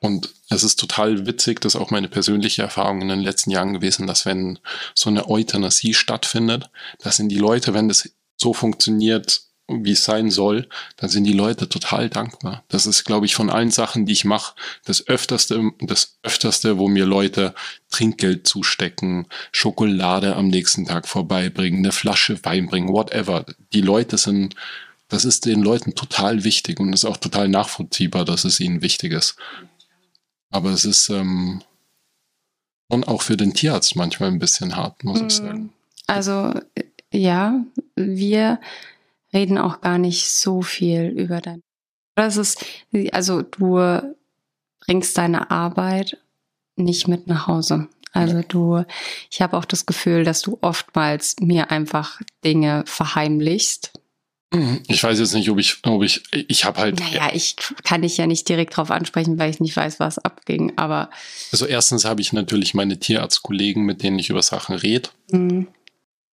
Und 0.00 0.30
es 0.48 0.62
ist 0.62 0.80
total 0.80 1.26
witzig, 1.26 1.60
das 1.60 1.74
ist 1.74 1.80
auch 1.80 1.90
meine 1.90 2.08
persönliche 2.08 2.62
Erfahrung 2.62 3.02
in 3.02 3.08
den 3.08 3.20
letzten 3.20 3.50
Jahren 3.50 3.74
gewesen, 3.74 4.06
dass 4.06 4.24
wenn 4.24 4.58
so 4.94 5.10
eine 5.10 5.28
Euthanasie 5.28 5.94
stattfindet, 5.94 6.70
dass 6.98 7.16
sind 7.16 7.28
die 7.28 7.38
Leute, 7.38 7.74
wenn 7.74 7.88
das 7.88 8.10
so 8.36 8.54
funktioniert, 8.54 9.42
wie 9.68 9.92
es 9.92 10.04
sein 10.04 10.30
soll, 10.30 10.68
dann 10.96 11.10
sind 11.10 11.24
die 11.24 11.32
Leute 11.32 11.68
total 11.68 12.08
dankbar. 12.08 12.64
Das 12.68 12.86
ist, 12.86 13.04
glaube 13.04 13.26
ich, 13.26 13.34
von 13.34 13.50
allen 13.50 13.70
Sachen, 13.70 14.06
die 14.06 14.12
ich 14.12 14.24
mache, 14.24 14.54
das 14.84 15.06
öfterste, 15.06 15.70
das 15.80 16.18
öfterste, 16.22 16.78
wo 16.78 16.88
mir 16.88 17.06
Leute 17.06 17.54
Trinkgeld 17.90 18.46
zustecken, 18.46 19.26
Schokolade 19.52 20.34
am 20.34 20.48
nächsten 20.48 20.86
Tag 20.86 21.06
vorbeibringen, 21.06 21.80
eine 21.80 21.92
Flasche 21.92 22.42
Wein 22.44 22.66
bringen, 22.66 22.88
whatever. 22.88 23.44
Die 23.72 23.82
Leute 23.82 24.18
sind, 24.18 24.56
das 25.08 25.24
ist 25.24 25.46
den 25.46 25.62
Leuten 25.62 25.94
total 25.94 26.42
wichtig 26.44 26.80
und 26.80 26.92
ist 26.92 27.04
auch 27.04 27.18
total 27.18 27.48
nachvollziehbar, 27.48 28.24
dass 28.24 28.44
es 28.44 28.60
ihnen 28.60 28.82
wichtig 28.82 29.12
ist. 29.12 29.36
Aber 30.50 30.70
es 30.70 30.84
ist 30.84 31.08
ähm, 31.08 31.62
schon 32.90 33.04
auch 33.04 33.22
für 33.22 33.36
den 33.36 33.54
Tierarzt 33.54 33.96
manchmal 33.96 34.30
ein 34.30 34.38
bisschen 34.38 34.76
hart, 34.76 35.04
muss 35.04 35.18
ich 35.18 35.24
mhm. 35.24 35.46
sagen. 35.46 35.72
Also 36.06 36.54
ja, 37.12 37.64
wir 37.94 38.60
reden 39.32 39.58
auch 39.58 39.80
gar 39.80 39.98
nicht 39.98 40.28
so 40.28 40.62
viel 40.62 41.06
über 41.08 41.40
dein. 41.40 41.60
Das 42.16 42.36
ist, 42.36 42.64
also 43.12 43.42
du 43.42 44.00
bringst 44.80 45.16
deine 45.16 45.50
Arbeit 45.50 46.18
nicht 46.76 47.08
mit 47.08 47.26
nach 47.26 47.46
Hause. 47.46 47.88
Also 48.12 48.42
du, 48.42 48.84
ich 49.30 49.40
habe 49.40 49.56
auch 49.56 49.64
das 49.64 49.86
Gefühl, 49.86 50.24
dass 50.24 50.42
du 50.42 50.58
oftmals 50.62 51.36
mir 51.40 51.70
einfach 51.70 52.20
Dinge 52.44 52.82
verheimlichst. 52.86 53.99
Ich 54.88 55.02
weiß 55.02 55.20
jetzt 55.20 55.34
nicht, 55.34 55.48
ob 55.48 55.58
ich, 55.58 55.76
ob 55.84 56.02
ich, 56.02 56.22
ich 56.32 56.64
habe 56.64 56.80
halt. 56.80 56.98
Naja, 56.98 57.30
ich 57.32 57.54
kann 57.84 58.02
dich 58.02 58.16
ja 58.16 58.26
nicht 58.26 58.48
direkt 58.48 58.76
drauf 58.76 58.90
ansprechen, 58.90 59.38
weil 59.38 59.50
ich 59.50 59.60
nicht 59.60 59.76
weiß, 59.76 60.00
was 60.00 60.18
abging, 60.18 60.72
aber. 60.74 61.10
Also 61.52 61.66
erstens 61.66 62.04
habe 62.04 62.20
ich 62.20 62.32
natürlich 62.32 62.74
meine 62.74 62.98
Tierarztkollegen, 62.98 63.84
mit 63.84 64.02
denen 64.02 64.18
ich 64.18 64.28
über 64.28 64.42
Sachen 64.42 64.74
rede. 64.74 65.10
Mhm. 65.30 65.68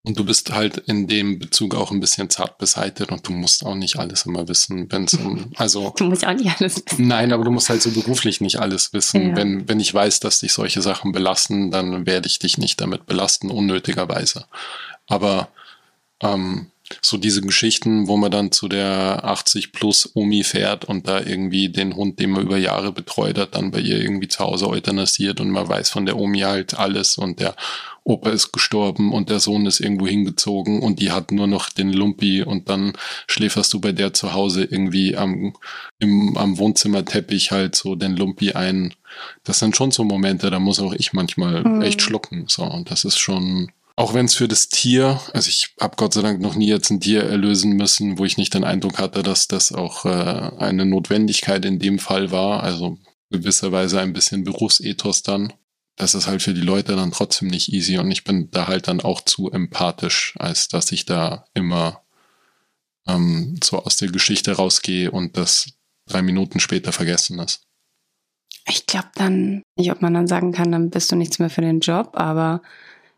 Und 0.08 0.18
du 0.18 0.24
bist 0.24 0.54
halt 0.54 0.78
in 0.78 1.08
dem 1.08 1.38
Bezug 1.38 1.76
auch 1.76 1.92
ein 1.92 2.00
bisschen 2.00 2.30
zart 2.30 2.58
beseitigt 2.58 3.12
und 3.12 3.28
du 3.28 3.34
musst 3.34 3.66
auch 3.66 3.76
nicht 3.76 4.00
alles 4.00 4.26
immer 4.26 4.48
wissen, 4.48 4.92
wenn 4.92 5.04
es 5.04 5.18
also. 5.58 5.94
Du 5.98 6.06
musst 6.06 6.26
auch 6.26 6.34
nicht 6.34 6.60
alles 6.60 6.82
wissen. 6.86 7.08
Nein, 7.08 7.32
aber 7.32 7.44
du 7.44 7.52
musst 7.52 7.70
halt 7.70 7.82
so 7.84 7.92
beruflich 7.92 8.42
nicht 8.42 8.60
alles 8.60 8.94
wissen. 8.94 9.30
Ja. 9.30 9.36
Wenn, 9.36 9.68
wenn 9.68 9.80
ich 9.80 9.94
weiß, 9.94 10.22
dass 10.22 10.40
dich 10.40 10.54
solche 10.54 10.82
Sachen 10.82 11.12
belasten, 11.12 11.70
dann 11.70 12.08
werde 12.08 12.28
ich 12.28 12.40
dich 12.40 12.58
nicht 12.58 12.82
damit 12.82 13.06
belasten, 13.06 13.52
unnötigerweise. 13.52 14.46
Aber 15.08 15.50
ähm, 16.22 16.72
so 17.02 17.18
diese 17.18 17.42
Geschichten, 17.42 18.08
wo 18.08 18.18
man 18.18 18.32
dann 18.32 18.52
zu 18.52 18.68
der 18.68 19.24
80 19.24 19.72
plus 19.72 20.12
Omi 20.14 20.44
fährt 20.44 20.86
und 20.86 21.08
da 21.08 21.22
irgendwie 21.22 21.70
den 21.70 21.96
Hund, 21.96 22.20
den 22.20 22.32
man 22.32 22.44
über 22.44 22.58
Jahre 22.58 22.92
betreut 22.92 23.38
hat, 23.38 23.56
dann 23.56 23.72
bei 23.72 23.80
ihr 23.80 24.00
irgendwie 24.00 24.28
zu 24.28 24.40
Hause 24.40 24.68
euthanasiert 24.68 25.40
und 25.40 25.50
man 25.50 25.68
weiß 25.68 25.90
von 25.90 26.06
der 26.06 26.18
Omi 26.18 26.40
halt 26.40 26.78
alles 26.78 27.18
und 27.18 27.40
der 27.40 27.56
Opa 28.08 28.30
ist 28.30 28.54
gestorben 28.54 29.12
und 29.12 29.30
der 29.30 29.42
Sohn 29.42 29.66
ist 29.66 29.82
irgendwo 29.82 30.08
hingezogen 30.08 30.82
und 30.82 31.02
die 31.02 31.12
hat 31.12 31.34
nur 31.34 31.46
noch 31.46 31.70
den 31.70 31.92
Lumpi 31.92 32.42
und 32.42 32.70
dann 32.70 32.94
schläferst 33.28 33.74
du 33.74 33.82
bei 33.82 33.92
der 33.92 34.14
zu 34.14 34.34
Hause 34.34 34.64
irgendwie 34.64 35.18
am, 35.18 35.54
im, 36.00 36.38
am 36.38 36.58
Wohnzimmerteppich 36.58 37.52
halt 37.52 37.76
so 37.76 37.96
den 37.96 38.16
Lumpi 38.16 38.54
ein. 38.54 38.94
Das 39.44 39.60
sind 39.60 39.76
schon 39.76 39.92
so 39.92 40.06
Momente, 40.06 40.50
da 40.50 40.60
muss 40.60 40.80
auch 40.80 40.94
ich 40.94 41.12
manchmal 41.12 41.66
mhm. 41.66 41.82
echt 41.82 42.02
schlucken. 42.02 42.46
So, 42.48 42.64
und 42.64 42.90
das 42.90 43.04
ist 43.04 43.18
schon, 43.18 43.74
auch 43.98 44.14
wenn 44.14 44.28
es 44.28 44.36
für 44.36 44.48
das 44.48 44.70
Tier, 44.70 45.20
also 45.34 45.50
ich 45.50 45.74
habe 45.82 45.96
Gott 45.98 46.14
sei 46.14 46.22
Dank 46.22 46.40
noch 46.40 46.54
nie 46.54 46.68
jetzt 46.68 46.92
ein 46.92 47.02
Tier 47.02 47.24
erlösen 47.24 47.72
müssen, 47.72 48.20
wo 48.20 48.26
ich 48.26 48.38
nicht 48.38 48.54
den 48.54 48.64
Eindruck 48.64 49.00
hatte, 49.00 49.24
dass 49.24 49.48
das 49.48 49.72
auch 49.72 50.06
äh, 50.06 50.52
eine 50.60 50.86
Notwendigkeit 50.86 51.66
in 51.66 51.80
dem 51.80 51.98
Fall 51.98 52.32
war. 52.32 52.62
Also 52.62 53.00
gewisserweise 53.32 54.00
ein 54.00 54.14
bisschen 54.14 54.44
Berufsethos 54.44 55.24
dann. 55.24 55.52
Das 55.96 56.14
ist 56.14 56.28
halt 56.28 56.44
für 56.44 56.54
die 56.54 56.62
Leute 56.62 56.96
dann 56.96 57.12
trotzdem 57.12 57.48
nicht 57.48 57.74
easy 57.74 57.98
und 57.98 58.12
ich 58.12 58.24
bin 58.24 58.52
da 58.52 58.68
halt 58.68 58.88
dann 58.88 59.02
auch 59.02 59.20
zu 59.22 59.50
empathisch, 59.50 60.36
als 60.38 60.68
dass 60.68 60.92
ich 60.92 61.06
da 61.06 61.46
immer 61.56 62.04
ähm, 63.08 63.60
so 63.64 63.84
aus 63.84 63.98
der 63.98 64.10
Geschichte 64.10 64.52
rausgehe 64.52 65.10
und 65.10 65.38
das 65.38 65.72
drei 66.06 66.22
Minuten 66.22 66.60
später 66.60 66.92
vergessen 66.92 67.40
ist. 67.40 67.64
Ich 68.70 68.86
glaube 68.86 69.10
dann, 69.16 69.64
nicht 69.76 69.92
ob 69.92 70.04
man 70.04 70.14
dann 70.14 70.28
sagen 70.28 70.52
kann, 70.52 70.72
dann 70.72 70.92
bist 70.92 71.12
du 71.12 71.16
nichts 71.16 71.40
mehr 71.40 71.50
für 71.50 71.62
den 71.62 71.80
Job, 71.80 72.12
aber 72.14 72.62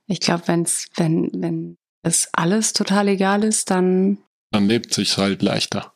ich 0.09 0.19
glaube, 0.19 0.43
wenn's, 0.47 0.87
wenn, 0.95 1.29
wenn 1.33 1.77
es 2.01 2.29
alles 2.33 2.73
total 2.73 3.07
egal 3.07 3.43
ist, 3.43 3.69
dann. 3.69 4.17
Dann 4.51 4.67
lebt 4.67 4.93
sich's 4.93 5.17
halt 5.17 5.41
leichter. 5.41 5.93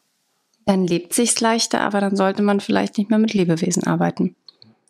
Dann 0.65 0.87
lebt 0.87 1.13
sich's 1.13 1.41
leichter, 1.41 1.81
aber 1.81 1.99
dann 1.99 2.15
sollte 2.15 2.43
man 2.43 2.61
vielleicht 2.61 2.97
nicht 2.97 3.09
mehr 3.09 3.19
mit 3.19 3.33
Lebewesen 3.33 3.83
arbeiten. 3.83 4.35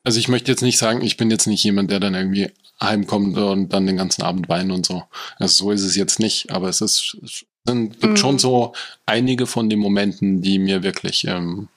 Also 0.03 0.19
ich 0.19 0.27
möchte 0.27 0.51
jetzt 0.51 0.61
nicht 0.61 0.77
sagen, 0.77 1.01
ich 1.01 1.15
bin 1.15 1.31
jetzt 1.31 1.47
nicht 1.47 1.63
jemand, 1.63 1.89
der 1.89 2.01
dann 2.01 2.13
irgendwie 2.13 2.51
heimkommt 2.81 3.37
und 3.37 3.69
dann 3.71 3.87
den 3.87 3.95
ganzen 3.95 4.23
Abend 4.23 4.49
weint 4.49 4.71
und 4.71 4.85
so. 4.85 5.03
Also 5.37 5.65
so 5.65 5.71
ist 5.71 5.83
es 5.83 5.95
jetzt 5.95 6.19
nicht, 6.19 6.51
aber 6.51 6.67
es 6.67 6.81
ist, 6.81 7.17
es 7.21 7.45
gibt 7.65 8.03
mhm. 8.03 8.17
schon 8.17 8.39
so 8.39 8.73
einige 9.05 9.47
von 9.47 9.69
den 9.69 9.79
Momenten, 9.79 10.41
die 10.41 10.59
mir 10.59 10.83
wirklich 10.83 11.25
ähm, 11.25 11.69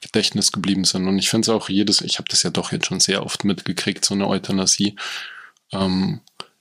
Gedächtnis 0.00 0.50
geblieben 0.50 0.82
sind. 0.84 1.06
Und 1.06 1.20
ich 1.20 1.30
finde 1.30 1.42
es 1.42 1.48
auch 1.50 1.68
jedes, 1.68 2.00
ich 2.00 2.18
habe 2.18 2.28
das 2.28 2.42
ja 2.42 2.50
doch 2.50 2.72
jetzt 2.72 2.86
schon 2.86 2.98
sehr 2.98 3.24
oft 3.24 3.44
mitgekriegt, 3.44 4.04
so 4.04 4.14
eine 4.14 4.26
Euthanasie. 4.26 4.96
Ähm, 5.70 6.20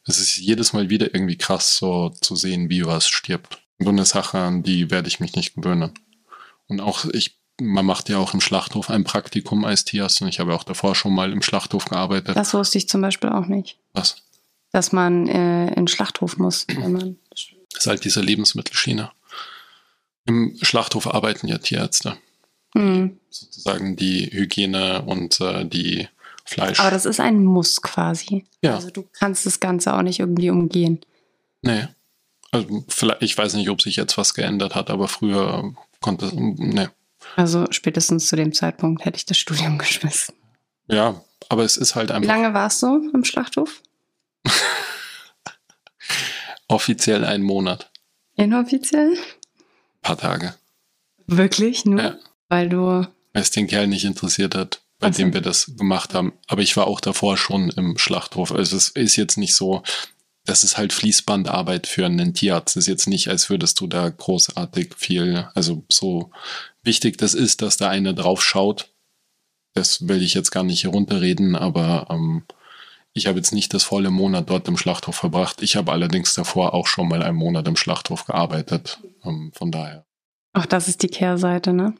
es 0.09 0.19
ist 0.19 0.37
jedes 0.37 0.73
Mal 0.73 0.89
wieder 0.89 1.13
irgendwie 1.13 1.37
krass, 1.37 1.77
so 1.77 2.09
zu 2.09 2.35
sehen, 2.35 2.69
wie 2.69 2.85
was 2.85 3.07
stirbt. 3.07 3.61
So 3.79 3.89
eine 3.89 4.05
Sache, 4.05 4.39
an 4.39 4.63
die 4.63 4.91
werde 4.91 5.07
ich 5.07 5.19
mich 5.19 5.35
nicht 5.35 5.55
gewöhnen. 5.55 5.93
Und 6.67 6.81
auch, 6.81 7.05
ich, 7.05 7.37
man 7.61 7.85
macht 7.85 8.09
ja 8.09 8.17
auch 8.17 8.33
im 8.33 8.41
Schlachthof 8.41 8.89
ein 8.89 9.03
Praktikum 9.03 9.65
als 9.65 9.85
Tierarzt 9.85 10.21
und 10.21 10.27
ich 10.27 10.39
habe 10.39 10.53
auch 10.53 10.63
davor 10.63 10.95
schon 10.95 11.13
mal 11.13 11.31
im 11.31 11.41
Schlachthof 11.41 11.85
gearbeitet. 11.85 12.35
Das 12.35 12.53
wusste 12.53 12.77
ich 12.77 12.89
zum 12.89 13.01
Beispiel 13.01 13.29
auch 13.29 13.45
nicht. 13.45 13.77
Was? 13.93 14.17
Dass 14.71 14.91
man 14.91 15.27
äh, 15.27 15.67
in 15.69 15.75
den 15.75 15.87
Schlachthof 15.87 16.37
muss, 16.37 16.65
wenn 16.67 16.91
man. 16.91 17.17
Das 17.71 17.83
ist 17.83 17.87
halt 17.87 18.03
diese 18.03 18.21
Lebensmittelschiene. 18.21 19.11
Im 20.25 20.57
Schlachthof 20.59 21.05
arbeiten 21.05 21.47
ja 21.47 21.59
Tierärzte. 21.59 22.17
Mhm. 22.73 23.19
Sozusagen 23.29 23.95
die 23.95 24.25
Hygiene 24.25 25.03
und 25.03 25.39
äh, 25.39 25.65
die 25.65 26.07
Fleisch. 26.49 26.79
Aber 26.79 26.89
das 26.89 27.05
ist 27.05 27.19
ein 27.19 27.43
Muss 27.43 27.81
quasi. 27.83 28.43
Ja. 28.63 28.73
Also 28.73 28.89
du 28.89 29.07
kannst 29.13 29.45
das 29.45 29.59
Ganze 29.59 29.93
auch 29.93 30.01
nicht 30.01 30.19
irgendwie 30.19 30.49
umgehen. 30.49 30.99
Nee. 31.61 31.87
Also 32.51 32.83
vielleicht, 32.87 33.21
ich 33.21 33.37
weiß 33.37 33.53
nicht, 33.53 33.69
ob 33.69 33.83
sich 33.83 33.95
jetzt 33.97 34.17
was 34.17 34.33
geändert 34.33 34.73
hat, 34.73 34.89
aber 34.89 35.07
früher 35.07 35.75
konnte 36.01 36.25
es, 36.25 36.33
nee. 36.33 36.87
Also 37.35 37.67
spätestens 37.69 38.27
zu 38.27 38.35
dem 38.35 38.51
Zeitpunkt 38.51 39.05
hätte 39.05 39.17
ich 39.17 39.27
das 39.27 39.37
Studium 39.37 39.77
geschmissen. 39.77 40.33
Ja, 40.87 41.23
aber 41.49 41.63
es 41.63 41.77
ist 41.77 41.93
halt 41.93 42.09
einfach. 42.09 42.23
Wie 42.23 42.41
lange 42.41 42.55
warst 42.55 42.81
du 42.81 43.11
im 43.13 43.23
Schlachthof? 43.23 43.83
Offiziell 46.67 47.25
einen 47.25 47.43
Monat. 47.43 47.91
Inoffiziell? 48.37 49.11
Ein 49.11 50.01
paar 50.01 50.17
Tage. 50.17 50.55
Wirklich? 51.27 51.85
Nur? 51.85 52.01
Ja. 52.01 52.17
Weil 52.47 52.69
du. 52.69 52.79
Weil 52.79 53.07
es 53.33 53.51
den 53.51 53.67
Kerl 53.67 53.85
nicht 53.85 54.05
interessiert 54.05 54.55
hat 54.55 54.81
bei 54.99 55.07
also. 55.07 55.17
dem 55.17 55.33
wir 55.33 55.41
das 55.41 55.77
gemacht 55.77 56.13
haben. 56.13 56.33
Aber 56.47 56.61
ich 56.61 56.75
war 56.77 56.87
auch 56.87 56.99
davor 56.99 57.37
schon 57.37 57.69
im 57.69 57.97
Schlachthof. 57.97 58.51
Also 58.51 58.77
es 58.77 58.89
ist 58.89 59.15
jetzt 59.15 59.37
nicht 59.37 59.55
so, 59.55 59.81
das 60.45 60.63
ist 60.63 60.77
halt 60.77 60.93
Fließbandarbeit 60.93 61.87
für 61.87 62.05
einen 62.05 62.33
Tierarzt. 62.33 62.75
Es 62.75 62.83
ist 62.83 62.87
jetzt 62.87 63.07
nicht, 63.07 63.29
als 63.29 63.49
würdest 63.49 63.79
du 63.79 63.87
da 63.87 64.09
großartig 64.09 64.95
viel, 64.97 65.47
also 65.55 65.83
so 65.89 66.31
wichtig 66.83 67.17
das 67.17 67.33
ist, 67.33 67.61
dass 67.61 67.77
da 67.77 67.89
einer 67.89 68.13
drauf 68.13 68.43
schaut. 68.43 68.91
Das 69.73 70.07
will 70.07 70.21
ich 70.21 70.33
jetzt 70.33 70.51
gar 70.51 70.63
nicht 70.63 70.81
hier 70.81 70.89
runterreden, 70.89 71.55
aber 71.55 72.07
ähm, 72.09 72.43
ich 73.13 73.27
habe 73.27 73.37
jetzt 73.37 73.53
nicht 73.53 73.73
das 73.73 73.83
volle 73.83 74.09
Monat 74.09 74.49
dort 74.49 74.67
im 74.67 74.77
Schlachthof 74.77 75.15
verbracht. 75.15 75.61
Ich 75.61 75.75
habe 75.75 75.91
allerdings 75.91 76.33
davor 76.33 76.73
auch 76.73 76.87
schon 76.87 77.07
mal 77.07 77.23
einen 77.23 77.37
Monat 77.37 77.67
im 77.67 77.75
Schlachthof 77.75 78.25
gearbeitet. 78.25 78.99
Ähm, 79.23 79.51
von 79.53 79.71
daher. 79.71 80.05
Auch 80.53 80.65
das 80.65 80.87
ist 80.87 81.03
die 81.03 81.07
Kehrseite, 81.07 81.73
ne? 81.73 81.93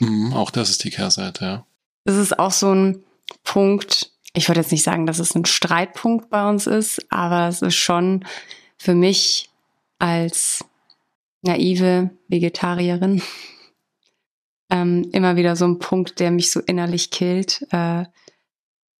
Mhm, 0.00 0.32
auch 0.32 0.50
das 0.50 0.70
ist 0.70 0.82
die 0.84 0.90
Kehrseite, 0.90 1.44
ja 1.44 1.66
das 2.08 2.16
ist 2.16 2.38
auch 2.38 2.52
so 2.52 2.74
ein 2.74 3.04
Punkt, 3.44 4.12
ich 4.32 4.48
würde 4.48 4.60
jetzt 4.60 4.72
nicht 4.72 4.82
sagen, 4.82 5.04
dass 5.04 5.18
es 5.18 5.34
ein 5.34 5.44
Streitpunkt 5.44 6.30
bei 6.30 6.48
uns 6.48 6.66
ist, 6.66 7.04
aber 7.10 7.48
es 7.48 7.60
ist 7.60 7.74
schon 7.74 8.24
für 8.78 8.94
mich 8.94 9.50
als 9.98 10.64
naive 11.42 12.08
Vegetarierin 12.28 13.20
ähm, 14.70 15.10
immer 15.12 15.36
wieder 15.36 15.54
so 15.54 15.66
ein 15.66 15.80
Punkt, 15.80 16.18
der 16.18 16.30
mich 16.30 16.50
so 16.50 16.60
innerlich 16.60 17.10
killt, 17.10 17.66
äh, 17.72 18.04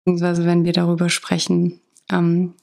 beziehungsweise 0.04 0.44
wenn 0.44 0.66
wir 0.66 0.74
darüber 0.74 1.08
sprechen, 1.08 1.80
ähm, 2.12 2.56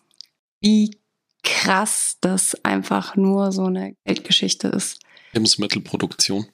wie 0.61 0.95
krass 1.41 2.17
das 2.21 2.63
einfach 2.63 3.15
nur 3.15 3.51
so 3.51 3.65
eine 3.65 3.95
Geldgeschichte 4.05 4.67
ist. 4.67 4.99
Lebensmittelproduktion 5.33 6.45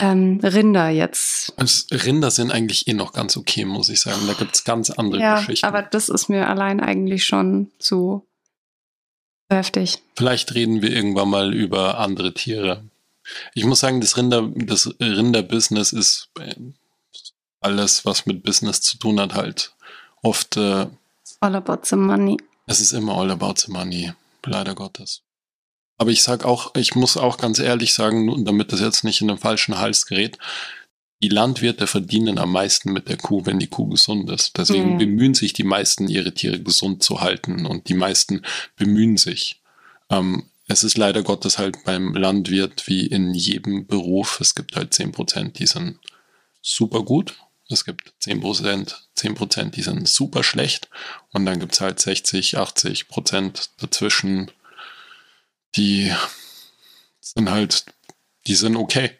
ähm, 0.00 0.40
Rinder 0.42 0.88
jetzt. 0.88 1.52
Also 1.56 1.84
Rinder 1.94 2.30
sind 2.30 2.50
eigentlich 2.50 2.88
eh 2.88 2.94
noch 2.94 3.12
ganz 3.12 3.36
okay, 3.36 3.64
muss 3.64 3.88
ich 3.88 4.00
sagen. 4.00 4.26
Da 4.26 4.32
gibt 4.32 4.54
es 4.54 4.64
ganz 4.64 4.90
andere 4.90 5.20
ja, 5.20 5.38
Geschichten. 5.38 5.66
Aber 5.66 5.82
das 5.82 6.08
ist 6.08 6.28
mir 6.28 6.48
allein 6.48 6.80
eigentlich 6.80 7.24
schon 7.24 7.70
zu 7.78 8.26
heftig. 9.50 9.98
Vielleicht 10.16 10.54
reden 10.54 10.82
wir 10.82 10.90
irgendwann 10.90 11.28
mal 11.28 11.54
über 11.54 11.98
andere 11.98 12.32
Tiere. 12.32 12.84
Ich 13.54 13.64
muss 13.64 13.80
sagen, 13.80 14.00
das 14.00 14.16
Rinder, 14.16 14.50
das 14.54 14.94
Rinderbusiness 15.00 15.92
ist 15.92 16.30
äh, 16.40 16.54
alles, 17.60 18.04
was 18.04 18.26
mit 18.26 18.42
Business 18.42 18.80
zu 18.80 18.98
tun 18.98 19.20
hat, 19.20 19.34
halt 19.34 19.74
oft. 20.22 20.56
Äh, 20.56 20.86
all 21.40 21.54
about 21.54 21.80
the 21.84 21.96
money. 21.96 22.36
Es 22.66 22.80
ist 22.80 22.92
immer 22.92 23.16
all 23.16 23.30
about 23.30 23.54
the 23.56 23.70
money, 23.70 24.12
leider 24.44 24.74
Gottes. 24.74 25.22
Aber 26.00 26.10
ich 26.10 26.22
sag 26.22 26.46
auch, 26.46 26.74
ich 26.76 26.94
muss 26.94 27.18
auch 27.18 27.36
ganz 27.36 27.58
ehrlich 27.58 27.92
sagen, 27.92 28.46
damit 28.46 28.72
das 28.72 28.80
jetzt 28.80 29.04
nicht 29.04 29.20
in 29.20 29.28
den 29.28 29.36
falschen 29.36 29.76
Hals 29.76 30.06
gerät, 30.06 30.38
die 31.22 31.28
Landwirte 31.28 31.86
verdienen 31.86 32.38
am 32.38 32.52
meisten 32.52 32.94
mit 32.94 33.10
der 33.10 33.18
Kuh, 33.18 33.44
wenn 33.44 33.58
die 33.58 33.66
Kuh 33.66 33.86
gesund 33.86 34.30
ist. 34.30 34.56
Deswegen 34.56 34.94
mhm. 34.94 34.98
bemühen 34.98 35.34
sich 35.34 35.52
die 35.52 35.62
meisten, 35.62 36.08
ihre 36.08 36.32
Tiere 36.32 36.58
gesund 36.58 37.02
zu 37.02 37.20
halten 37.20 37.66
und 37.66 37.90
die 37.90 37.94
meisten 37.94 38.40
bemühen 38.76 39.18
sich. 39.18 39.60
Ähm, 40.08 40.44
es 40.68 40.84
ist 40.84 40.96
leider 40.96 41.22
Gottes 41.22 41.58
halt 41.58 41.84
beim 41.84 42.14
Landwirt 42.14 42.86
wie 42.86 43.06
in 43.06 43.34
jedem 43.34 43.86
Beruf. 43.86 44.40
Es 44.40 44.54
gibt 44.54 44.76
halt 44.76 44.94
zehn 44.94 45.12
Prozent, 45.12 45.58
die 45.58 45.66
sind 45.66 45.98
super 46.62 47.02
gut. 47.02 47.34
Es 47.68 47.84
gibt 47.84 48.14
zehn 48.20 48.40
Prozent, 48.40 49.06
zehn 49.14 49.34
Prozent, 49.34 49.76
die 49.76 49.82
sind 49.82 50.08
super 50.08 50.42
schlecht. 50.42 50.88
Und 51.34 51.44
dann 51.44 51.60
gibt's 51.60 51.82
halt 51.82 52.00
60, 52.00 52.56
80 52.56 53.08
Prozent 53.08 53.68
dazwischen, 53.82 54.50
die 55.76 56.12
sind 57.20 57.50
halt, 57.50 57.86
die 58.46 58.54
sind 58.54 58.76
okay. 58.76 59.12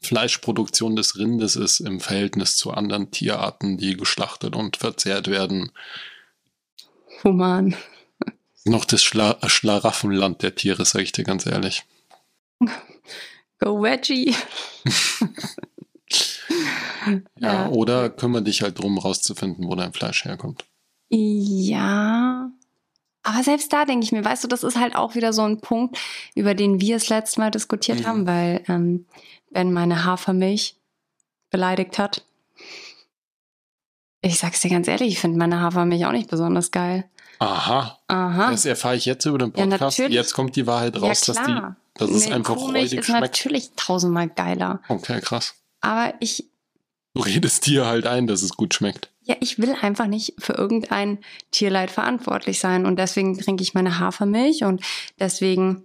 Fleischproduktion 0.00 0.94
des 0.94 1.16
Rindes 1.18 1.56
ist 1.56 1.80
im 1.80 2.00
Verhältnis 2.00 2.56
zu 2.56 2.70
anderen 2.70 3.10
Tierarten, 3.10 3.76
die 3.76 3.96
geschlachtet 3.96 4.54
und 4.54 4.76
verzehrt 4.76 5.28
werden. 5.28 5.72
Human. 7.24 7.74
Noch 8.64 8.84
das 8.84 9.02
Schla 9.02 9.38
Schlaraffenland 9.48 10.42
der 10.42 10.54
Tiere, 10.54 10.84
sage 10.84 11.04
ich 11.04 11.12
dir 11.12 11.24
ganz 11.24 11.46
ehrlich. 11.46 11.84
Go 13.58 13.82
Veggie. 13.82 14.34
ja, 17.06 17.52
ja, 17.52 17.68
oder 17.68 18.10
kümmere 18.10 18.42
dich 18.42 18.62
halt 18.62 18.78
drum, 18.78 18.98
rauszufinden, 18.98 19.66
wo 19.66 19.74
dein 19.74 19.92
Fleisch 19.92 20.24
herkommt. 20.24 20.64
Ja. 21.08 22.50
Aber 23.26 23.42
selbst 23.42 23.72
da 23.72 23.84
denke 23.84 24.04
ich 24.04 24.12
mir, 24.12 24.24
weißt 24.24 24.44
du, 24.44 24.48
das 24.48 24.62
ist 24.62 24.78
halt 24.78 24.94
auch 24.94 25.16
wieder 25.16 25.32
so 25.32 25.42
ein 25.42 25.60
Punkt, 25.60 25.98
über 26.36 26.54
den 26.54 26.80
wir 26.80 26.94
das 26.94 27.08
letzte 27.08 27.40
Mal 27.40 27.50
diskutiert 27.50 28.00
mhm. 28.00 28.06
haben, 28.06 28.26
weil 28.26 28.62
ähm, 28.68 29.04
wenn 29.50 29.72
meine 29.72 30.04
Hafermilch 30.04 30.76
beleidigt 31.50 31.98
hat, 31.98 32.22
ich 34.22 34.38
sag's 34.38 34.60
dir 34.60 34.70
ganz 34.70 34.86
ehrlich, 34.86 35.08
ich 35.08 35.18
finde 35.18 35.38
meine 35.38 35.60
Hafermilch 35.60 36.06
auch 36.06 36.12
nicht 36.12 36.30
besonders 36.30 36.70
geil. 36.70 37.04
Aha. 37.40 37.98
Aha. 38.06 38.50
Das 38.52 38.64
erfahre 38.64 38.94
ich 38.94 39.06
jetzt 39.06 39.24
über 39.24 39.38
den 39.38 39.50
Podcast. 39.50 39.98
Ja, 39.98 40.06
jetzt 40.06 40.32
kommt 40.32 40.54
die 40.54 40.68
Wahrheit 40.68 40.94
raus, 40.94 41.26
ja, 41.26 41.34
dass 41.34 41.46
die, 41.46 41.60
dass 41.94 42.10
es 42.10 42.30
einfach 42.30 42.54
Kuhmilch 42.54 42.84
räudig 42.84 43.00
ist 43.00 43.06
schmeckt. 43.06 43.22
natürlich 43.22 43.70
tausendmal 43.74 44.28
geiler. 44.28 44.82
Okay, 44.88 45.20
krass. 45.20 45.54
Aber 45.80 46.14
ich. 46.20 46.44
Du 47.14 47.22
redest 47.22 47.66
dir 47.66 47.86
halt 47.86 48.06
ein, 48.06 48.28
dass 48.28 48.42
es 48.42 48.52
gut 48.52 48.72
schmeckt. 48.72 49.10
Ja, 49.26 49.34
ich 49.40 49.58
will 49.58 49.74
einfach 49.80 50.06
nicht 50.06 50.34
für 50.38 50.52
irgendein 50.52 51.18
Tierleid 51.50 51.90
verantwortlich 51.90 52.60
sein 52.60 52.86
und 52.86 52.98
deswegen 52.98 53.36
trinke 53.36 53.62
ich 53.62 53.74
meine 53.74 53.98
Hafermilch 53.98 54.62
und 54.62 54.82
deswegen 55.18 55.84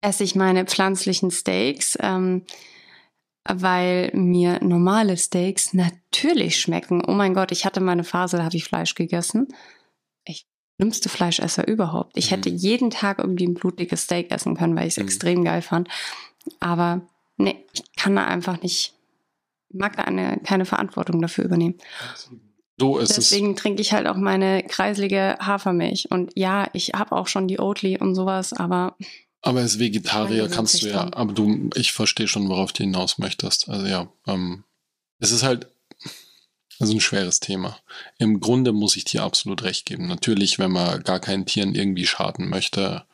esse 0.00 0.24
ich 0.24 0.34
meine 0.34 0.64
pflanzlichen 0.66 1.30
Steaks. 1.30 1.96
Ähm, 2.00 2.42
weil 3.44 4.10
mir 4.14 4.62
normale 4.62 5.16
Steaks 5.16 5.74
natürlich 5.74 6.60
schmecken. 6.60 7.02
Oh 7.06 7.12
mein 7.12 7.34
Gott, 7.34 7.50
ich 7.50 7.64
hatte 7.64 7.80
meine 7.80 8.04
Phase, 8.04 8.36
da 8.36 8.44
habe 8.44 8.56
ich 8.56 8.64
Fleisch 8.64 8.94
gegessen. 8.94 9.48
Ich 10.24 10.46
schlimmste 10.76 11.08
Fleischesser 11.08 11.66
überhaupt. 11.66 12.16
Ich 12.16 12.30
mhm. 12.30 12.36
hätte 12.36 12.48
jeden 12.50 12.90
Tag 12.90 13.18
irgendwie 13.18 13.46
ein 13.46 13.54
blutiges 13.54 14.02
Steak 14.02 14.30
essen 14.30 14.56
können, 14.56 14.76
weil 14.76 14.86
ich 14.86 14.94
es 14.94 14.98
mhm. 14.98 15.04
extrem 15.04 15.44
geil 15.44 15.62
fand. 15.62 15.88
Aber 16.60 17.02
nee, 17.36 17.64
ich 17.72 17.82
kann 17.96 18.14
da 18.14 18.26
einfach 18.26 18.62
nicht, 18.62 18.94
mag 19.72 19.98
eine, 20.06 20.40
keine 20.44 20.64
Verantwortung 20.64 21.20
dafür 21.20 21.44
übernehmen. 21.44 21.76
So 22.78 22.98
ist 22.98 23.16
Deswegen 23.16 23.52
es. 23.52 23.60
trinke 23.60 23.82
ich 23.82 23.92
halt 23.92 24.06
auch 24.06 24.16
meine 24.16 24.62
kreislige 24.62 25.36
Hafermilch. 25.40 26.10
Und 26.10 26.32
ja, 26.34 26.68
ich 26.72 26.92
habe 26.94 27.12
auch 27.12 27.28
schon 27.28 27.46
die 27.46 27.60
Oatly 27.60 27.98
und 27.98 28.14
sowas, 28.14 28.52
aber 28.52 28.96
aber 29.44 29.60
als 29.60 29.80
Vegetarier 29.80 30.48
kannst 30.48 30.82
du 30.82 30.88
ja, 30.88 31.08
aber 31.12 31.32
du, 31.32 31.68
ich 31.74 31.92
verstehe 31.92 32.28
schon, 32.28 32.48
worauf 32.48 32.72
du 32.72 32.84
hinaus 32.84 33.18
möchtest. 33.18 33.68
Also 33.68 33.86
ja, 33.86 34.08
ähm, 34.28 34.62
es 35.18 35.32
ist 35.32 35.42
halt 35.42 35.66
also 36.78 36.94
ein 36.94 37.00
schweres 37.00 37.40
Thema. 37.40 37.78
Im 38.18 38.40
Grunde 38.40 38.72
muss 38.72 38.96
ich 38.96 39.04
dir 39.04 39.22
absolut 39.22 39.62
recht 39.62 39.84
geben. 39.86 40.06
Natürlich, 40.06 40.58
wenn 40.58 40.72
man 40.72 41.02
gar 41.02 41.20
keinen 41.20 41.46
Tieren 41.46 41.74
irgendwie 41.74 42.06
schaden 42.06 42.48
möchte, 42.48 43.04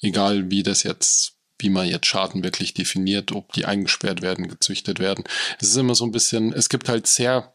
egal 0.00 0.50
wie 0.50 0.62
das 0.62 0.82
jetzt, 0.82 1.34
wie 1.62 1.70
man 1.70 1.88
jetzt 1.88 2.06
Schaden 2.06 2.44
wirklich 2.44 2.74
definiert, 2.74 3.32
ob 3.32 3.52
die 3.52 3.64
eingesperrt 3.64 4.22
werden, 4.22 4.48
gezüchtet 4.48 4.98
werden. 4.98 5.24
Es 5.60 5.68
ist 5.68 5.76
immer 5.76 5.94
so 5.94 6.04
ein 6.04 6.12
bisschen, 6.12 6.52
es 6.52 6.68
gibt 6.68 6.88
halt 6.88 7.06
sehr 7.06 7.52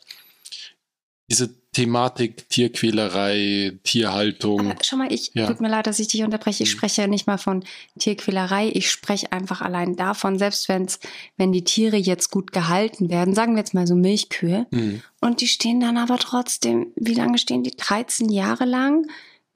diese 1.29 1.53
Thematik 1.73 2.49
Tierquälerei, 2.49 3.77
Tierhaltung. 3.83 4.71
Aber 4.71 4.75
schau 4.81 4.95
mal, 4.97 5.11
ich 5.11 5.31
ja. 5.33 5.45
tut 5.45 5.59
mir 5.61 5.67
leid, 5.67 5.85
dass 5.85 5.99
ich 5.99 6.07
dich 6.07 6.23
unterbreche. 6.23 6.63
Ich 6.63 6.73
mhm. 6.73 6.77
spreche 6.77 7.01
ja 7.01 7.07
nicht 7.07 7.27
mal 7.27 7.37
von 7.37 7.63
Tierquälerei. 7.99 8.71
Ich 8.73 8.89
spreche 8.89 9.31
einfach 9.31 9.61
allein 9.61 9.95
davon, 9.95 10.39
selbst 10.39 10.69
wenn's, 10.69 10.99
wenn 11.35 11.51
die 11.51 11.63
Tiere 11.63 11.97
jetzt 11.97 12.31
gut 12.31 12.51
gehalten 12.51 13.09
werden, 13.09 13.35
sagen 13.35 13.53
wir 13.53 13.59
jetzt 13.59 13.73
mal 13.73 13.85
so 13.85 13.95
Milchkühe, 13.95 14.65
mhm. 14.71 15.03
und 15.19 15.41
die 15.41 15.47
stehen 15.47 15.79
dann 15.79 15.97
aber 15.97 16.17
trotzdem, 16.17 16.93
wie 16.95 17.13
lange 17.13 17.37
stehen 17.37 17.63
die? 17.63 17.75
13 17.75 18.29
Jahre 18.29 18.65
lang 18.65 19.05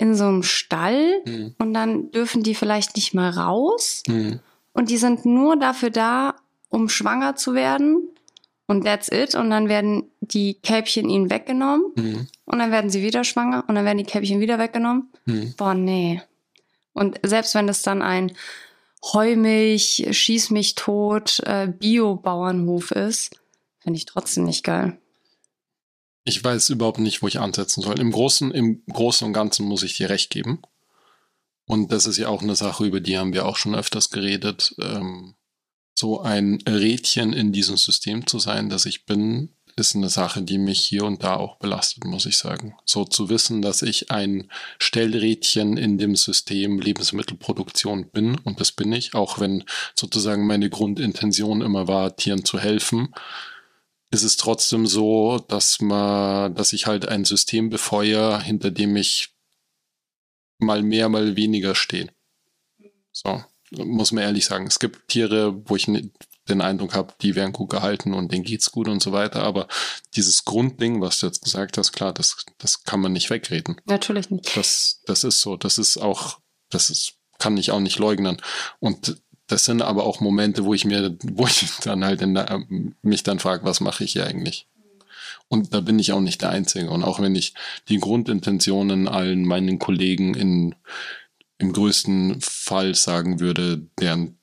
in 0.02 0.16
so 0.16 0.26
einem 0.26 0.41
Stall 0.41 1.22
mhm. 1.26 1.54
und 1.60 1.76
dann 1.76 2.10
dürfen 2.10 2.41
die 2.41 2.56
vielleicht 2.56 2.95
nicht 2.95 3.14
mal 3.14 3.30
raus. 3.30 4.02
Mhm. 4.08 4.39
Und 4.74 4.89
die 4.89 4.97
sind 4.97 5.26
nur 5.26 5.58
dafür 5.58 5.91
da, 5.91 6.36
um 6.70 6.89
schwanger 6.89 7.36
zu 7.36 7.54
werden 7.54 8.10
und 8.66 8.84
that's 8.84 9.10
it. 9.12 9.36
Und 9.36 9.52
dann 9.52 9.70
werden 9.70 10.10
die 10.22 10.56
Kälbchen 10.56 11.08
ihnen 11.08 11.30
weggenommen. 11.30 11.91
Mhm. 11.95 12.28
Und 12.45 12.60
dann 12.60 12.72
werden 12.72 12.89
sie 12.89 13.04
wieder 13.04 13.24
schwanger. 13.24 13.64
Und 13.68 13.76
dann 13.76 13.86
werden 13.86 13.99
die 13.99 14.06
Kälbchen 14.06 14.39
wieder 14.39 14.58
weggenommen. 14.58 15.12
Mhm. 15.26 15.54
Boah, 15.56 15.76
nee. 15.76 16.22
Und 16.93 17.20
selbst 17.22 17.54
wenn 17.54 17.70
es 17.70 17.84
dann 17.84 18.02
ein 18.02 18.32
Heumilch, 19.14 20.08
Schieß 20.10 20.49
mich 20.49 20.74
tot, 20.74 21.41
äh, 21.45 21.68
Bio-Bauernhof 21.68 22.91
ist, 22.91 23.36
finde 23.80 23.97
ich 23.97 24.06
trotzdem 24.06 24.45
nicht 24.45 24.64
geil. 24.64 24.97
Ich 26.24 26.43
weiß 26.43 26.69
überhaupt 26.69 26.99
nicht, 26.99 27.22
wo 27.22 27.28
ich 27.28 27.39
ansetzen 27.39 27.82
soll. 27.82 27.99
Im 27.99 28.11
Großen, 28.11 28.51
im 28.51 28.84
Großen 28.86 29.26
und 29.26 29.34
Ganzen 29.34 29.65
muss 29.65 29.84
ich 29.84 29.95
dir 29.95 30.09
recht 30.09 30.30
geben. 30.30 30.61
Und 31.65 31.91
das 31.91 32.05
ist 32.05 32.17
ja 32.17 32.28
auch 32.28 32.41
eine 32.41 32.55
Sache, 32.55 32.86
über 32.86 32.99
die 32.99 33.17
haben 33.17 33.34
wir 33.34 33.45
auch 33.45 33.57
schon 33.57 33.76
öfters 33.76 34.09
geredet. 34.09 34.76
Ähm, 34.80 35.36
so 35.95 36.22
ein 36.22 36.59
Rädchen 36.67 37.34
in 37.34 37.51
diesem 37.51 37.78
System 37.78 38.28
zu 38.28 38.39
sein, 38.39 38.69
das 38.69 38.86
ich 38.86 39.05
bin, 39.05 39.49
ist 39.76 39.95
eine 39.95 40.09
Sache, 40.09 40.41
die 40.41 40.57
mich 40.57 40.82
hier 40.82 41.05
und 41.05 41.24
da 41.24 41.36
auch 41.36 41.57
belastet, 41.57 42.03
muss 42.03 42.26
ich 42.26 42.38
sagen. 42.38 42.76
So 42.86 43.05
zu 43.05 43.30
wissen, 43.30 43.61
dass 43.61 43.82
ich 43.82 44.11
ein 44.11 44.49
Stellrädchen 44.80 45.78
in 45.78 45.97
dem 45.97 46.15
System 46.15 46.80
Lebensmittelproduktion 46.80 48.09
bin, 48.09 48.38
und 48.39 48.59
das 48.59 48.72
bin 48.72 48.91
ich, 48.91 49.13
auch 49.13 49.39
wenn 49.39 49.63
sozusagen 49.95 50.45
meine 50.45 50.69
Grundintention 50.69 51.61
immer 51.61 51.88
war, 51.88 52.15
Tieren 52.15 52.43
zu 52.43 52.59
helfen, 52.59 53.13
ist 54.12 54.24
es 54.24 54.38
trotzdem 54.38 54.86
so, 54.86 55.39
dass 55.47 55.82
man, 55.82 56.53
dass 56.55 56.74
ich 56.74 56.86
halt 56.86 57.07
ein 57.07 57.26
System 57.26 57.70
befeuere, 57.70 58.41
hinter 58.41 58.72
dem 58.72 58.95
ich 58.95 59.34
mal 60.57 60.84
mehr, 60.84 61.09
mal 61.09 61.36
weniger 61.36 61.76
stehe. 61.76 62.09
So 63.12 63.43
muss 63.72 64.12
man 64.12 64.24
ehrlich 64.24 64.45
sagen. 64.45 64.68
Es 64.68 64.80
gibt 64.80 65.07
Tiere, 65.07 65.68
wo 65.68 65.76
ich 65.76 65.86
den 65.86 66.62
Eindruck 66.62 66.93
habe, 66.93 67.14
die 67.22 67.36
werden 67.36 67.53
gut 67.53 67.70
gehalten 67.70 68.14
und 68.14 68.32
denen 68.32 68.43
geht's 68.43 68.72
gut 68.72 68.88
und 68.88 69.01
so 69.01 69.12
weiter. 69.12 69.43
Aber 69.43 69.68
dieses 70.16 70.43
Grundding, 70.43 71.01
was 71.01 71.20
du 71.20 71.28
jetzt 71.28 71.43
gesagt 71.43 71.78
hast, 71.78 71.93
klar, 71.93 72.14
das, 72.14 72.45
das 72.57 72.84
kann 72.84 72.99
man 72.99 73.14
nicht 73.14 73.30
wegreden. 73.30 73.80
Natürlich 73.86 74.30
nicht. 74.30 74.55
Das, 74.57 75.01
das 75.05 75.24
ist 75.24 75.41
so. 75.41 75.55
Das 75.55 75.78
ist 75.78 75.97
auch, 75.97 76.39
das 76.70 76.89
ist, 76.89 77.14
kann 77.39 77.57
ich 77.57 77.72
auch 77.72 77.80
nicht 77.80 77.99
leugnen. 77.99 78.41
Und 78.80 79.22
das 79.52 79.66
sind 79.66 79.82
aber 79.82 80.06
auch 80.06 80.22
Momente, 80.22 80.64
wo 80.64 80.74
ich 80.74 80.86
mir, 80.86 81.18
wo 81.24 81.45
ich 81.45 81.66
dann 81.84 82.06
halt 82.06 82.22
der, 82.22 82.64
mich 83.02 83.24
dann 83.24 83.39
frage, 83.39 83.66
was 83.66 83.82
mache 83.82 84.04
ich 84.04 84.14
hier 84.14 84.26
eigentlich? 84.26 84.68
Und 85.49 85.74
da 85.74 85.82
bin 85.82 85.99
ich 85.99 86.14
auch 86.14 86.22
nicht 86.22 86.41
der 86.41 86.52
Einzige. 86.52 86.89
Und 86.89 87.04
auch 87.04 87.20
wenn 87.20 87.36
ich 87.36 87.54
die 87.89 87.99
Grundintentionen 87.99 89.10
allen 89.10 89.43
meinen 89.43 89.80
Kollegen 89.80 90.34
in, 90.34 90.76
im 91.58 91.74
größten 91.74 92.39
Fall 92.39 92.95
sagen 92.95 93.41
würde, 93.41 93.86
deren 93.99 94.38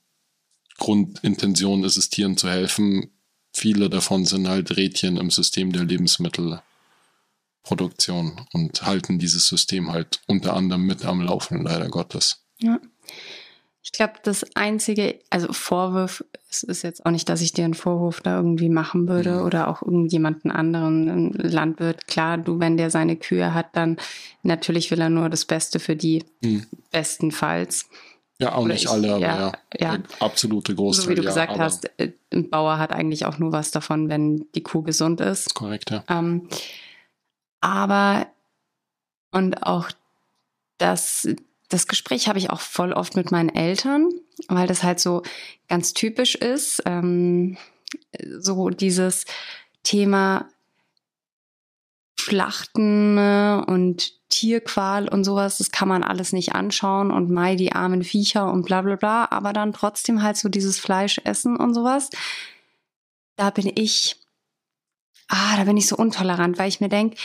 Grundintention 0.76 1.84
ist 1.84 1.96
es, 1.96 2.10
Tieren 2.10 2.36
zu 2.36 2.50
helfen. 2.50 3.10
Viele 3.52 3.88
davon 3.88 4.26
sind 4.26 4.48
halt 4.48 4.76
Rädchen 4.76 5.16
im 5.16 5.30
System 5.30 5.72
der 5.72 5.84
Lebensmittelproduktion 5.84 8.42
und 8.52 8.82
halten 8.82 9.18
dieses 9.18 9.48
System 9.48 9.90
halt 9.90 10.20
unter 10.26 10.54
anderem 10.54 10.82
mit 10.82 11.06
am 11.06 11.22
Laufen, 11.22 11.62
leider 11.62 11.88
Gottes. 11.88 12.42
Ja. 12.60 12.78
Ich 13.90 13.92
glaube, 13.92 14.14
das 14.22 14.44
einzige, 14.54 15.18
also 15.30 15.50
Vorwurf, 15.50 16.22
es 16.50 16.62
ist 16.62 16.82
jetzt 16.82 17.06
auch 17.06 17.10
nicht, 17.10 17.26
dass 17.30 17.40
ich 17.40 17.54
dir 17.54 17.64
einen 17.64 17.72
Vorwurf 17.72 18.20
da 18.20 18.36
irgendwie 18.36 18.68
machen 18.68 19.08
würde 19.08 19.36
mhm. 19.36 19.46
oder 19.46 19.68
auch 19.68 19.80
irgendjemanden 19.80 20.50
anderen, 20.50 21.32
Landwirt. 21.32 22.06
Klar, 22.06 22.36
du, 22.36 22.60
wenn 22.60 22.76
der 22.76 22.90
seine 22.90 23.16
Kühe 23.16 23.54
hat, 23.54 23.68
dann 23.72 23.96
natürlich 24.42 24.90
will 24.90 25.00
er 25.00 25.08
nur 25.08 25.30
das 25.30 25.46
Beste 25.46 25.80
für 25.80 25.96
die, 25.96 26.22
mhm. 26.42 26.66
bestenfalls. 26.92 27.88
Ja, 28.38 28.52
auch 28.52 28.64
oder 28.64 28.74
nicht 28.74 28.84
ich, 28.84 28.90
alle, 28.90 29.14
aber 29.14 29.20
ja, 29.20 29.52
ja, 29.80 29.94
ja. 29.94 29.98
absolute 30.20 30.74
Großteil. 30.74 31.04
So 31.04 31.10
wie 31.10 31.14
du 31.14 31.22
ja, 31.22 31.28
gesagt 31.28 31.58
hast, 31.58 31.90
äh, 31.98 32.12
ein 32.30 32.50
Bauer 32.50 32.76
hat 32.76 32.92
eigentlich 32.92 33.24
auch 33.24 33.38
nur 33.38 33.52
was 33.52 33.70
davon, 33.70 34.10
wenn 34.10 34.46
die 34.54 34.62
Kuh 34.62 34.82
gesund 34.82 35.22
ist. 35.22 35.54
Korrekt, 35.54 35.90
ja. 35.90 36.04
Ähm, 36.10 36.46
aber 37.62 38.26
und 39.32 39.62
auch 39.62 39.90
das 40.76 41.26
das 41.68 41.86
Gespräch 41.86 42.28
habe 42.28 42.38
ich 42.38 42.50
auch 42.50 42.60
voll 42.60 42.92
oft 42.92 43.14
mit 43.14 43.30
meinen 43.30 43.50
Eltern, 43.50 44.08
weil 44.48 44.66
das 44.66 44.82
halt 44.82 45.00
so 45.00 45.22
ganz 45.68 45.92
typisch 45.92 46.34
ist. 46.34 46.82
Ähm, 46.86 47.56
so 48.38 48.70
dieses 48.70 49.24
Thema 49.82 50.48
Schlachten 52.18 53.14
ne, 53.14 53.64
und 53.66 54.12
Tierqual 54.28 55.08
und 55.08 55.24
sowas, 55.24 55.58
das 55.58 55.70
kann 55.70 55.88
man 55.88 56.02
alles 56.02 56.32
nicht 56.32 56.54
anschauen 56.54 57.10
und 57.10 57.30
Mai, 57.30 57.54
die 57.54 57.72
armen 57.72 58.02
Viecher 58.02 58.50
und 58.52 58.64
bla 58.66 58.82
bla 58.82 58.96
bla, 58.96 59.28
aber 59.30 59.52
dann 59.52 59.72
trotzdem 59.72 60.22
halt 60.22 60.36
so 60.36 60.48
dieses 60.48 60.78
Fleisch 60.78 61.20
essen 61.24 61.56
und 61.56 61.74
sowas. 61.74 62.10
Da 63.36 63.50
bin 63.50 63.70
ich, 63.74 64.16
ah, 65.28 65.56
da 65.56 65.64
bin 65.64 65.76
ich 65.76 65.86
so 65.86 65.96
intolerant, 65.96 66.58
weil 66.58 66.68
ich 66.68 66.80
mir 66.80 66.88
denke, 66.88 67.16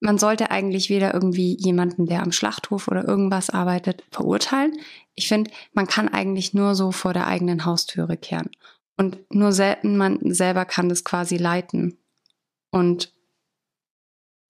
man 0.00 0.18
sollte 0.18 0.50
eigentlich 0.50 0.88
weder 0.88 1.14
irgendwie 1.14 1.56
jemanden, 1.58 2.06
der 2.06 2.22
am 2.22 2.32
Schlachthof 2.32 2.88
oder 2.88 3.06
irgendwas 3.06 3.50
arbeitet, 3.50 4.02
verurteilen. 4.10 4.78
Ich 5.14 5.28
finde, 5.28 5.50
man 5.72 5.86
kann 5.86 6.08
eigentlich 6.08 6.54
nur 6.54 6.74
so 6.74 6.90
vor 6.90 7.12
der 7.12 7.26
eigenen 7.26 7.64
Haustüre 7.66 8.16
kehren. 8.16 8.50
Und 8.96 9.18
nur 9.32 9.52
selten 9.52 9.96
man 9.96 10.18
selber 10.32 10.64
kann 10.64 10.88
das 10.88 11.04
quasi 11.04 11.36
leiten. 11.36 11.98
Und 12.70 13.14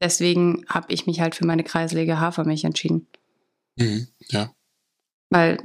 deswegen 0.01 0.65
habe 0.69 0.93
ich 0.93 1.07
mich 1.07 1.21
halt 1.21 1.35
für 1.35 1.47
meine 1.47 1.65
kreislige 1.65 2.21
Hafermilch 2.21 2.65
entschieden. 2.65 3.09
Mhm, 3.77 4.09
ja. 4.29 4.55
Weil 5.31 5.59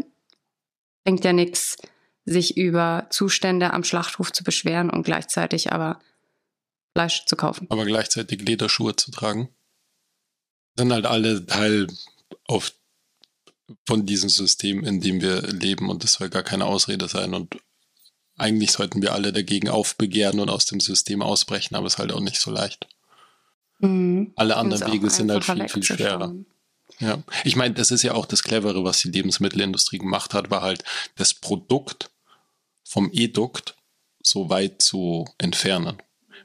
bringt 1.04 1.24
ja 1.24 1.34
nichts, 1.34 1.78
sich 2.26 2.58
über 2.58 3.08
Zustände 3.12 3.72
am 3.72 3.84
Schlachthof 3.84 4.34
zu 4.34 4.44
beschweren 4.44 4.90
und 4.90 5.04
gleichzeitig 5.04 5.72
aber 5.72 6.00
Fleisch 6.96 7.26
zu 7.26 7.36
kaufen. 7.36 7.68
Aber 7.70 7.86
gleichzeitig 7.86 8.42
Lederschuhe 8.42 8.96
zu 8.96 9.12
tragen. 9.12 9.50
Sind 10.76 10.92
halt 10.92 11.06
alle 11.06 11.46
Teil 11.46 11.88
auf, 12.48 12.74
von 13.86 14.06
diesem 14.06 14.30
System, 14.30 14.84
in 14.84 15.02
dem 15.02 15.22
wir 15.22 15.42
leben 15.42 15.90
und 15.90 16.04
das 16.04 16.14
soll 16.14 16.30
gar 16.30 16.44
keine 16.44 16.66
Ausrede 16.66 17.08
sein 17.08 17.34
und 17.34 17.58
eigentlich 18.38 18.72
sollten 18.72 19.02
wir 19.02 19.14
alle 19.14 19.32
dagegen 19.32 19.70
aufbegehren 19.70 20.40
und 20.40 20.50
aus 20.50 20.66
dem 20.66 20.80
System 20.80 21.22
ausbrechen, 21.22 21.76
aber 21.76 21.88
es 21.88 21.94
ist 21.94 22.00
halt 22.00 22.12
auch 22.12 22.20
nicht 22.20 22.40
so 22.40 22.52
leicht. 22.52 22.88
Mhm. 23.80 24.34
Alle 24.36 24.58
anderen 24.58 24.92
Wege 24.92 25.10
sind 25.10 25.32
halt 25.32 25.46
viel, 25.46 25.70
viel 25.70 25.84
schwerer. 25.84 26.36
Ja, 27.00 27.24
ich 27.44 27.56
meine, 27.56 27.74
das 27.74 27.92
ist 27.92 28.04
ja 28.04 28.14
auch 28.14 28.26
das 28.26 28.44
Clevere, 28.44 28.84
was 28.84 29.00
die 29.00 29.10
Lebensmittelindustrie 29.10 29.98
gemacht 29.98 30.34
hat, 30.34 30.50
war 30.50 30.62
halt 30.62 30.84
das 31.16 31.34
Produkt 31.34 32.12
vom 32.84 33.10
Edukt 33.12 33.76
so 34.24 34.50
weit 34.50 34.82
zu 34.82 35.26
entfernen. 35.38 35.98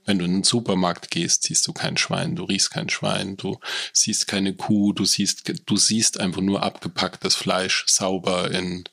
Wenn 0.04 0.18
du 0.18 0.24
in 0.24 0.32
den 0.32 0.44
Supermarkt 0.44 1.10
gehst, 1.10 1.44
siehst 1.44 1.66
du 1.66 1.72
kein 1.72 1.96
Schwein, 1.96 2.36
du 2.36 2.44
riechst 2.44 2.70
kein 2.70 2.88
Schwein, 2.88 3.36
du 3.36 3.58
siehst 3.92 4.26
keine 4.26 4.54
Kuh, 4.54 4.92
du 4.92 5.04
siehst, 5.04 5.52
du 5.66 5.76
siehst 5.76 6.18
einfach 6.18 6.40
nur 6.40 6.62
abgepacktes 6.62 7.34
Fleisch, 7.34 7.84
sauber 7.86 8.50
in 8.50 8.84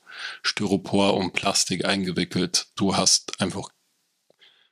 Styropor 0.42 1.16
und 1.16 1.32
Plastik 1.32 1.84
eingewickelt. 1.84 2.66
Du 2.76 2.96
hast 2.96 3.40
einfach, 3.40 3.70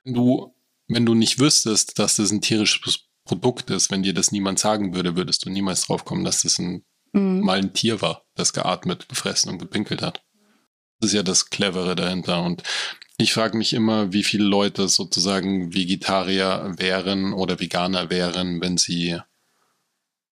du, 0.03 0.55
wenn 0.87 1.05
du 1.05 1.15
nicht 1.15 1.39
wüsstest, 1.39 1.97
dass 1.99 2.17
das 2.17 2.31
ein 2.31 2.41
tierisches 2.41 3.07
Produkt 3.25 3.69
ist, 3.69 3.91
wenn 3.91 4.03
dir 4.03 4.13
das 4.13 4.31
niemand 4.31 4.59
sagen 4.59 4.95
würde, 4.95 5.15
würdest 5.15 5.45
du 5.45 5.49
niemals 5.49 5.85
drauf 5.85 6.05
kommen, 6.05 6.23
dass 6.23 6.43
das 6.43 6.59
ein, 6.59 6.85
mhm. 7.11 7.41
mal 7.41 7.59
ein 7.59 7.73
Tier 7.73 8.01
war, 8.01 8.25
das 8.35 8.53
geatmet, 8.53 9.09
gefressen 9.09 9.51
und 9.51 9.59
gepinkelt 9.59 10.01
hat. 10.01 10.23
Das 10.99 11.09
ist 11.09 11.15
ja 11.15 11.23
das 11.23 11.49
Clevere 11.49 11.95
dahinter. 11.95 12.41
Und 12.41 12.63
ich 13.17 13.33
frage 13.33 13.57
mich 13.57 13.73
immer, 13.73 14.13
wie 14.13 14.23
viele 14.23 14.45
Leute 14.45 14.87
sozusagen 14.87 15.73
Vegetarier 15.73 16.75
wären 16.77 17.33
oder 17.33 17.59
Veganer 17.59 18.09
wären, 18.09 18.61
wenn 18.61 18.77
sie 18.77 19.19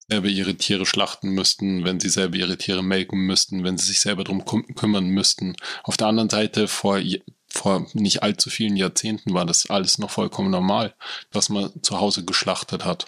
selber 0.07 0.27
ihre 0.27 0.55
Tiere 0.55 0.86
schlachten 0.86 1.29
müssten, 1.29 1.83
wenn 1.83 1.99
sie 1.99 2.09
selber 2.09 2.38
ihre 2.38 2.57
Tiere 2.57 2.83
melken 2.83 3.21
müssten, 3.21 3.63
wenn 3.63 3.77
sie 3.79 3.88
sich 3.88 4.01
selber 4.01 4.23
darum 4.23 4.45
kümmern 4.45 5.07
müssten. 5.07 5.55
Auf 5.83 5.97
der 5.97 6.07
anderen 6.07 6.29
Seite, 6.29 6.67
vor, 6.67 7.01
vor 7.47 7.88
nicht 7.93 8.21
allzu 8.21 8.51
vielen 8.51 8.77
Jahrzehnten 8.77 9.33
war 9.33 9.45
das 9.45 9.67
alles 9.67 9.97
noch 9.97 10.11
vollkommen 10.11 10.51
normal, 10.51 10.93
dass 11.31 11.49
man 11.49 11.71
zu 11.81 11.99
Hause 11.99 12.23
geschlachtet 12.23 12.86
hat, 12.86 13.07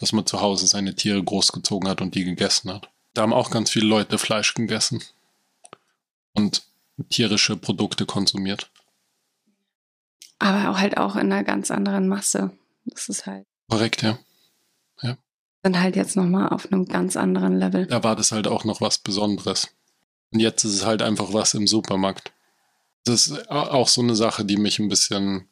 dass 0.00 0.12
man 0.12 0.26
zu 0.26 0.40
Hause 0.40 0.66
seine 0.66 0.96
Tiere 0.96 1.22
großgezogen 1.22 1.88
hat 1.88 2.00
und 2.00 2.16
die 2.16 2.24
gegessen 2.24 2.72
hat. 2.72 2.90
Da 3.12 3.22
haben 3.22 3.32
auch 3.32 3.50
ganz 3.50 3.70
viele 3.70 3.86
Leute 3.86 4.18
Fleisch 4.18 4.54
gegessen 4.54 5.04
und 6.32 6.62
tierische 7.10 7.56
Produkte 7.56 8.06
konsumiert. 8.06 8.70
Aber 10.38 10.70
auch 10.70 10.78
halt 10.78 10.96
auch 10.96 11.16
in 11.16 11.32
einer 11.32 11.44
ganz 11.44 11.70
anderen 11.70 12.08
Masse. 12.08 12.50
Das 12.84 13.08
ist 13.08 13.26
halt. 13.26 13.46
Korrekt, 13.68 14.02
ja. 14.02 14.18
Ja 15.00 15.16
sind 15.64 15.80
halt 15.80 15.96
jetzt 15.96 16.14
nochmal 16.14 16.50
auf 16.50 16.70
einem 16.70 16.86
ganz 16.86 17.16
anderen 17.16 17.58
Level. 17.58 17.86
Da 17.86 18.04
war 18.04 18.14
das 18.16 18.32
halt 18.32 18.46
auch 18.46 18.64
noch 18.64 18.80
was 18.80 18.98
Besonderes. 18.98 19.74
Und 20.30 20.40
jetzt 20.40 20.64
ist 20.64 20.74
es 20.74 20.84
halt 20.84 21.00
einfach 21.00 21.32
was 21.32 21.54
im 21.54 21.66
Supermarkt. 21.66 22.32
Das 23.04 23.28
ist 23.28 23.50
auch 23.50 23.88
so 23.88 24.02
eine 24.02 24.14
Sache, 24.14 24.44
die 24.44 24.56
mich 24.56 24.78
ein 24.78 24.88
bisschen 24.88 25.48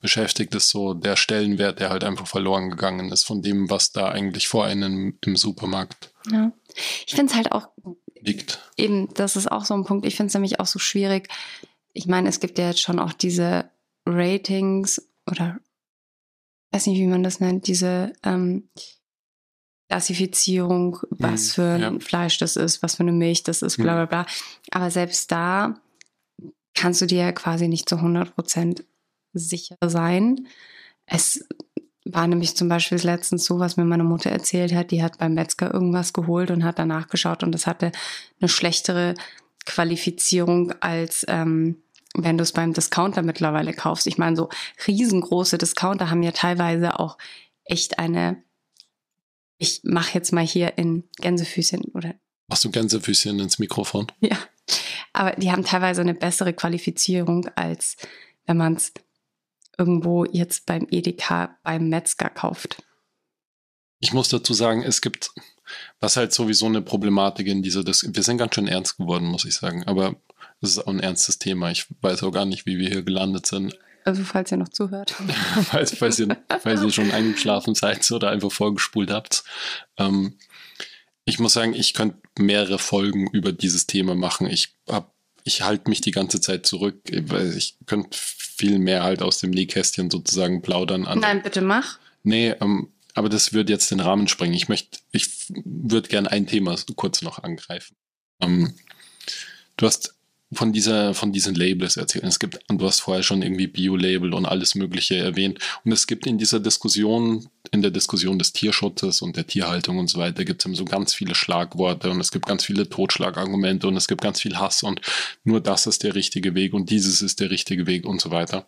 beschäftigt, 0.00 0.54
ist 0.54 0.70
so 0.70 0.94
der 0.94 1.16
Stellenwert, 1.16 1.78
der 1.78 1.90
halt 1.90 2.04
einfach 2.04 2.26
verloren 2.26 2.70
gegangen 2.70 3.12
ist 3.12 3.24
von 3.24 3.42
dem, 3.42 3.68
was 3.68 3.92
da 3.92 4.08
eigentlich 4.08 4.48
vor 4.48 4.64
einem 4.64 5.18
im 5.24 5.36
Supermarkt. 5.36 6.10
Ja. 6.30 6.52
Ich 7.06 7.14
finde 7.14 7.30
es 7.30 7.36
halt 7.36 7.52
auch 7.52 7.68
liegt. 8.18 8.60
Eben, 8.76 9.12
das 9.14 9.36
ist 9.36 9.50
auch 9.50 9.64
so 9.66 9.74
ein 9.74 9.84
Punkt. 9.84 10.06
Ich 10.06 10.16
finde 10.16 10.28
es 10.28 10.34
nämlich 10.34 10.58
auch 10.58 10.66
so 10.66 10.78
schwierig. 10.78 11.28
Ich 11.92 12.06
meine, 12.06 12.28
es 12.30 12.40
gibt 12.40 12.58
ja 12.58 12.68
jetzt 12.68 12.80
schon 12.80 12.98
auch 12.98 13.12
diese 13.12 13.68
Ratings 14.10 15.10
oder 15.30 15.60
weiß 16.72 16.86
nicht, 16.86 16.98
wie 16.98 17.06
man 17.06 17.22
das 17.22 17.40
nennt, 17.40 17.66
diese 17.66 18.12
ähm, 18.22 18.68
Klassifizierung, 19.88 20.98
was 21.10 21.48
mhm, 21.48 21.52
für 21.52 21.70
ein 21.72 21.94
ja. 21.94 22.00
Fleisch 22.00 22.38
das 22.38 22.56
ist, 22.56 22.82
was 22.82 22.94
für 22.94 23.02
eine 23.02 23.12
Milch 23.12 23.42
das 23.42 23.62
ist, 23.62 23.76
bla 23.76 23.92
mhm. 23.92 24.08
bla 24.08 24.22
bla. 24.22 24.26
Aber 24.70 24.90
selbst 24.90 25.32
da 25.32 25.80
kannst 26.74 27.00
du 27.02 27.06
dir 27.06 27.18
ja 27.18 27.32
quasi 27.32 27.66
nicht 27.66 27.88
zu 27.88 27.96
100 27.96 28.34
Prozent 28.34 28.84
sicher 29.32 29.76
sein. 29.84 30.46
Es 31.06 31.44
war 32.04 32.26
nämlich 32.26 32.56
zum 32.56 32.68
Beispiel 32.68 32.98
letztens 32.98 33.44
so, 33.44 33.58
was 33.58 33.76
mir 33.76 33.84
meine 33.84 34.04
Mutter 34.04 34.30
erzählt 34.30 34.72
hat, 34.74 34.90
die 34.90 35.02
hat 35.02 35.18
beim 35.18 35.34
Metzger 35.34 35.72
irgendwas 35.72 36.12
geholt 36.12 36.50
und 36.50 36.64
hat 36.64 36.78
danach 36.78 37.08
geschaut 37.08 37.42
und 37.42 37.52
das 37.52 37.66
hatte 37.66 37.92
eine 38.40 38.48
schlechtere 38.48 39.14
Qualifizierung 39.66 40.72
als 40.80 41.24
ähm, 41.28 41.82
wenn 42.14 42.38
du 42.38 42.42
es 42.42 42.52
beim 42.52 42.72
Discounter 42.72 43.22
mittlerweile 43.22 43.72
kaufst. 43.72 44.06
Ich 44.06 44.18
meine, 44.18 44.36
so 44.36 44.48
riesengroße 44.86 45.58
Discounter 45.58 46.10
haben 46.10 46.22
ja 46.22 46.32
teilweise 46.32 46.98
auch 46.98 47.18
echt 47.64 47.98
eine 47.98 48.42
ich 49.60 49.82
mache 49.84 50.14
jetzt 50.14 50.32
mal 50.32 50.44
hier 50.44 50.78
in 50.78 51.04
Gänsefüßchen 51.18 51.82
oder. 51.92 52.14
Machst 52.48 52.64
du 52.64 52.70
Gänsefüßchen 52.70 53.38
ins 53.38 53.60
Mikrofon? 53.60 54.10
Ja. 54.20 54.36
Aber 55.12 55.32
die 55.32 55.50
haben 55.50 55.64
teilweise 55.64 56.02
eine 56.02 56.14
bessere 56.14 56.52
Qualifizierung, 56.52 57.48
als 57.56 57.96
wenn 58.46 58.56
man 58.56 58.74
es 58.74 58.92
irgendwo 59.76 60.24
jetzt 60.24 60.66
beim 60.66 60.86
Edeka, 60.88 61.58
beim 61.64 61.88
Metzger 61.88 62.30
kauft. 62.30 62.84
Ich 63.98 64.12
muss 64.12 64.28
dazu 64.28 64.54
sagen, 64.54 64.84
es 64.84 65.00
gibt, 65.00 65.32
was 65.98 66.16
halt 66.16 66.32
sowieso 66.32 66.66
eine 66.66 66.80
Problematik 66.80 67.48
in 67.48 67.62
dieser, 67.62 67.82
Dis 67.82 68.08
wir 68.14 68.22
sind 68.22 68.38
ganz 68.38 68.54
schön 68.54 68.68
ernst 68.68 68.98
geworden, 68.98 69.26
muss 69.26 69.44
ich 69.44 69.56
sagen, 69.56 69.82
aber 69.88 70.14
es 70.60 70.70
ist 70.70 70.78
auch 70.78 70.88
ein 70.88 71.00
ernstes 71.00 71.38
Thema. 71.38 71.70
Ich 71.70 71.86
weiß 72.00 72.22
auch 72.22 72.32
gar 72.32 72.44
nicht, 72.44 72.66
wie 72.66 72.78
wir 72.78 72.88
hier 72.88 73.02
gelandet 73.02 73.46
sind. 73.46 73.78
Also 74.04 74.24
falls 74.24 74.50
ihr 74.50 74.58
noch 74.58 74.68
zuhört. 74.68 75.14
falls, 75.64 75.96
falls, 75.96 76.18
ihr, 76.18 76.36
falls 76.60 76.82
ihr 76.82 76.90
schon 76.90 77.10
eingeschlafen 77.10 77.74
seid 77.74 78.10
oder 78.10 78.30
einfach 78.30 78.52
vorgespult 78.52 79.10
habt. 79.10 79.44
Ähm, 79.98 80.38
ich 81.24 81.38
muss 81.38 81.52
sagen, 81.52 81.74
ich 81.74 81.94
könnte 81.94 82.18
mehrere 82.38 82.78
Folgen 82.78 83.28
über 83.30 83.52
dieses 83.52 83.86
Thema 83.86 84.14
machen. 84.14 84.46
Ich 84.46 84.74
hab, 84.88 85.14
ich 85.44 85.62
halte 85.62 85.88
mich 85.88 86.00
die 86.00 86.10
ganze 86.10 86.40
Zeit 86.40 86.66
zurück, 86.66 87.00
weil 87.10 87.56
ich 87.56 87.76
könnte 87.86 88.16
viel 88.18 88.78
mehr 88.78 89.02
halt 89.02 89.22
aus 89.22 89.38
dem 89.38 89.50
Nähkästchen 89.50 90.10
sozusagen 90.10 90.62
plaudern. 90.62 91.06
An 91.06 91.20
Nein, 91.20 91.42
bitte 91.42 91.60
mach. 91.60 91.98
Nee, 92.22 92.50
ähm, 92.60 92.88
aber 93.14 93.28
das 93.28 93.52
würde 93.52 93.72
jetzt 93.72 93.90
den 93.90 94.00
Rahmen 94.00 94.28
sprengen. 94.28 94.54
Ich 94.54 94.68
möchte, 94.68 94.98
ich 95.12 95.28
würde 95.64 96.08
gerne 96.08 96.30
ein 96.30 96.46
Thema 96.46 96.76
kurz 96.96 97.22
noch 97.22 97.42
angreifen. 97.42 97.96
Ähm, 98.40 98.74
du 99.76 99.86
hast 99.86 100.14
von 100.52 100.72
dieser, 100.72 101.14
von 101.14 101.32
diesen 101.32 101.54
Labels 101.54 101.96
erzählen. 101.96 102.26
Es 102.26 102.40
gibt, 102.40 102.58
und 102.68 102.80
du 102.80 102.86
hast 102.86 103.00
vorher 103.00 103.22
schon 103.22 103.42
irgendwie 103.42 103.68
Bio-Label 103.68 104.34
und 104.34 104.46
alles 104.46 104.74
Mögliche 104.74 105.16
erwähnt. 105.16 105.58
Und 105.84 105.92
es 105.92 106.06
gibt 106.08 106.26
in 106.26 106.38
dieser 106.38 106.58
Diskussion, 106.58 107.48
in 107.70 107.82
der 107.82 107.92
Diskussion 107.92 108.38
des 108.38 108.52
Tierschutzes 108.52 109.22
und 109.22 109.36
der 109.36 109.46
Tierhaltung 109.46 109.98
und 109.98 110.10
so 110.10 110.18
weiter, 110.18 110.44
gibt 110.44 110.64
es 110.64 110.76
so 110.76 110.84
ganz 110.84 111.14
viele 111.14 111.36
Schlagworte 111.36 112.10
und 112.10 112.20
es 112.20 112.32
gibt 112.32 112.46
ganz 112.46 112.64
viele 112.64 112.88
Totschlagargumente 112.88 113.86
und 113.86 113.96
es 113.96 114.08
gibt 114.08 114.22
ganz 114.22 114.40
viel 114.40 114.58
Hass 114.58 114.82
und 114.82 115.00
nur 115.44 115.60
das 115.60 115.86
ist 115.86 116.02
der 116.02 116.16
richtige 116.16 116.54
Weg 116.54 116.74
und 116.74 116.90
dieses 116.90 117.22
ist 117.22 117.38
der 117.38 117.50
richtige 117.50 117.86
Weg 117.86 118.04
und 118.04 118.20
so 118.20 118.32
weiter. 118.32 118.66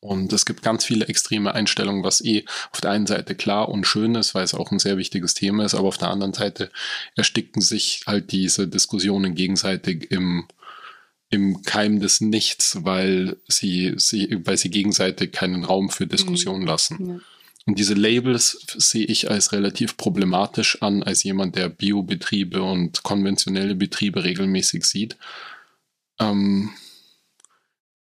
Und 0.00 0.32
es 0.32 0.46
gibt 0.46 0.62
ganz 0.62 0.84
viele 0.84 1.06
extreme 1.08 1.54
Einstellungen, 1.54 2.02
was 2.02 2.24
eh 2.24 2.46
auf 2.72 2.80
der 2.80 2.90
einen 2.90 3.06
Seite 3.06 3.34
klar 3.34 3.68
und 3.68 3.86
schön 3.86 4.14
ist, 4.14 4.34
weil 4.34 4.44
es 4.44 4.54
auch 4.54 4.72
ein 4.72 4.78
sehr 4.78 4.96
wichtiges 4.96 5.34
Thema 5.34 5.64
ist, 5.64 5.74
aber 5.74 5.88
auf 5.88 5.98
der 5.98 6.08
anderen 6.08 6.32
Seite 6.32 6.70
ersticken 7.16 7.60
sich 7.60 8.02
halt 8.06 8.32
diese 8.32 8.66
Diskussionen 8.66 9.34
gegenseitig 9.34 10.10
im 10.10 10.46
im 11.30 11.62
Keim 11.62 12.00
des 12.00 12.20
Nichts, 12.20 12.84
weil 12.84 13.36
sie, 13.46 13.94
sie, 13.96 14.40
weil 14.44 14.56
sie 14.56 14.70
gegenseitig 14.70 15.32
keinen 15.32 15.64
Raum 15.64 15.88
für 15.88 16.06
Diskussion 16.06 16.60
mhm. 16.60 16.66
lassen. 16.66 17.08
Ja. 17.08 17.20
Und 17.66 17.78
diese 17.78 17.94
Labels 17.94 18.66
sehe 18.76 19.04
ich 19.04 19.30
als 19.30 19.52
relativ 19.52 19.96
problematisch 19.96 20.82
an, 20.82 21.02
als 21.02 21.22
jemand, 21.22 21.56
der 21.56 21.68
Biobetriebe 21.68 22.62
und 22.62 23.02
konventionelle 23.04 23.76
Betriebe 23.76 24.24
regelmäßig 24.24 24.84
sieht. 24.84 25.16
Ähm, 26.18 26.70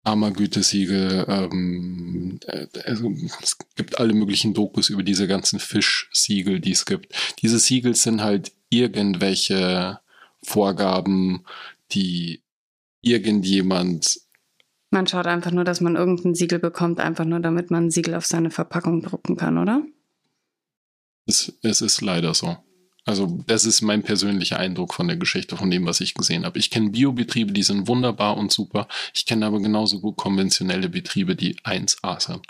Armer-Gütesiegel, 0.02 1.24
ähm, 1.28 2.38
äh, 2.46 2.66
also 2.84 3.10
es 3.42 3.56
gibt 3.74 3.98
alle 3.98 4.12
möglichen 4.12 4.52
Dokus 4.52 4.90
über 4.90 5.02
diese 5.02 5.26
ganzen 5.26 5.58
Fischsiegel, 5.58 6.60
die 6.60 6.72
es 6.72 6.84
gibt. 6.84 7.14
Diese 7.40 7.58
Siegel 7.58 7.94
sind 7.94 8.20
halt 8.20 8.52
irgendwelche 8.68 10.00
Vorgaben, 10.42 11.46
die 11.92 12.43
irgendjemand. 13.06 14.20
Man 14.90 15.06
schaut 15.06 15.26
einfach 15.26 15.50
nur, 15.50 15.64
dass 15.64 15.80
man 15.80 15.96
irgendein 15.96 16.34
Siegel 16.34 16.58
bekommt, 16.58 17.00
einfach 17.00 17.24
nur 17.24 17.40
damit 17.40 17.70
man 17.70 17.86
ein 17.86 17.90
Siegel 17.90 18.14
auf 18.14 18.26
seine 18.26 18.50
Verpackung 18.50 19.02
drucken 19.02 19.36
kann, 19.36 19.58
oder? 19.58 19.82
Es, 21.26 21.52
es 21.62 21.80
ist 21.80 22.00
leider 22.00 22.34
so. 22.34 22.56
Also 23.06 23.38
das 23.46 23.66
ist 23.66 23.82
mein 23.82 24.02
persönlicher 24.02 24.58
Eindruck 24.58 24.94
von 24.94 25.08
der 25.08 25.18
Geschichte, 25.18 25.56
von 25.56 25.70
dem, 25.70 25.84
was 25.84 26.00
ich 26.00 26.14
gesehen 26.14 26.46
habe. 26.46 26.58
Ich 26.58 26.70
kenne 26.70 26.90
Biobetriebe, 26.90 27.52
die 27.52 27.62
sind 27.62 27.86
wunderbar 27.86 28.36
und 28.38 28.50
super. 28.50 28.88
Ich 29.12 29.26
kenne 29.26 29.44
aber 29.44 29.60
genauso 29.60 30.00
gut 30.00 30.16
konventionelle 30.16 30.88
Betriebe, 30.88 31.36
die 31.36 31.56
1A 31.58 32.20
sind 32.20 32.46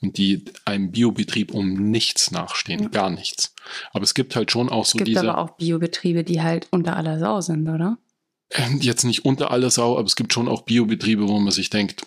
und 0.00 0.16
die 0.16 0.44
einem 0.64 0.92
Biobetrieb 0.92 1.52
um 1.52 1.90
nichts 1.90 2.30
nachstehen, 2.30 2.84
ja. 2.84 2.88
gar 2.88 3.10
nichts. 3.10 3.52
Aber 3.92 4.04
es 4.04 4.14
gibt 4.14 4.36
halt 4.36 4.52
schon 4.52 4.68
auch 4.68 4.84
so 4.84 4.98
diese... 4.98 5.10
Es 5.10 5.22
gibt 5.22 5.28
aber 5.28 5.38
auch 5.38 5.56
Biobetriebe, 5.56 6.22
die 6.22 6.40
halt 6.40 6.68
unter 6.70 6.96
aller 6.96 7.18
Sau 7.18 7.40
sind, 7.40 7.68
oder? 7.68 7.98
Ähm, 8.50 8.80
jetzt 8.80 9.04
nicht 9.04 9.24
unter 9.24 9.50
aller 9.50 9.70
Sau, 9.70 9.98
aber 9.98 10.06
es 10.06 10.16
gibt 10.16 10.32
schon 10.32 10.48
auch 10.48 10.62
Biobetriebe, 10.62 11.28
wo 11.28 11.38
man 11.38 11.52
sich 11.52 11.70
denkt, 11.70 12.06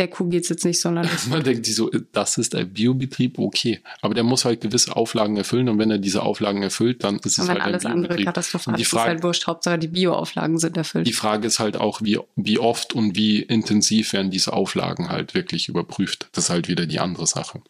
der 0.00 0.08
Kuh 0.08 0.30
geht 0.30 0.44
es 0.44 0.48
jetzt 0.48 0.64
nicht 0.64 0.80
sonderlich. 0.80 1.12
Man 1.28 1.44
denkt 1.44 1.66
sich 1.66 1.74
so, 1.74 1.90
das 2.12 2.38
ist 2.38 2.54
ein 2.54 2.72
Biobetrieb, 2.72 3.38
okay. 3.38 3.80
Aber 4.00 4.14
der 4.14 4.24
muss 4.24 4.46
halt 4.46 4.62
gewisse 4.62 4.96
Auflagen 4.96 5.36
erfüllen 5.36 5.68
und 5.68 5.78
wenn 5.78 5.90
er 5.90 5.98
diese 5.98 6.22
Auflagen 6.22 6.62
erfüllt, 6.62 7.04
dann 7.04 7.16
ist 7.16 7.38
und 7.38 7.44
es 7.44 7.50
halt 7.50 7.60
alles 7.60 7.84
ein 7.84 7.92
Biobetrieb. 7.92 8.10
andere 8.10 8.24
katastrophal 8.24 8.80
ist, 8.80 8.86
ist 8.86 8.98
halt 8.98 9.22
wurscht. 9.22 9.46
Hauptsache 9.46 9.78
die 9.78 9.88
Bioauflagen 9.88 10.58
sind 10.58 10.78
erfüllt. 10.78 11.06
Die 11.06 11.12
Frage 11.12 11.46
ist 11.46 11.58
halt 11.58 11.76
auch, 11.76 12.00
wie, 12.00 12.18
wie 12.34 12.58
oft 12.58 12.94
und 12.94 13.14
wie 13.14 13.42
intensiv 13.42 14.14
werden 14.14 14.30
diese 14.30 14.54
Auflagen 14.54 15.10
halt 15.10 15.34
wirklich 15.34 15.68
überprüft. 15.68 16.30
Das 16.32 16.44
ist 16.44 16.50
halt 16.50 16.68
wieder 16.68 16.86
die 16.86 16.98
andere 16.98 17.26
Sache. 17.26 17.60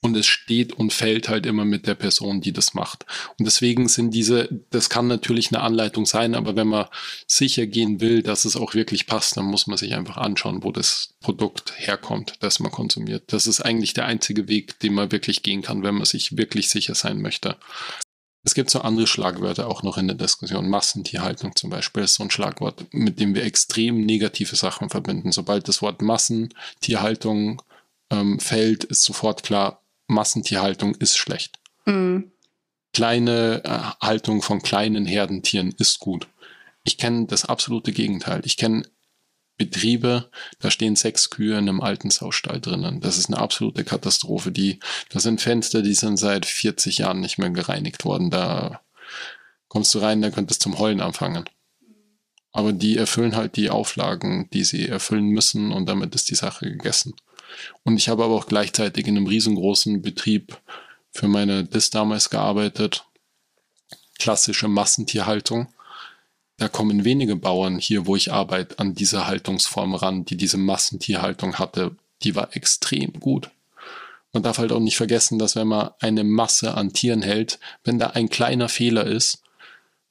Und 0.00 0.16
es 0.16 0.26
steht 0.26 0.72
und 0.72 0.92
fällt 0.92 1.28
halt 1.28 1.46
immer 1.46 1.64
mit 1.64 1.86
der 1.86 1.94
Person, 1.94 2.40
die 2.40 2.52
das 2.52 2.74
macht. 2.74 3.06
Und 3.38 3.46
deswegen 3.46 3.88
sind 3.88 4.12
diese, 4.12 4.48
das 4.70 4.90
kann 4.90 5.06
natürlich 5.06 5.48
eine 5.52 5.62
Anleitung 5.62 6.06
sein, 6.06 6.34
aber 6.34 6.56
wenn 6.56 6.68
man 6.68 6.86
sicher 7.26 7.66
gehen 7.66 8.00
will, 8.00 8.22
dass 8.22 8.44
es 8.44 8.56
auch 8.56 8.74
wirklich 8.74 9.06
passt, 9.06 9.36
dann 9.36 9.46
muss 9.46 9.66
man 9.66 9.78
sich 9.78 9.94
einfach 9.94 10.16
anschauen, 10.16 10.62
wo 10.62 10.72
das 10.72 11.14
Produkt 11.20 11.72
herkommt, 11.76 12.34
das 12.40 12.60
man 12.60 12.70
konsumiert. 12.70 13.24
Das 13.32 13.46
ist 13.46 13.60
eigentlich 13.60 13.94
der 13.94 14.06
einzige 14.06 14.48
Weg, 14.48 14.78
den 14.80 14.94
man 14.94 15.12
wirklich 15.12 15.42
gehen 15.42 15.62
kann, 15.62 15.82
wenn 15.82 15.94
man 15.94 16.04
sich 16.04 16.36
wirklich 16.36 16.70
sicher 16.70 16.94
sein 16.94 17.20
möchte. 17.20 17.56
Es 18.46 18.52
gibt 18.54 18.68
so 18.68 18.82
andere 18.82 19.06
Schlagwörter 19.06 19.68
auch 19.68 19.82
noch 19.82 19.96
in 19.96 20.06
der 20.06 20.16
Diskussion. 20.16 20.68
Massentierhaltung 20.68 21.56
zum 21.56 21.70
Beispiel 21.70 22.04
ist 22.04 22.16
so 22.16 22.22
ein 22.22 22.30
Schlagwort, 22.30 22.84
mit 22.92 23.18
dem 23.18 23.34
wir 23.34 23.42
extrem 23.42 24.04
negative 24.04 24.54
Sachen 24.54 24.90
verbinden. 24.90 25.32
Sobald 25.32 25.66
das 25.66 25.80
Wort 25.80 26.02
Massentierhaltung 26.02 27.62
ähm, 28.14 28.40
fällt, 28.40 28.84
ist 28.84 29.02
sofort 29.02 29.42
klar, 29.42 29.82
Massentierhaltung 30.06 30.94
ist 30.96 31.16
schlecht. 31.16 31.58
Mhm. 31.86 32.32
Kleine 32.92 33.62
äh, 33.64 34.04
Haltung 34.04 34.42
von 34.42 34.62
kleinen 34.62 35.06
Herdentieren 35.06 35.74
ist 35.78 35.98
gut. 35.98 36.28
Ich 36.84 36.98
kenne 36.98 37.26
das 37.26 37.44
absolute 37.44 37.92
Gegenteil. 37.92 38.42
Ich 38.44 38.56
kenne 38.56 38.84
Betriebe, 39.56 40.30
da 40.58 40.70
stehen 40.70 40.96
sechs 40.96 41.30
Kühe 41.30 41.52
in 41.52 41.68
einem 41.68 41.80
alten 41.80 42.10
Saustall 42.10 42.60
drinnen. 42.60 43.00
Das 43.00 43.18
ist 43.18 43.26
eine 43.28 43.38
absolute 43.38 43.84
Katastrophe. 43.84 44.50
Die, 44.50 44.80
das 45.10 45.22
sind 45.22 45.40
Fenster, 45.40 45.82
die 45.82 45.94
sind 45.94 46.16
seit 46.16 46.44
40 46.44 46.98
Jahren 46.98 47.20
nicht 47.20 47.38
mehr 47.38 47.50
gereinigt 47.50 48.04
worden. 48.04 48.30
Da 48.30 48.80
kommst 49.68 49.94
du 49.94 50.00
rein, 50.00 50.22
da 50.22 50.30
könntest 50.30 50.64
du 50.64 50.70
zum 50.70 50.78
Heulen 50.78 51.00
anfangen. 51.00 51.44
Aber 52.52 52.72
die 52.72 52.96
erfüllen 52.96 53.36
halt 53.36 53.56
die 53.56 53.70
Auflagen, 53.70 54.48
die 54.52 54.64
sie 54.64 54.88
erfüllen 54.88 55.26
müssen 55.26 55.72
und 55.72 55.86
damit 55.86 56.14
ist 56.14 56.30
die 56.30 56.36
Sache 56.36 56.66
gegessen. 56.68 57.14
Und 57.82 57.96
ich 57.96 58.08
habe 58.08 58.24
aber 58.24 58.34
auch 58.34 58.46
gleichzeitig 58.46 59.06
in 59.06 59.16
einem 59.16 59.26
riesengroßen 59.26 60.02
Betrieb 60.02 60.58
für 61.10 61.28
meine 61.28 61.64
DIS 61.64 61.90
damals 61.90 62.30
gearbeitet. 62.30 63.04
Klassische 64.18 64.68
Massentierhaltung. 64.68 65.68
Da 66.56 66.68
kommen 66.68 67.04
wenige 67.04 67.36
Bauern 67.36 67.78
hier, 67.78 68.06
wo 68.06 68.16
ich 68.16 68.32
arbeite, 68.32 68.78
an 68.78 68.94
diese 68.94 69.26
Haltungsform 69.26 69.94
ran, 69.94 70.24
die 70.24 70.36
diese 70.36 70.56
Massentierhaltung 70.56 71.58
hatte. 71.58 71.96
Die 72.22 72.36
war 72.36 72.54
extrem 72.56 73.12
gut. 73.20 73.50
Man 74.32 74.42
darf 74.42 74.58
halt 74.58 74.72
auch 74.72 74.80
nicht 74.80 74.96
vergessen, 74.96 75.38
dass 75.38 75.56
wenn 75.56 75.68
man 75.68 75.90
eine 76.00 76.24
Masse 76.24 76.74
an 76.74 76.92
Tieren 76.92 77.22
hält, 77.22 77.58
wenn 77.84 77.98
da 77.98 78.08
ein 78.08 78.28
kleiner 78.28 78.68
Fehler 78.68 79.06
ist, 79.06 79.42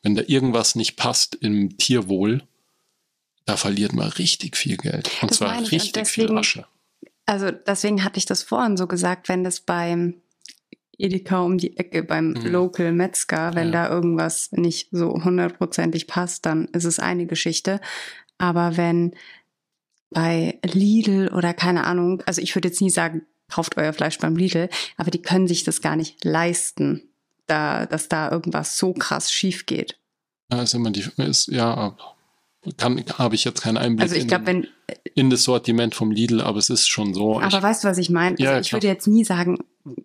wenn 0.01 0.15
da 0.15 0.23
irgendwas 0.25 0.75
nicht 0.75 0.95
passt 0.95 1.35
im 1.35 1.77
Tierwohl, 1.77 2.43
da 3.45 3.57
verliert 3.57 3.93
man 3.93 4.07
richtig 4.09 4.55
viel 4.55 4.77
Geld. 4.77 5.09
Und 5.21 5.31
das 5.31 5.37
zwar 5.37 5.59
richtig 5.59 6.07
viel 6.07 6.37
Asche. 6.37 6.65
Also 7.25 7.51
deswegen 7.51 8.03
hatte 8.03 8.17
ich 8.17 8.25
das 8.25 8.43
vorhin 8.43 8.77
so 8.77 8.87
gesagt, 8.87 9.29
wenn 9.29 9.43
das 9.43 9.61
beim 9.61 10.21
Edeka 10.97 11.41
um 11.41 11.57
die 11.57 11.77
Ecke, 11.77 12.03
beim 12.03 12.31
mhm. 12.31 12.45
Local 12.45 12.91
Metzger, 12.91 13.55
wenn 13.55 13.71
ja. 13.71 13.87
da 13.87 13.89
irgendwas 13.89 14.51
nicht 14.51 14.89
so 14.91 15.13
hundertprozentig 15.23 16.07
passt, 16.07 16.45
dann 16.45 16.65
ist 16.65 16.85
es 16.85 16.99
eine 16.99 17.25
Geschichte. 17.25 17.79
Aber 18.37 18.77
wenn 18.77 19.13
bei 20.09 20.59
Lidl 20.63 21.29
oder 21.33 21.53
keine 21.53 21.85
Ahnung, 21.85 22.21
also 22.25 22.41
ich 22.41 22.55
würde 22.55 22.67
jetzt 22.67 22.81
nie 22.81 22.89
sagen, 22.89 23.25
kauft 23.49 23.77
euer 23.77 23.93
Fleisch 23.93 24.19
beim 24.19 24.35
Lidl, 24.35 24.69
aber 24.97 25.11
die 25.11 25.21
können 25.21 25.47
sich 25.47 25.63
das 25.63 25.81
gar 25.81 25.95
nicht 25.95 26.23
leisten, 26.23 27.09
da, 27.47 27.85
dass 27.85 28.09
da 28.09 28.31
irgendwas 28.31 28.77
so 28.77 28.93
krass 28.93 29.31
schief 29.31 29.65
geht. 29.65 29.99
Ja, 30.51 30.61
ist 30.61 30.73
immer 30.73 30.91
die, 30.91 31.05
ist, 31.17 31.47
ja, 31.47 31.95
kann, 32.77 33.03
habe 33.17 33.35
ich 33.35 33.43
jetzt 33.43 33.61
keinen 33.61 33.77
Einblick 33.77 34.03
also 34.03 34.15
ich 34.15 34.27
glaub, 34.27 34.41
in, 34.41 34.47
wenn, 34.47 34.67
in 35.15 35.29
das 35.29 35.43
Sortiment 35.43 35.95
vom 35.95 36.11
Lidl, 36.11 36.41
aber 36.41 36.57
es 36.57 36.69
ist 36.69 36.87
schon 36.87 37.13
so. 37.13 37.39
Aber 37.39 37.57
ich, 37.57 37.63
weißt 37.63 37.83
du, 37.83 37.87
was 37.87 37.97
ich 37.97 38.09
meine? 38.09 38.31
Also 38.31 38.43
ja, 38.43 38.59
ich 38.59 38.69
klar. 38.69 38.77
würde 38.77 38.87
jetzt 38.87 39.07
nie 39.07 39.23
sagen, 39.23 39.57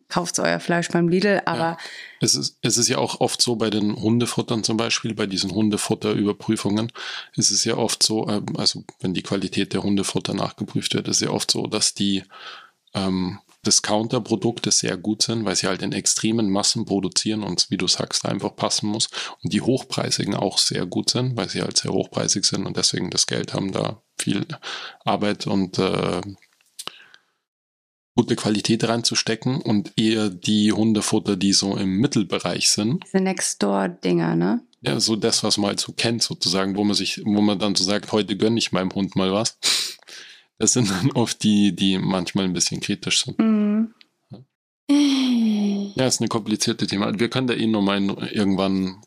kauft 0.09 0.38
euer 0.38 0.59
Fleisch 0.59 0.88
beim 0.88 1.09
Lidl, 1.09 1.40
aber. 1.44 1.59
Ja. 1.59 1.78
Es, 2.20 2.34
ist, 2.34 2.59
es 2.62 2.78
ist 2.78 2.88
ja 2.88 2.98
auch 2.98 3.20
oft 3.20 3.40
so 3.40 3.56
bei 3.56 3.70
den 3.70 3.94
Hundefuttern 3.94 4.64
zum 4.64 4.76
Beispiel, 4.76 5.14
bei 5.14 5.26
diesen 5.26 5.52
Hundefutterüberprüfungen, 5.52 6.90
ist 7.36 7.50
es 7.50 7.64
ja 7.64 7.76
oft 7.76 8.02
so, 8.02 8.28
ähm, 8.28 8.46
also 8.56 8.84
wenn 9.00 9.14
die 9.14 9.22
Qualität 9.22 9.72
der 9.72 9.82
Hundefutter 9.82 10.34
nachgeprüft 10.34 10.94
wird, 10.94 11.06
ist 11.09 11.16
es 11.16 11.22
ja 11.22 11.30
oft 11.30 11.50
so, 11.50 11.66
dass 11.66 11.94
die 11.94 12.24
ähm, 12.94 13.38
Discounter-Produkte 13.69 14.71
sehr 14.71 14.97
gut 14.97 15.23
sind, 15.23 15.45
weil 15.45 15.55
sie 15.55 15.66
halt 15.66 15.83
in 15.83 15.93
extremen 15.93 16.51
Massen 16.51 16.87
produzieren 16.87 17.43
und 17.43 17.66
wie 17.69 17.77
du 17.77 17.87
sagst, 17.87 18.25
einfach 18.25 18.57
passen 18.57 18.89
muss. 18.89 19.09
Und 19.43 19.53
die 19.53 19.61
hochpreisigen 19.61 20.35
auch 20.35 20.57
sehr 20.57 20.87
gut 20.87 21.11
sind, 21.11 21.37
weil 21.37 21.51
sie 21.51 21.61
halt 21.61 21.77
sehr 21.77 21.93
hochpreisig 21.93 22.47
sind 22.47 22.64
und 22.64 22.79
deswegen 22.79 23.11
das 23.11 23.27
Geld 23.27 23.53
haben, 23.53 23.73
da 23.73 24.03
viel 24.19 24.47
Arbeit 25.05 25.47
und 25.47 25.79
äh, 25.79 26.23
gute 28.16 28.37
Qualität 28.37 28.89
reinzustecken 28.89 29.61
und 29.61 29.93
eher 29.97 30.31
die 30.31 30.73
Hundefutter, 30.73 31.37
die 31.37 31.53
so 31.53 31.77
im 31.77 31.99
Mittelbereich 31.99 32.71
sind. 32.71 33.05
Diese 33.05 33.23
Next-Door-Dinger, 33.23 34.35
ne? 34.35 34.62
Ja, 34.81 34.99
so 34.99 35.14
das, 35.14 35.45
was 35.45 35.59
man 35.59 35.69
halt 35.69 35.81
so 35.81 35.93
kennt, 35.93 36.23
sozusagen, 36.23 36.77
wo 36.77 36.85
man 36.85 36.95
sich, 36.95 37.21
wo 37.25 37.43
man 37.43 37.59
dann 37.59 37.75
so 37.75 37.85
sagt, 37.85 38.12
heute 38.12 38.37
gönne 38.37 38.59
ich 38.59 38.73
meinem 38.73 38.95
Hund 38.95 39.14
mal 39.14 39.33
was. 39.33 39.59
Das 40.59 40.72
sind 40.72 40.90
dann 40.90 41.11
oft 41.12 41.42
die, 41.42 41.74
die 41.74 41.98
manchmal 41.98 42.44
ein 42.44 42.52
bisschen 42.52 42.80
kritisch 42.80 43.24
sind. 43.24 43.38
Mhm. 43.38 43.94
Ja, 45.94 46.06
ist 46.06 46.20
eine 46.20 46.28
komplizierte 46.28 46.86
Thema. 46.86 47.18
Wir 47.18 47.28
können 47.28 47.46
da 47.46 47.54
eh 47.54 47.66
nochmal 47.66 48.02
irgendwann. 48.32 49.02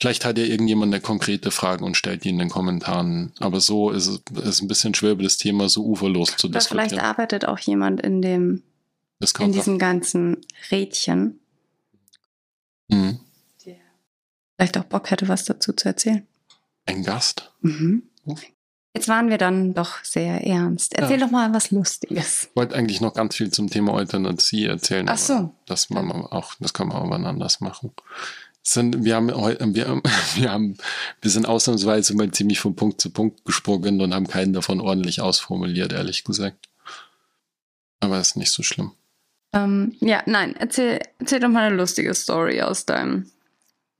Vielleicht 0.00 0.24
hat 0.24 0.38
ja 0.38 0.44
irgendjemand 0.44 0.94
eine 0.94 1.00
konkrete 1.00 1.50
Frage 1.50 1.84
und 1.84 1.96
stellt 1.96 2.24
die 2.24 2.28
in 2.28 2.38
den 2.38 2.50
Kommentaren. 2.50 3.32
Aber 3.38 3.60
so 3.60 3.90
ist 3.90 4.06
es 4.06 4.20
ist 4.44 4.62
ein 4.62 4.68
bisschen 4.68 4.94
schwer, 4.94 5.12
über 5.12 5.24
das 5.24 5.38
Thema 5.38 5.68
so 5.68 5.84
uferlos 5.84 6.36
zu 6.36 6.46
Oder 6.46 6.58
diskutieren. 6.58 6.88
Vielleicht 6.88 7.04
arbeitet 7.04 7.44
auch 7.46 7.58
jemand 7.58 8.00
in 8.00 8.22
dem, 8.22 8.62
in 9.40 9.52
diesem 9.52 9.78
ganzen 9.78 10.38
Rädchen. 10.70 11.40
Mhm. 12.88 13.20
Der 13.64 13.76
vielleicht 14.56 14.78
auch 14.78 14.84
Bock 14.84 15.10
hätte, 15.10 15.28
was 15.28 15.44
dazu 15.44 15.72
zu 15.72 15.88
erzählen. 15.88 16.26
Ein 16.86 17.02
Gast? 17.02 17.52
Mhm. 17.60 18.04
Jetzt 18.94 19.08
waren 19.08 19.28
wir 19.28 19.38
dann 19.38 19.74
doch 19.74 20.02
sehr 20.02 20.46
ernst. 20.46 20.94
Erzähl 20.94 21.20
ja. 21.20 21.26
doch 21.26 21.30
mal 21.30 21.52
was 21.52 21.70
Lustiges. 21.70 22.48
Ich 22.50 22.56
wollte 22.56 22.74
eigentlich 22.74 23.00
noch 23.00 23.14
ganz 23.14 23.36
viel 23.36 23.50
zum 23.50 23.68
Thema 23.68 23.92
Euthanasie 23.94 24.66
erzählen. 24.66 25.08
Ach 25.08 25.18
so. 25.18 25.54
Das, 25.66 25.90
man 25.90 26.10
auch, 26.10 26.54
das 26.58 26.72
können 26.72 26.90
wir 26.90 26.96
auch 26.96 27.10
wann 27.10 27.26
anders 27.26 27.60
machen. 27.60 27.92
Sind, 28.62 29.04
wir, 29.04 29.16
haben, 29.16 29.28
wir, 29.28 30.02
wir, 30.34 30.50
haben, 30.50 30.76
wir 31.20 31.30
sind 31.30 31.46
ausnahmsweise 31.46 32.14
mal 32.16 32.30
ziemlich 32.30 32.60
von 32.60 32.74
Punkt 32.74 33.00
zu 33.00 33.10
Punkt 33.10 33.44
gesprungen 33.44 34.00
und 34.00 34.14
haben 34.14 34.26
keinen 34.26 34.52
davon 34.52 34.80
ordentlich 34.80 35.20
ausformuliert, 35.20 35.92
ehrlich 35.92 36.24
gesagt. 36.24 36.68
Aber 38.00 38.20
ist 38.20 38.36
nicht 38.36 38.52
so 38.52 38.62
schlimm. 38.62 38.92
Ähm, 39.52 39.96
ja, 40.00 40.22
nein, 40.26 40.56
erzähl, 40.56 41.00
erzähl 41.18 41.40
doch 41.40 41.48
mal 41.48 41.66
eine 41.66 41.76
lustige 41.76 42.14
Story 42.14 42.62
aus 42.62 42.84
deinem 42.84 43.30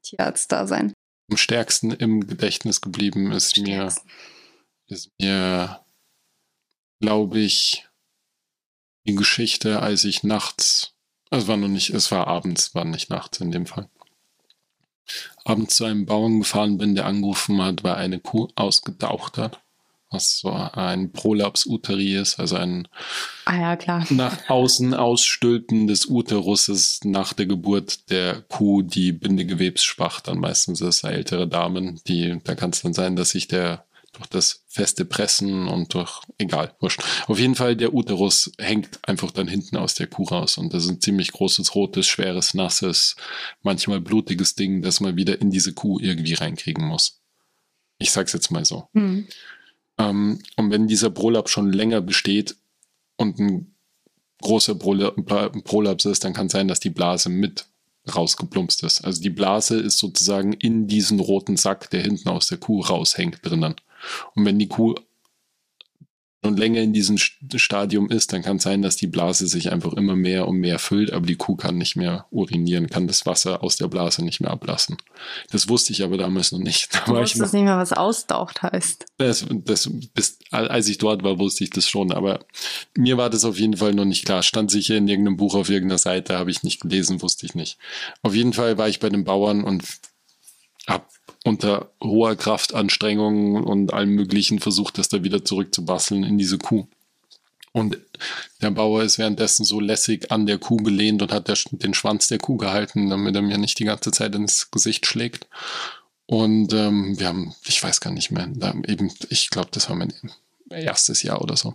Tierarztdasein. 0.03 0.93
Am 1.31 1.37
stärksten 1.37 1.91
im 1.91 2.27
Gedächtnis 2.27 2.81
geblieben 2.81 3.33
ist 3.33 3.57
stärksten. 3.57 3.73
mir 3.73 3.93
ist 4.89 5.11
mir, 5.21 5.81
glaube 7.01 7.39
ich, 7.39 7.87
die 9.07 9.15
Geschichte, 9.15 9.81
als 9.81 10.05
ich 10.05 10.23
nachts, 10.23 10.95
es 11.31 11.47
war 11.47 11.57
noch 11.57 11.69
nicht, 11.69 11.91
es 11.91 12.11
war 12.11 12.27
abends, 12.27 12.75
war 12.75 12.85
nicht 12.85 13.11
nachts 13.11 13.41
in 13.41 13.51
dem 13.51 13.67
Fall, 13.67 13.89
abends 15.45 15.77
zu 15.77 15.85
einem 15.85 16.07
Bauern 16.07 16.41
gefahren 16.41 16.79
bin, 16.79 16.95
der 16.95 17.07
angerufen 17.07 17.63
hat, 17.63 17.85
weil 17.85 17.95
eine 17.95 18.21
Kuh 18.21 18.49
ausgetaucht 18.57 19.39
hat. 19.39 19.61
Was 20.11 20.39
so 20.39 20.51
ein 20.51 21.13
Prolaps 21.13 21.67
uteri 21.67 22.17
ist, 22.17 22.41
also 22.41 22.57
ein 22.57 22.89
ah 23.45 23.77
ja, 23.77 24.05
nach 24.09 24.49
außen 24.49 24.95
ausstülpen 24.95 25.87
des 25.87 26.07
Uteruses 26.07 27.01
nach 27.05 27.35
der 27.35 27.45
Geburt 27.45 28.09
der 28.09 28.41
Kuh, 28.41 28.81
die 28.81 29.13
bindegewebsschwach, 29.13 30.23
dann 30.23 30.39
meistens 30.39 30.81
ist 30.81 31.05
ältere 31.05 31.47
Damen, 31.47 32.01
die, 32.07 32.39
da 32.43 32.55
kann 32.55 32.71
es 32.71 32.81
dann 32.81 32.95
sein, 32.95 33.17
dass 33.17 33.31
sich 33.31 33.49
der 33.49 33.88
durch 34.19 34.29
das 34.29 34.65
feste 34.67 35.05
Pressen 35.05 35.69
und 35.69 35.95
durch, 35.95 36.21
egal, 36.37 36.75
wurscht. 36.81 37.03
Auf 37.27 37.39
jeden 37.39 37.55
Fall, 37.55 37.77
der 37.77 37.95
Uterus 37.95 38.53
hängt 38.59 38.99
einfach 39.03 39.31
dann 39.31 39.49
hinten 39.49 39.77
aus 39.77 39.95
der 39.95 40.09
Kuh 40.09 40.25
raus 40.25 40.59
und 40.59 40.75
das 40.75 40.85
ist 40.85 40.91
ein 40.91 41.01
ziemlich 41.01 41.33
großes, 41.33 41.75
rotes, 41.75 42.07
schweres, 42.07 42.53
nasses, 42.53 43.17
manchmal 43.63 44.01
blutiges 44.01 44.55
Ding, 44.55 44.83
das 44.83 45.01
man 45.01 45.17
wieder 45.17 45.41
in 45.41 45.51
diese 45.51 45.73
Kuh 45.73 45.99
irgendwie 46.01 46.35
reinkriegen 46.35 46.87
muss. 46.87 47.21
Ich 47.99 48.11
sag's 48.11 48.33
jetzt 48.33 48.51
mal 48.51 48.65
so. 48.65 48.89
Mhm. 48.93 49.29
Ähm, 49.99 50.43
und 50.57 50.71
wenn 50.71 50.89
dieser 50.89 51.11
Prolab 51.11 51.49
schon 51.49 51.73
länger 51.73 52.01
besteht 52.01 52.57
und 53.17 53.39
ein 53.39 53.75
großer 54.43 54.75
Prolaps 54.75 56.05
ist, 56.05 56.25
dann 56.25 56.33
kann 56.33 56.47
es 56.47 56.53
sein, 56.53 56.69
dass 56.69 56.81
die 56.81 56.91
Blase 56.91 57.29
mit 57.29 57.67
rausgeplumpst 58.15 58.83
ist. 58.85 59.05
Also 59.05 59.21
die 59.21 59.31
Blase 59.31 59.79
ist 59.79 59.99
sozusagen 59.99 60.53
in 60.53 60.87
diesen 60.87 61.21
roten 61.21 61.57
Sack, 61.57 61.91
der 61.91 62.03
hinten 62.03 62.29
aus 62.29 62.49
der 62.49 62.59
Kuh 62.59 62.81
raushängt, 62.81 63.41
drinnen. 63.43 63.75
Und 64.35 64.45
wenn 64.45 64.59
die 64.59 64.69
Kuh 64.69 64.95
schon 66.45 66.57
länger 66.57 66.81
in 66.81 66.93
diesem 66.93 67.19
Stadium 67.19 68.11
ist, 68.11 68.33
dann 68.33 68.43
kann 68.43 68.59
es 68.59 68.63
sein, 68.63 68.81
dass 68.81 68.97
die 68.97 69.09
Blase 69.09 69.49
sich 69.49 69.73
einfach 69.73 69.93
immer 69.95 70.15
mehr 70.15 70.47
und 70.47 70.59
mehr 70.59 70.79
füllt, 70.79 71.13
aber 71.13 71.27
die 71.27 71.37
Kuh 71.37 71.57
kann 71.57 71.79
nicht 71.79 71.97
mehr 71.97 72.27
urinieren, 72.31 72.89
kann 72.89 73.09
das 73.09 73.27
Wasser 73.27 73.63
aus 73.65 73.77
der 73.77 73.89
Blase 73.89 74.25
nicht 74.25 74.41
mehr 74.41 74.51
ablassen. 74.51 74.97
Das 75.51 75.69
wusste 75.69 75.93
ich 75.93 76.05
aber 76.05 76.17
damals 76.17 76.53
noch 76.53 76.61
nicht. 76.61 76.89
Da 77.09 77.13
du 77.13 77.21
wusstest 77.21 77.55
nicht 77.55 77.65
mehr, 77.65 77.79
was 77.79 77.93
ausdaucht 77.93 78.63
heißt. 78.63 79.07
Das, 79.19 79.47
das, 79.49 79.91
bis, 80.15 80.39
als 80.51 80.89
ich 80.89 80.99
dort 80.99 81.23
war, 81.23 81.39
wusste 81.39 81.65
ich 81.65 81.71
das 81.71 81.89
schon, 81.89 82.13
aber 82.13 82.41
mir 82.97 83.17
war 83.17 83.31
das 83.31 83.45
auf 83.45 83.59
jeden 83.59 83.77
Fall 83.77 83.95
noch 83.95 84.05
nicht 84.05 84.25
klar. 84.25 84.43
Stand 84.43 84.71
sicher 84.71 84.97
in 84.97 85.09
irgendeinem 85.09 85.37
Buch 85.37 85.55
auf 85.55 85.71
irgendeiner 85.71 85.99
Seite, 85.99 86.39
habe 86.39 86.51
ich 86.51 86.63
nicht 86.63 86.81
gelesen, 86.81 87.23
wusste 87.23 87.47
ich 87.47 87.55
nicht. 87.55 87.79
Auf 88.23 88.35
jeden 88.35 88.53
Fall 88.53 88.79
war 88.79 88.89
ich 88.89 89.01
bei 89.01 89.09
den 89.09 89.25
Bauern 89.25 89.65
und 89.65 89.85
habe 90.87 91.05
unter 91.49 91.91
hoher 92.03 92.37
Kraftanstrengung 92.37 93.65
und 93.65 93.93
allem 93.93 94.11
Möglichen 94.11 94.59
versucht, 94.59 94.99
das 94.99 95.09
da 95.09 95.25
wieder 95.25 95.45
zurückzubasteln 95.45 96.23
in 96.23 96.39
diese 96.39 96.59
Kuh. 96.59 96.87
Und 97.73 97.99
der 98.61 98.71
Bauer 98.71 99.03
ist 99.03 99.19
währenddessen 99.19 99.65
so 99.65 99.81
lässig 99.81 100.31
an 100.31 100.47
der 100.47 100.59
Kuh 100.59 100.77
gelehnt 100.77 101.23
und 101.23 101.33
hat 101.33 101.49
der, 101.49 101.57
den 101.71 101.95
Schwanz 101.95 102.29
der 102.29 102.39
Kuh 102.39 102.57
gehalten, 102.57 103.09
damit 103.09 103.35
er 103.35 103.43
mir 103.43 103.59
nicht 103.59 103.79
die 103.79 103.85
ganze 103.85 104.11
Zeit 104.11 104.35
ins 104.35 104.71
Gesicht 104.71 105.07
schlägt. 105.07 105.47
Und 106.27 106.73
ähm, 106.75 107.19
wir 107.19 107.29
haben, 107.29 107.55
ich 107.65 107.83
weiß 107.83 108.01
gar 108.01 108.13
nicht 108.13 108.31
mehr, 108.31 108.49
eben, 108.87 109.11
ich 109.31 109.49
glaube, 109.49 109.71
das 109.73 109.89
war 109.89 109.97
mein 109.97 110.13
erstes 110.71 111.23
Jahr 111.23 111.41
oder 111.41 111.57
so. 111.57 111.75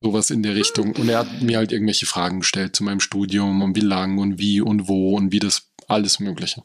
Sowas 0.00 0.30
in 0.30 0.44
der 0.44 0.54
Richtung. 0.54 0.92
Und 0.94 1.08
er 1.08 1.18
hat 1.20 1.42
mir 1.42 1.56
halt 1.56 1.72
irgendwelche 1.72 2.06
Fragen 2.06 2.40
gestellt 2.40 2.76
zu 2.76 2.84
meinem 2.84 3.00
Studium 3.00 3.62
und 3.62 3.74
wie 3.74 3.80
lang 3.80 4.18
und 4.18 4.38
wie 4.38 4.60
und 4.60 4.86
wo 4.86 5.16
und 5.16 5.32
wie 5.32 5.40
das 5.40 5.70
alles 5.88 6.20
Mögliche. 6.20 6.62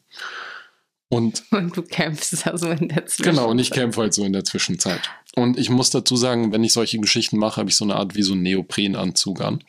Und, 1.14 1.44
und 1.50 1.76
du 1.76 1.82
kämpfst 1.82 2.46
also 2.46 2.70
in 2.70 2.88
der 2.88 3.06
Zwischenzeit. 3.06 3.34
Genau, 3.34 3.48
und 3.48 3.58
ich 3.58 3.70
kämpfe 3.70 4.00
halt 4.00 4.14
so 4.14 4.24
in 4.24 4.32
der 4.32 4.44
Zwischenzeit. 4.44 5.00
Und 5.36 5.58
ich 5.58 5.70
muss 5.70 5.90
dazu 5.90 6.16
sagen, 6.16 6.52
wenn 6.52 6.64
ich 6.64 6.72
solche 6.72 6.98
Geschichten 6.98 7.38
mache, 7.38 7.58
habe 7.58 7.70
ich 7.70 7.76
so 7.76 7.84
eine 7.84 7.96
Art 7.96 8.14
wie 8.16 8.22
so 8.22 8.32
einen 8.32 8.42
Neoprenanzug 8.42 9.40
an. 9.40 9.62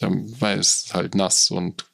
Weil 0.00 0.58
es 0.58 0.90
halt 0.92 1.14
nass 1.14 1.50
und 1.50 1.86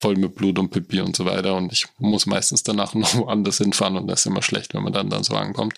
voll 0.00 0.16
mit 0.16 0.36
Blut 0.36 0.58
und 0.58 0.70
Pipi 0.70 1.00
und 1.00 1.16
so 1.16 1.26
weiter. 1.26 1.54
Und 1.54 1.72
ich 1.72 1.86
muss 1.98 2.26
meistens 2.26 2.62
danach 2.62 2.94
noch 2.94 3.14
woanders 3.14 3.58
hinfahren 3.58 3.96
und 3.96 4.06
das 4.06 4.20
ist 4.20 4.26
immer 4.26 4.42
schlecht, 4.42 4.72
wenn 4.74 4.82
man 4.82 4.92
dann, 4.92 5.10
dann 5.10 5.24
so 5.24 5.34
ankommt. 5.34 5.74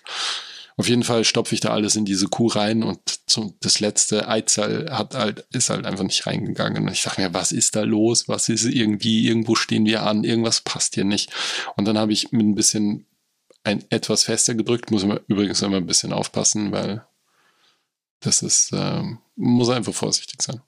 Auf 0.81 0.89
jeden 0.89 1.03
Fall 1.03 1.23
stopfe 1.25 1.53
ich 1.53 1.61
da 1.61 1.69
alles 1.69 1.95
in 1.95 2.05
diese 2.05 2.27
Kuh 2.27 2.47
rein 2.47 2.81
und 2.81 2.97
zum, 3.27 3.53
das 3.59 3.79
letzte 3.79 4.27
Eizell 4.27 4.89
hat 4.89 5.13
halt, 5.13 5.45
ist 5.51 5.69
halt 5.69 5.85
einfach 5.85 6.03
nicht 6.03 6.25
reingegangen. 6.25 6.81
Und 6.81 6.91
ich 6.91 7.03
dachte 7.03 7.21
mir, 7.21 7.35
was 7.35 7.51
ist 7.51 7.75
da 7.75 7.83
los? 7.83 8.27
Was 8.27 8.49
ist 8.49 8.65
irgendwie? 8.65 9.27
Irgendwo 9.27 9.53
stehen 9.53 9.85
wir 9.85 10.01
an, 10.01 10.23
irgendwas 10.23 10.61
passt 10.61 10.95
hier 10.95 11.03
nicht. 11.03 11.31
Und 11.75 11.85
dann 11.85 11.99
habe 11.99 12.13
ich 12.13 12.31
mit 12.31 12.47
ein 12.47 12.55
bisschen 12.55 13.05
ein 13.63 13.85
etwas 13.91 14.23
fester 14.23 14.55
gedrückt, 14.55 14.89
muss 14.89 15.05
man 15.05 15.19
übrigens 15.27 15.61
immer 15.61 15.77
ein 15.77 15.85
bisschen 15.85 16.13
aufpassen, 16.13 16.71
weil 16.71 17.05
das 18.19 18.41
ist, 18.41 18.71
ähm, 18.73 19.19
muss 19.35 19.69
einfach 19.69 19.93
vorsichtig 19.93 20.41
sein. 20.41 20.61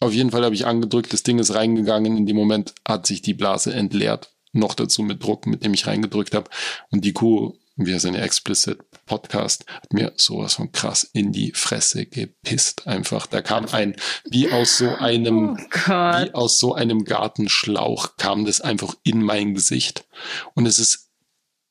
Auf 0.00 0.12
jeden 0.12 0.32
Fall 0.32 0.44
habe 0.44 0.54
ich 0.54 0.66
angedrückt, 0.66 1.14
das 1.14 1.22
Ding 1.22 1.38
ist 1.38 1.54
reingegangen. 1.54 2.18
In 2.18 2.26
dem 2.26 2.36
Moment 2.36 2.74
hat 2.86 3.06
sich 3.06 3.22
die 3.22 3.32
Blase 3.32 3.72
entleert. 3.72 4.34
Noch 4.52 4.74
dazu 4.74 5.02
mit 5.02 5.22
Druck, 5.22 5.46
mit 5.46 5.64
dem 5.64 5.72
ich 5.72 5.86
reingedrückt 5.86 6.34
habe. 6.34 6.50
Und 6.90 7.06
die 7.06 7.14
Kuh 7.14 7.54
wir 7.76 8.00
sind 8.00 8.14
ja 8.14 8.22
explicit 8.22 8.78
Podcast, 9.04 9.66
hat 9.68 9.92
mir 9.92 10.12
sowas 10.16 10.54
von 10.54 10.72
krass 10.72 11.04
in 11.12 11.32
die 11.32 11.52
Fresse 11.52 12.06
gepisst. 12.06 12.86
Einfach, 12.86 13.26
da 13.26 13.42
kam 13.42 13.66
ein, 13.66 13.94
wie 14.24 14.50
aus 14.50 14.78
so 14.78 14.88
einem, 14.98 15.58
oh 15.58 15.90
wie 15.90 16.34
aus 16.34 16.58
so 16.58 16.74
einem 16.74 17.04
Gartenschlauch 17.04 18.16
kam 18.16 18.46
das 18.46 18.60
einfach 18.62 18.94
in 19.04 19.22
mein 19.22 19.54
Gesicht. 19.54 20.06
Und 20.54 20.66
es 20.66 20.78
ist 20.78 21.10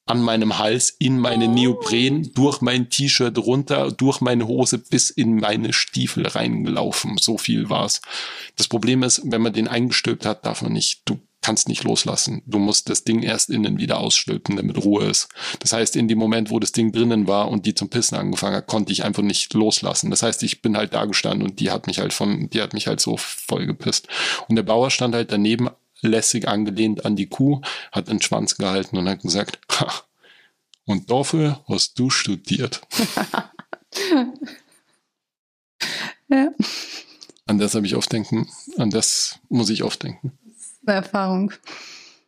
an 0.07 0.21
meinem 0.21 0.59
Hals, 0.59 0.91
in 0.91 1.17
meine 1.17 1.47
Neopren, 1.47 2.31
durch 2.33 2.61
mein 2.61 2.91
T-Shirt 2.91 3.37
runter, 3.39 3.91
durch 3.91 4.21
meine 4.21 4.47
Hose 4.47 4.77
bis 4.77 5.09
in 5.09 5.37
meine 5.37 5.73
Stiefel 5.73 6.27
reingelaufen. 6.27 7.17
So 7.17 7.39
viel 7.39 7.69
war's. 7.71 8.01
Das 8.55 8.67
Problem 8.67 9.01
ist, 9.01 9.23
wenn 9.25 9.41
man 9.41 9.53
den 9.53 9.67
eingestülpt 9.67 10.27
hat, 10.27 10.45
darf 10.45 10.61
man 10.61 10.73
nicht, 10.73 11.01
du 11.05 11.19
kannst 11.45 11.69
nicht 11.69 11.83
loslassen. 11.83 12.41
Du 12.47 12.57
musst 12.57 12.89
das 12.89 13.03
Ding 13.03 13.21
erst 13.21 13.51
innen 13.51 13.77
wieder 13.77 13.99
ausstülpen, 13.99 14.55
damit 14.55 14.83
Ruhe 14.83 15.05
ist. 15.05 15.29
Das 15.59 15.73
heißt, 15.73 15.95
in 15.95 16.07
dem 16.07 16.17
Moment, 16.17 16.49
wo 16.49 16.59
das 16.59 16.71
Ding 16.71 16.91
drinnen 16.91 17.27
war 17.27 17.49
und 17.49 17.67
die 17.67 17.75
zum 17.75 17.87
Pissen 17.87 18.17
angefangen 18.17 18.55
hat, 18.55 18.65
konnte 18.65 18.91
ich 18.91 19.03
einfach 19.03 19.21
nicht 19.21 19.53
loslassen. 19.53 20.09
Das 20.09 20.23
heißt, 20.23 20.41
ich 20.41 20.63
bin 20.63 20.75
halt 20.75 20.95
da 20.95 21.05
gestanden 21.05 21.47
und 21.47 21.59
die 21.59 21.69
hat 21.69 21.85
mich 21.85 21.99
halt 21.99 22.13
von, 22.13 22.49
die 22.49 22.63
hat 22.63 22.73
mich 22.73 22.87
halt 22.87 22.99
so 22.99 23.15
voll 23.17 23.67
gepisst. 23.67 24.07
Und 24.47 24.55
der 24.55 24.63
Bauer 24.63 24.89
stand 24.89 25.13
halt 25.13 25.31
daneben, 25.31 25.69
lässig 26.01 26.47
angelehnt 26.47 27.05
an 27.05 27.15
die 27.15 27.27
Kuh, 27.27 27.61
hat 27.91 28.07
den 28.07 28.23
Schwanz 28.23 28.57
gehalten 28.57 28.97
und 28.97 29.07
hat 29.07 29.21
gesagt, 29.21 29.59
ha, 29.79 29.93
und 30.85 31.11
dafür 31.11 31.63
hast 31.67 31.99
du 31.99 32.09
studiert. 32.09 32.81
ja. 36.27 36.49
An 37.45 37.59
das 37.59 37.75
habe 37.75 37.85
ich 37.85 37.95
oft 37.95 38.11
denken, 38.11 38.49
an 38.79 38.89
das 38.89 39.37
muss 39.47 39.69
ich 39.69 39.83
oft 39.83 40.01
denken. 40.01 40.35
Eine 40.85 40.97
Erfahrung. 40.97 41.51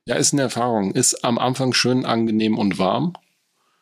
Ja, 0.05 0.15
ist 0.15 0.33
eine 0.33 0.43
Erfahrung. 0.43 0.93
Ist 0.93 1.23
am 1.23 1.37
Anfang 1.37 1.73
schön 1.73 2.05
angenehm 2.05 2.57
und 2.57 2.79
warm. 2.79 3.13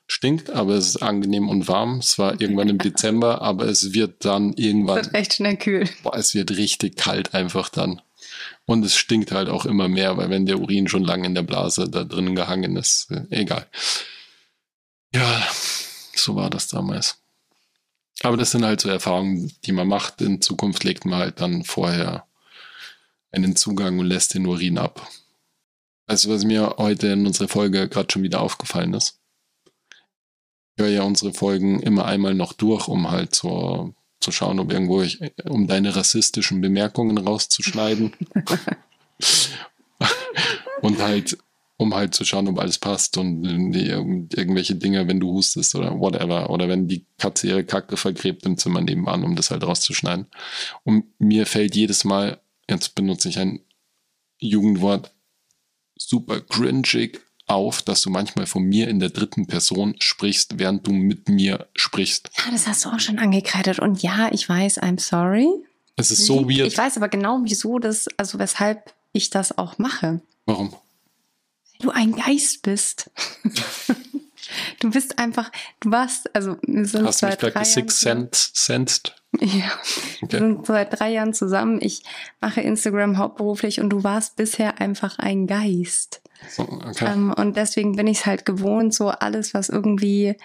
Stinkt, 0.07 0.51
aber 0.51 0.73
es 0.73 0.87
ist 0.87 0.97
angenehm 0.97 1.49
und 1.49 1.67
warm. 1.67 1.99
Es 1.99 2.19
war 2.19 2.39
irgendwann 2.39 2.69
im 2.69 2.77
Dezember, 2.79 3.41
aber 3.41 3.65
es 3.65 3.93
wird 3.93 4.25
dann 4.25 4.53
irgendwann. 4.53 4.99
Es 4.99 5.05
wird 5.07 5.15
recht 5.15 5.33
schnell 5.33 5.57
kühl. 5.57 5.89
Boah, 6.03 6.15
es 6.15 6.33
wird 6.33 6.51
richtig 6.51 6.97
kalt 6.97 7.33
einfach 7.33 7.69
dann. 7.69 8.01
Und 8.65 8.83
es 8.83 8.95
stinkt 8.95 9.31
halt 9.31 9.49
auch 9.49 9.65
immer 9.65 9.87
mehr, 9.87 10.17
weil 10.17 10.29
wenn 10.29 10.45
der 10.45 10.59
Urin 10.59 10.87
schon 10.87 11.03
lange 11.03 11.27
in 11.27 11.35
der 11.35 11.43
Blase 11.43 11.89
da 11.89 12.03
drin 12.03 12.35
gehangen 12.35 12.75
ist, 12.75 13.11
äh, 13.11 13.23
egal. 13.29 13.67
Ja, 15.13 15.47
so 16.15 16.35
war 16.35 16.49
das 16.49 16.67
damals. 16.67 17.17
Aber 18.21 18.37
das 18.37 18.51
sind 18.51 18.65
halt 18.65 18.81
so 18.81 18.89
Erfahrungen, 18.89 19.51
die 19.65 19.71
man 19.71 19.87
macht. 19.87 20.21
In 20.21 20.41
Zukunft 20.41 20.83
legt 20.83 21.05
man 21.05 21.19
halt 21.19 21.41
dann 21.41 21.63
vorher 21.63 22.25
einen 23.35 23.55
Zugang 23.55 23.99
und 23.99 24.07
lässt 24.07 24.33
den 24.33 24.47
Urin 24.47 24.77
ab. 24.77 25.07
Also 26.07 26.29
was 26.29 26.43
mir 26.43 26.75
heute 26.77 27.07
in 27.07 27.25
unserer 27.25 27.47
Folge 27.47 27.89
gerade 27.89 28.11
schon 28.11 28.23
wieder 28.23 28.41
aufgefallen 28.41 28.93
ist. 28.93 29.19
Ich 30.77 30.83
höre 30.83 30.91
ja 30.91 31.03
unsere 31.03 31.33
Folgen 31.33 31.81
immer 31.81 32.05
einmal 32.05 32.33
noch 32.33 32.53
durch, 32.53 32.87
um 32.87 33.09
halt 33.09 33.35
so 33.35 33.93
zu 34.19 34.31
schauen, 34.31 34.59
ob 34.59 34.71
irgendwo 34.71 35.01
ich, 35.01 35.19
um 35.45 35.67
deine 35.67 35.95
rassistischen 35.95 36.61
Bemerkungen 36.61 37.17
rauszuschneiden. 37.17 38.13
und 40.81 41.01
halt, 41.01 41.37
um 41.77 41.95
halt 41.95 42.15
zu 42.15 42.25
schauen, 42.25 42.47
ob 42.47 42.59
alles 42.59 42.77
passt 42.77 43.17
und 43.17 43.71
die, 43.71 43.87
irgendwelche 43.87 44.75
Dinge, 44.75 45.07
wenn 45.07 45.19
du 45.19 45.31
hustest 45.31 45.75
oder 45.75 45.99
whatever, 45.99 46.49
oder 46.49 46.67
wenn 46.67 46.87
die 46.87 47.05
Katze 47.17 47.47
ihre 47.47 47.63
Kacke 47.63 47.97
vergräbt 47.97 48.45
im 48.45 48.57
Zimmer 48.57 48.81
nebenan, 48.81 49.23
um 49.23 49.35
das 49.35 49.51
halt 49.51 49.63
rauszuschneiden. 49.63 50.27
Und 50.83 51.05
mir 51.19 51.45
fällt 51.45 51.75
jedes 51.75 52.03
Mal 52.03 52.39
jetzt 52.69 52.95
benutze 52.95 53.29
ich 53.29 53.39
ein 53.39 53.61
Jugendwort, 54.39 55.13
super 55.97 56.41
cringig 56.41 57.21
auf, 57.47 57.81
dass 57.81 58.01
du 58.01 58.09
manchmal 58.09 58.47
von 58.47 58.63
mir 58.63 58.87
in 58.87 58.99
der 58.99 59.09
dritten 59.09 59.47
Person 59.47 59.95
sprichst, 59.99 60.57
während 60.57 60.87
du 60.87 60.91
mit 60.91 61.29
mir 61.29 61.67
sprichst. 61.75 62.29
Ja, 62.37 62.51
das 62.51 62.67
hast 62.67 62.85
du 62.85 62.89
auch 62.89 62.99
schon 62.99 63.19
angekreidet. 63.19 63.79
Und 63.79 64.01
ja, 64.01 64.31
ich 64.31 64.49
weiß, 64.49 64.81
I'm 64.81 64.99
sorry. 64.99 65.47
Es 65.95 66.11
ist 66.11 66.25
so 66.25 66.49
weird. 66.49 66.67
Ich 66.67 66.77
weiß 66.77 66.97
aber 66.97 67.07
genau, 67.07 67.39
wieso 67.43 67.79
das, 67.79 68.07
also 68.17 68.39
weshalb 68.39 68.93
ich 69.13 69.29
das 69.29 69.57
auch 69.57 69.77
mache. 69.77 70.21
Warum? 70.45 70.71
Weil 70.71 71.79
du 71.79 71.89
ein 71.91 72.15
Geist 72.15 72.63
bist. 72.63 73.11
du 74.79 74.89
bist 74.89 75.19
einfach, 75.19 75.51
du 75.79 75.91
warst, 75.91 76.33
also 76.35 76.57
Hast 76.67 77.21
mich 77.23 77.37
gerade 77.37 77.51
gesix 77.51 78.01
sensed. 78.01 79.15
Ja, 79.41 79.71
okay. 80.21 80.31
wir 80.31 80.39
sind 80.39 80.65
seit 80.65 80.99
drei 80.99 81.11
Jahren 81.11 81.33
zusammen. 81.33 81.79
Ich 81.81 82.03
mache 82.41 82.61
Instagram 82.61 83.17
hauptberuflich 83.17 83.79
und 83.79 83.89
du 83.89 84.03
warst 84.03 84.35
bisher 84.35 84.79
einfach 84.81 85.19
ein 85.19 85.47
Geist. 85.47 86.21
So, 86.49 86.63
okay. 86.63 87.11
ähm, 87.13 87.33
und 87.33 87.55
deswegen 87.55 87.95
bin 87.95 88.07
ich 88.07 88.19
es 88.19 88.25
halt 88.25 88.45
gewohnt, 88.45 88.93
so 88.93 89.09
alles, 89.09 89.53
was 89.53 89.69
irgendwie, 89.69 90.35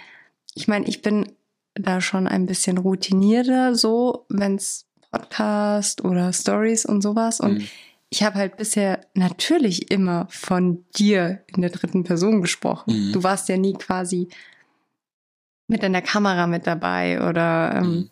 ich 0.55 0.69
meine, 0.69 0.87
ich 0.87 1.03
bin 1.03 1.33
da 1.75 2.01
schon 2.01 2.27
ein 2.27 2.47
bisschen 2.47 2.79
routinierter, 2.79 3.75
so, 3.75 4.27
wenn 4.29 4.57
es 4.57 4.87
Podcast 5.11 6.05
oder 6.05 6.33
Stories 6.33 6.85
und 6.85 7.03
sowas. 7.03 7.41
Und 7.41 7.59
mhm. 7.59 7.69
ich 8.11 8.23
habe 8.23 8.37
halt 8.37 8.57
bisher 8.57 9.07
natürlich 9.15 9.91
immer 9.91 10.27
von 10.31 10.85
dir 10.97 11.43
in 11.47 11.63
der 11.63 11.71
dritten 11.71 12.05
Person 12.05 12.41
gesprochen. 12.41 13.09
Mhm. 13.09 13.13
Du 13.13 13.23
warst 13.23 13.49
ja 13.49 13.57
nie 13.57 13.75
quasi 13.75 14.29
mit 15.69 15.83
in 15.83 15.93
der 15.93 16.03
Kamera 16.03 16.47
mit 16.47 16.67
dabei 16.67 17.29
oder 17.29 17.75
ähm, 17.77 17.91
mhm 17.91 18.09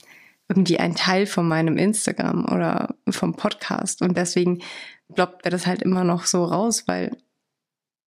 irgendwie 0.49 0.79
ein 0.79 0.95
Teil 0.95 1.27
von 1.27 1.47
meinem 1.47 1.77
Instagram 1.77 2.47
oder 2.47 2.95
vom 3.09 3.35
Podcast. 3.35 4.03
Und 4.03 4.17
deswegen 4.17 4.63
bloppt 5.09 5.45
mir 5.45 5.51
das 5.51 5.67
halt 5.67 5.83
immer 5.83 6.05
noch 6.05 6.27
so 6.27 6.45
raus, 6.45 6.85
weil 6.87 7.17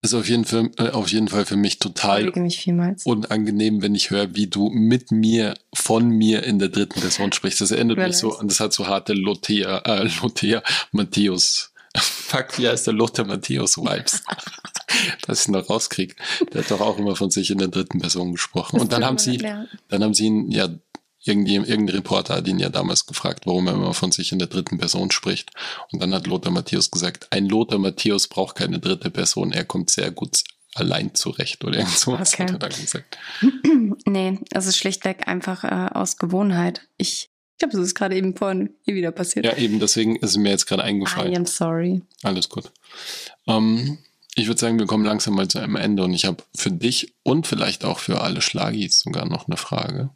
ist 0.04 0.16
auf 0.16 0.28
jeden, 0.28 0.46
Fall, 0.46 0.72
äh, 0.78 0.89
auf 0.89 1.12
jeden 1.12 1.28
Fall 1.28 1.46
für 1.46 1.58
mich 1.58 1.78
total 1.78 2.32
mich 2.32 2.68
unangenehm, 3.04 3.84
wenn 3.84 3.94
ich 3.94 4.10
höre, 4.10 4.36
wie 4.36 4.48
du 4.48 4.70
mit 4.70 5.12
mir, 5.12 5.54
von 5.76 6.10
mir 6.10 6.42
in 6.42 6.58
der 6.58 6.70
dritten 6.70 7.00
Person 7.00 7.32
sprichst. 7.32 7.62
Das 7.62 7.70
erinnert 7.70 8.00
mich 8.00 8.18
so, 8.18 8.36
und 8.36 8.50
das 8.50 8.60
hat 8.60 8.74
so 8.74 8.88
harte 8.88 9.14
Lothea, 9.14 9.78
äh, 9.86 10.10
Lothea 10.22 10.64
Matthäus 10.92 11.72
Fuck, 11.98 12.58
wie 12.58 12.68
heißt 12.68 12.88
der 12.88 12.94
Lothar 12.94 13.26
Matthäus 13.26 13.78
Vibes? 13.78 14.24
Dass 15.28 15.42
ich 15.42 15.48
noch 15.50 15.70
rauskriege. 15.70 16.16
Der 16.54 16.64
hat 16.64 16.72
doch 16.72 16.82
auch 16.82 16.98
immer 16.98 17.16
von 17.16 17.30
sich 17.32 17.52
in 17.52 17.58
der 17.58 17.68
dritten 17.68 18.00
Person 18.00 18.32
gesprochen. 18.32 18.80
Und 18.80 18.94
dann 18.94 19.04
haben 19.04 19.18
sie, 19.18 19.38
dann 19.38 20.04
haben 20.04 20.14
sie 20.14 20.26
ihn, 20.26 20.52
ja, 20.52 20.70
irgendein 21.24 21.89
Reporter 21.89 22.36
hat 22.36 22.47
ihn 22.47 22.59
ja 22.59 22.69
damals 22.69 23.05
gefragt, 23.05 23.45
warum 23.45 23.67
er 23.67 23.74
immer 23.74 23.93
von 23.93 24.11
sich 24.11 24.32
in 24.32 24.39
der 24.39 24.47
dritten 24.47 24.78
Person 24.78 25.11
spricht. 25.11 25.51
Und 25.91 26.01
dann 26.01 26.13
hat 26.13 26.28
Lothar 26.28 26.51
Matthäus 26.51 26.89
gesagt, 26.89 27.28
ein 27.32 27.47
Lothar 27.47 27.80
Matthäus 27.80 28.28
braucht 28.28 28.55
keine 28.55 28.80
dritte 28.80 29.09
Person, 29.11 29.51
er 29.51 29.65
kommt 29.65 29.89
sehr 29.89 30.11
gut 30.11 30.43
allein 30.74 31.13
zurecht 31.13 31.63
oder 31.63 31.80
irgend 31.80 31.97
sowas 31.97 32.34
okay. 32.34 32.43
hat 32.43 32.51
er 32.51 32.59
dann 32.59 32.72
gesagt. 32.72 33.17
nee, 34.05 34.39
es 34.51 34.65
ist 34.65 34.78
schlichtweg 34.78 35.28
einfach 35.28 35.63
äh, 35.63 35.89
aus 35.93 36.17
Gewohnheit. 36.17 36.88
Ich 36.97 37.30
ich 37.53 37.63
glaube, 37.63 37.78
das 37.78 37.86
ist 37.89 37.93
gerade 37.93 38.15
eben 38.15 38.36
vorhin 38.36 38.72
hier 38.82 38.95
wieder 38.95 39.11
passiert. 39.11 39.45
Ja, 39.45 39.55
eben, 39.55 39.80
deswegen 39.80 40.15
ist 40.15 40.32
es 40.32 40.38
mir 40.38 40.49
jetzt 40.49 40.65
gerade 40.65 40.84
eingefallen. 40.84 41.32
I 41.32 41.36
am 41.38 41.45
sorry. 41.45 42.01
Alles 42.24 42.49
gut. 42.49 42.72
Ähm, 43.45 43.99
ich 44.34 44.47
würde 44.47 44.59
sagen, 44.59 44.80
wir 44.80 44.88
kommen 44.88 45.05
langsam 45.05 45.36
mal 45.36 45.47
zu 45.47 45.59
einem 45.59 45.76
Ende 45.76 46.03
und 46.03 46.11
ich 46.11 46.26
habe 46.26 46.43
für 46.55 46.72
dich 46.72 47.13
und 47.22 47.45
vielleicht 47.45 47.86
auch 47.86 47.99
für 47.99 48.22
alle 48.22 48.41
Schlagis 48.41 49.01
sogar 49.01 49.28
noch 49.28 49.47
eine 49.47 49.57
Frage. 49.57 50.09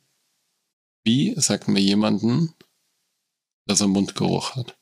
Wie 1.05 1.35
sagt 1.37 1.67
mir 1.67 1.79
jemanden, 1.79 2.55
dass 3.67 3.79
er 3.79 3.87
Mundgeruch 3.87 4.55
hat? 4.55 4.75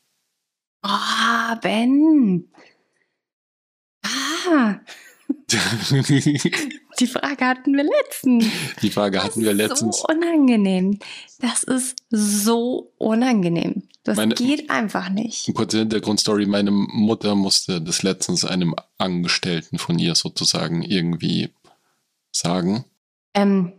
Ah, 0.80 1.52
oh, 1.52 1.60
Ben. 1.60 2.48
Ah. 4.02 4.80
Die 6.98 7.06
Frage 7.06 7.44
hatten 7.44 7.76
wir 7.76 7.84
letztens. 7.84 8.46
Die 8.80 8.90
Frage 8.90 9.22
hatten 9.22 9.42
wir 9.42 9.52
letztens. 9.52 9.98
So 9.98 10.06
unangenehm. 10.08 10.98
Das 11.40 11.62
ist 11.62 11.96
so 12.08 12.92
unangenehm. 12.96 13.82
Das 14.02 14.16
meine, 14.16 14.34
geht 14.34 14.70
einfach 14.70 15.10
nicht. 15.10 15.52
Kurze 15.54 15.80
Hintergrundstory. 15.80 16.46
Meine 16.46 16.70
Mutter 16.70 17.34
musste 17.34 17.82
das 17.82 18.02
letztens 18.02 18.46
einem 18.46 18.74
Angestellten 18.96 19.78
von 19.78 19.98
ihr 19.98 20.14
sozusagen 20.14 20.82
irgendwie 20.82 21.50
sagen. 22.32 22.86
Ähm, 23.34 23.74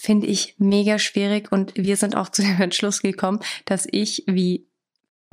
Finde 0.00 0.28
ich 0.28 0.54
mega 0.58 1.00
schwierig 1.00 1.50
und 1.50 1.72
wir 1.74 1.96
sind 1.96 2.14
auch 2.14 2.28
zu 2.28 2.42
dem 2.42 2.60
Entschluss 2.60 3.02
gekommen, 3.02 3.40
dass 3.64 3.84
ich, 3.90 4.22
wie 4.28 4.68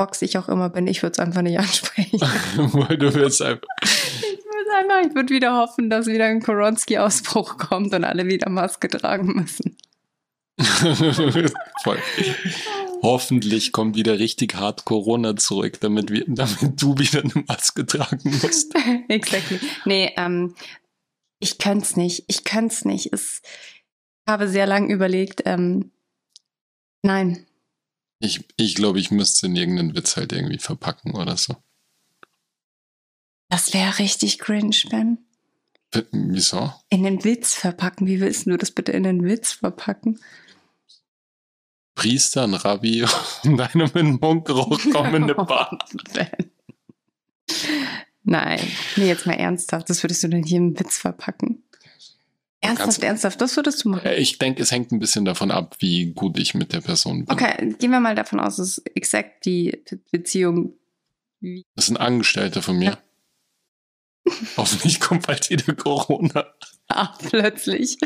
Fox 0.02 0.24
ich 0.24 0.40
auch 0.40 0.50
immer 0.50 0.72
bin, 0.72 0.88
ich 0.88 1.04
würde 1.04 1.12
es 1.12 1.20
einfach 1.20 1.44
nicht 1.44 1.60
ansprechen. 1.60 2.20
du 2.58 3.14
willst 3.14 3.44
einfach 3.44 3.62
einfach, 4.76 5.08
ich 5.08 5.14
würde 5.14 5.30
wieder 5.30 5.56
hoffen, 5.56 5.92
dass 5.92 6.08
wieder 6.08 6.26
ein 6.26 6.42
Koronski-Ausbruch 6.42 7.58
kommt 7.58 7.94
und 7.94 8.04
alle 8.04 8.26
wieder 8.26 8.50
Maske 8.50 8.88
tragen 8.88 9.36
müssen. 9.36 9.78
Voll. 11.84 12.00
Hoffentlich 13.04 13.72
kommt 13.72 13.96
wieder 13.96 14.18
richtig 14.18 14.56
hart 14.56 14.84
Corona 14.84 15.36
zurück, 15.36 15.80
damit, 15.80 16.10
wir, 16.10 16.24
damit 16.28 16.82
du 16.82 16.98
wieder 16.98 17.22
eine 17.24 17.46
Maske 17.48 17.86
tragen 17.86 18.40
musst. 18.42 18.74
exactly. 19.10 19.60
Nee, 19.86 20.12
ähm, 20.18 20.56
ich 21.40 21.60
könnte 21.60 21.86
es 21.86 21.96
nicht. 21.96 22.24
Ich 22.28 22.44
könnte 22.44 22.74
es 22.74 22.84
nicht. 22.84 23.14
ich 23.14 23.42
habe 24.28 24.48
sehr 24.48 24.66
lange 24.66 24.94
überlegt. 24.94 25.44
Ähm, 25.46 25.92
nein. 27.02 27.46
Ich, 28.20 28.44
ich 28.58 28.76
glaube, 28.76 29.00
ich 29.00 29.12
müsste 29.12 29.48
in 29.48 29.56
irgendeinen 29.56 29.96
Witz 29.96 30.18
halt 30.18 30.34
irgendwie 30.34 30.60
verpacken 30.60 31.16
oder 31.16 31.38
so. 31.38 31.56
Das 33.50 33.74
wäre 33.74 34.00
richtig 34.00 34.40
cringe, 34.40 34.76
Ben. 34.90 35.20
Wieso? 36.12 36.74
In 36.90 37.04
den 37.04 37.24
Witz 37.24 37.54
verpacken. 37.54 38.08
Wie 38.08 38.20
willst 38.20 38.48
du 38.48 38.58
das 38.58 38.72
bitte 38.72 38.92
in 38.92 39.04
den 39.04 39.24
Witz 39.24 39.54
verpacken? 39.54 40.20
Priester, 41.96 42.44
ein 42.44 42.54
Rabbi 42.54 43.06
und 43.44 43.62
eine 43.62 43.90
mit 43.94 44.22
Mundgeruch 44.22 44.82
kommende 44.92 45.36
Bar. 45.36 45.78
Nein, 48.24 48.60
nee, 48.98 49.08
jetzt 49.08 49.26
mal 49.26 49.34
ernsthaft. 49.34 49.90
Das 49.90 50.04
würdest 50.04 50.24
du 50.24 50.28
denn 50.28 50.44
hier 50.44 50.58
im 50.58 50.78
Witz 50.80 50.98
verpacken? 50.98 51.64
Ernsthaft, 52.66 53.04
ernsthaft, 53.04 53.42
das 53.42 53.56
würdest 53.56 53.84
du 53.84 53.90
machen? 53.90 54.06
Äh, 54.06 54.16
ich 54.16 54.38
denke, 54.38 54.62
es 54.62 54.72
hängt 54.72 54.92
ein 54.92 55.00
bisschen 55.00 55.26
davon 55.26 55.52
ab, 55.52 55.76
wie 55.80 56.14
gut 56.14 56.40
ich 56.40 56.54
mit 56.54 56.74
der 56.74 56.82
Person 56.82 57.26
bin. 57.26 57.34
Okay, 57.34 57.76
gehen 57.80 57.92
wir 57.92 58.00
mal 58.00 58.16
davon 58.16 58.40
aus, 58.40 58.58
dass 58.58 58.80
exakt 58.94 59.46
die 59.46 59.84
Beziehung. 60.12 60.74
Das 61.76 61.88
sind 61.88 61.98
Angestellte 61.98 62.62
von 62.62 62.78
mir. 62.78 62.98
Ja. 64.28 64.32
Hoffentlich 64.58 65.00
kommt 65.00 65.28
bald 65.28 65.50
wieder 65.50 65.74
Corona. 65.76 66.46
Ah, 66.88 67.18
plötzlich. 67.18 67.98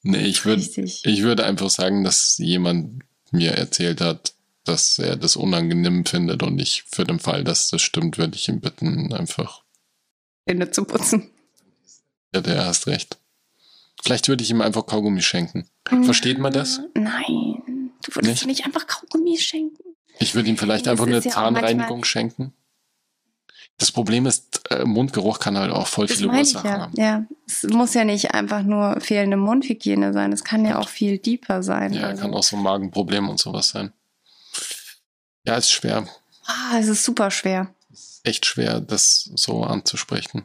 Nee, 0.00 0.24
ich 0.24 0.46
würde 0.46 0.62
ich 0.62 1.22
würde 1.22 1.44
einfach 1.44 1.68
sagen, 1.68 2.02
dass 2.02 2.38
jemand 2.38 3.02
mir 3.30 3.50
erzählt 3.52 4.00
hat, 4.00 4.32
dass 4.64 4.98
er 4.98 5.16
das 5.16 5.36
unangenehm 5.36 6.06
findet 6.06 6.42
und 6.42 6.58
ich 6.58 6.84
für 6.90 7.04
den 7.04 7.18
Fall, 7.18 7.44
dass 7.44 7.68
das 7.68 7.82
stimmt, 7.82 8.16
würde 8.16 8.36
ich 8.36 8.48
ihn 8.48 8.62
bitten, 8.62 9.12
einfach 9.12 9.64
Hände 10.46 10.70
zu 10.70 10.84
putzen. 10.84 11.30
Ja, 12.34 12.40
der 12.40 12.66
hast 12.66 12.86
recht. 12.86 13.18
Vielleicht 14.02 14.28
würde 14.28 14.42
ich 14.42 14.50
ihm 14.50 14.60
einfach 14.60 14.86
Kaugummi 14.86 15.22
schenken. 15.22 15.68
Versteht 15.84 16.38
man 16.38 16.52
das? 16.52 16.80
Nein. 16.94 17.92
Du 18.02 18.14
würdest 18.14 18.24
nicht, 18.24 18.46
nicht 18.46 18.64
einfach 18.66 18.86
Kaugummi 18.86 19.36
schenken. 19.36 19.82
Ich 20.18 20.34
würde 20.34 20.48
ihm 20.48 20.56
vielleicht 20.56 20.86
das 20.86 20.92
einfach 20.92 21.06
eine 21.06 21.20
ja 21.20 21.30
Zahnreinigung 21.30 22.04
schenken. 22.04 22.52
Das 23.78 23.90
Problem 23.90 24.26
ist, 24.26 24.60
äh, 24.70 24.84
Mundgeruch 24.84 25.38
kann 25.38 25.56
halt 25.56 25.72
auch 25.72 25.86
voll 25.86 26.06
das 26.06 26.18
viele 26.18 26.28
Ursachen 26.30 26.70
ja. 26.70 26.78
haben. 26.78 26.92
Ja, 26.96 27.26
es 27.46 27.62
muss 27.62 27.94
ja 27.94 28.04
nicht 28.04 28.34
einfach 28.34 28.62
nur 28.62 29.00
fehlende 29.00 29.38
Mundhygiene 29.38 30.12
sein. 30.12 30.32
Es 30.32 30.44
kann 30.44 30.66
ja 30.66 30.78
auch 30.78 30.88
viel 30.90 31.16
deeper 31.16 31.62
sein. 31.62 31.94
Ja, 31.94 32.08
also. 32.08 32.22
kann 32.22 32.34
auch 32.34 32.42
so 32.42 32.56
Magenprobleme 32.56 33.30
und 33.30 33.40
sowas 33.40 33.70
sein. 33.70 33.92
Ja, 35.46 35.56
ist 35.56 35.70
schwer. 35.70 36.06
Ah, 36.44 36.78
es 36.78 36.88
ist 36.88 37.04
super 37.04 37.30
schwer. 37.30 37.74
Echt 38.22 38.44
schwer, 38.44 38.80
das 38.80 39.30
so 39.34 39.64
anzusprechen. 39.64 40.44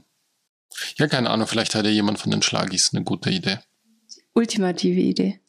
Ja, 0.97 1.07
keine 1.07 1.30
Ahnung, 1.30 1.47
vielleicht 1.47 1.76
hat 1.76 1.86
ja 1.86 1.91
jemand 1.91 2.19
von 2.19 2.32
den 2.32 2.41
Schlagis 2.41 2.91
eine 2.93 3.03
gute 3.03 3.30
Idee. 3.30 3.59
Ultimative 4.34 4.99
Idee. 4.99 5.39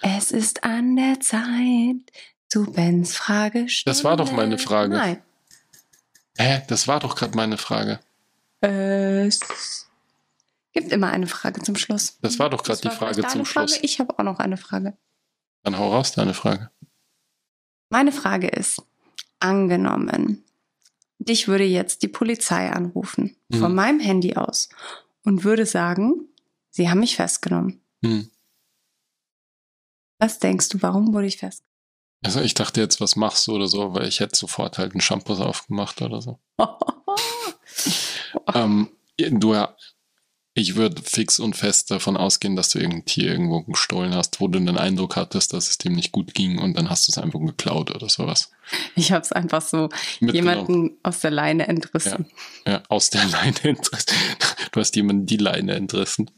Es 0.00 0.32
ist 0.32 0.64
an 0.64 0.96
der 0.96 1.20
Zeit 1.20 2.12
zu 2.48 2.64
Bens 2.72 3.16
Frage 3.16 3.66
Das 3.84 4.04
war 4.04 4.16
doch 4.16 4.32
meine 4.32 4.58
Frage. 4.58 4.94
Nein. 4.94 5.22
Hä? 6.36 6.62
Das 6.68 6.88
war 6.88 7.00
doch 7.00 7.16
gerade 7.16 7.36
meine 7.36 7.58
Frage. 7.58 8.00
Es 8.60 9.40
gibt 10.72 10.92
immer 10.92 11.10
eine 11.10 11.26
Frage 11.26 11.62
zum 11.62 11.76
Schluss. 11.76 12.18
Das 12.22 12.38
war 12.38 12.50
doch 12.50 12.62
gerade 12.62 12.80
die 12.80 12.90
Frage 12.90 13.26
zum 13.26 13.44
Schluss. 13.44 13.72
Frage. 13.74 13.84
Ich 13.84 13.98
habe 13.98 14.18
auch 14.18 14.24
noch 14.24 14.38
eine 14.38 14.56
Frage. 14.56 14.96
Dann 15.64 15.78
hau 15.78 15.92
raus, 15.92 16.12
deine 16.12 16.34
Frage. 16.34 16.70
Meine 17.90 18.12
Frage 18.12 18.48
ist, 18.48 18.82
angenommen, 19.40 20.44
dich 21.18 21.48
würde 21.48 21.64
jetzt 21.64 22.02
die 22.02 22.08
Polizei 22.08 22.70
anrufen, 22.70 23.36
hm. 23.52 23.60
von 23.60 23.74
meinem 23.74 24.00
Handy 24.00 24.36
aus, 24.36 24.68
und 25.24 25.44
würde 25.44 25.66
sagen, 25.66 26.28
sie 26.70 26.88
haben 26.88 27.00
mich 27.00 27.16
festgenommen. 27.16 27.80
Hm. 28.02 28.30
Was 30.18 30.38
denkst 30.38 30.70
du, 30.70 30.82
warum 30.82 31.12
wurde 31.12 31.26
ich 31.26 31.36
festgenommen? 31.36 31.68
Also 32.24 32.40
ich 32.40 32.54
dachte 32.54 32.80
jetzt, 32.80 33.00
was 33.00 33.14
machst 33.14 33.46
du 33.46 33.54
oder 33.54 33.68
so, 33.68 33.94
weil 33.94 34.08
ich 34.08 34.20
hätte 34.20 34.36
sofort 34.36 34.78
halt 34.78 34.92
einen 34.92 35.00
Shampoo 35.00 35.34
aufgemacht 35.34 36.02
oder 36.02 36.20
so. 36.20 36.40
ähm, 38.54 38.88
du 39.18 39.54
ja, 39.54 39.76
ich 40.58 40.76
würde 40.76 41.00
fix 41.02 41.38
und 41.38 41.56
fest 41.56 41.90
davon 41.90 42.16
ausgehen, 42.16 42.56
dass 42.56 42.70
du 42.70 42.78
irgendein 42.78 43.04
Tier 43.04 43.30
irgendwo 43.30 43.62
gestohlen 43.62 44.14
hast, 44.14 44.40
wo 44.40 44.48
du 44.48 44.58
den 44.58 44.76
Eindruck 44.76 45.16
hattest, 45.16 45.52
dass 45.52 45.68
es 45.68 45.78
dem 45.78 45.94
nicht 45.94 46.12
gut 46.12 46.34
ging 46.34 46.58
und 46.58 46.76
dann 46.76 46.90
hast 46.90 47.08
du 47.08 47.12
es 47.12 47.18
einfach 47.18 47.40
geklaut 47.40 47.94
oder 47.94 48.08
sowas. 48.08 48.50
Ich 48.96 49.12
habe 49.12 49.22
es 49.22 49.32
einfach 49.32 49.62
so 49.62 49.88
jemanden 50.20 50.98
aus 51.02 51.20
der 51.20 51.30
Leine 51.30 51.68
entrissen. 51.68 52.26
Ja, 52.66 52.72
ja, 52.72 52.82
aus 52.88 53.08
der 53.10 53.24
Leine 53.24 53.62
entrissen. 53.62 54.12
Du 54.72 54.80
hast 54.80 54.94
jemanden 54.94 55.24
die 55.24 55.38
Leine 55.38 55.74
entrissen. 55.74 56.30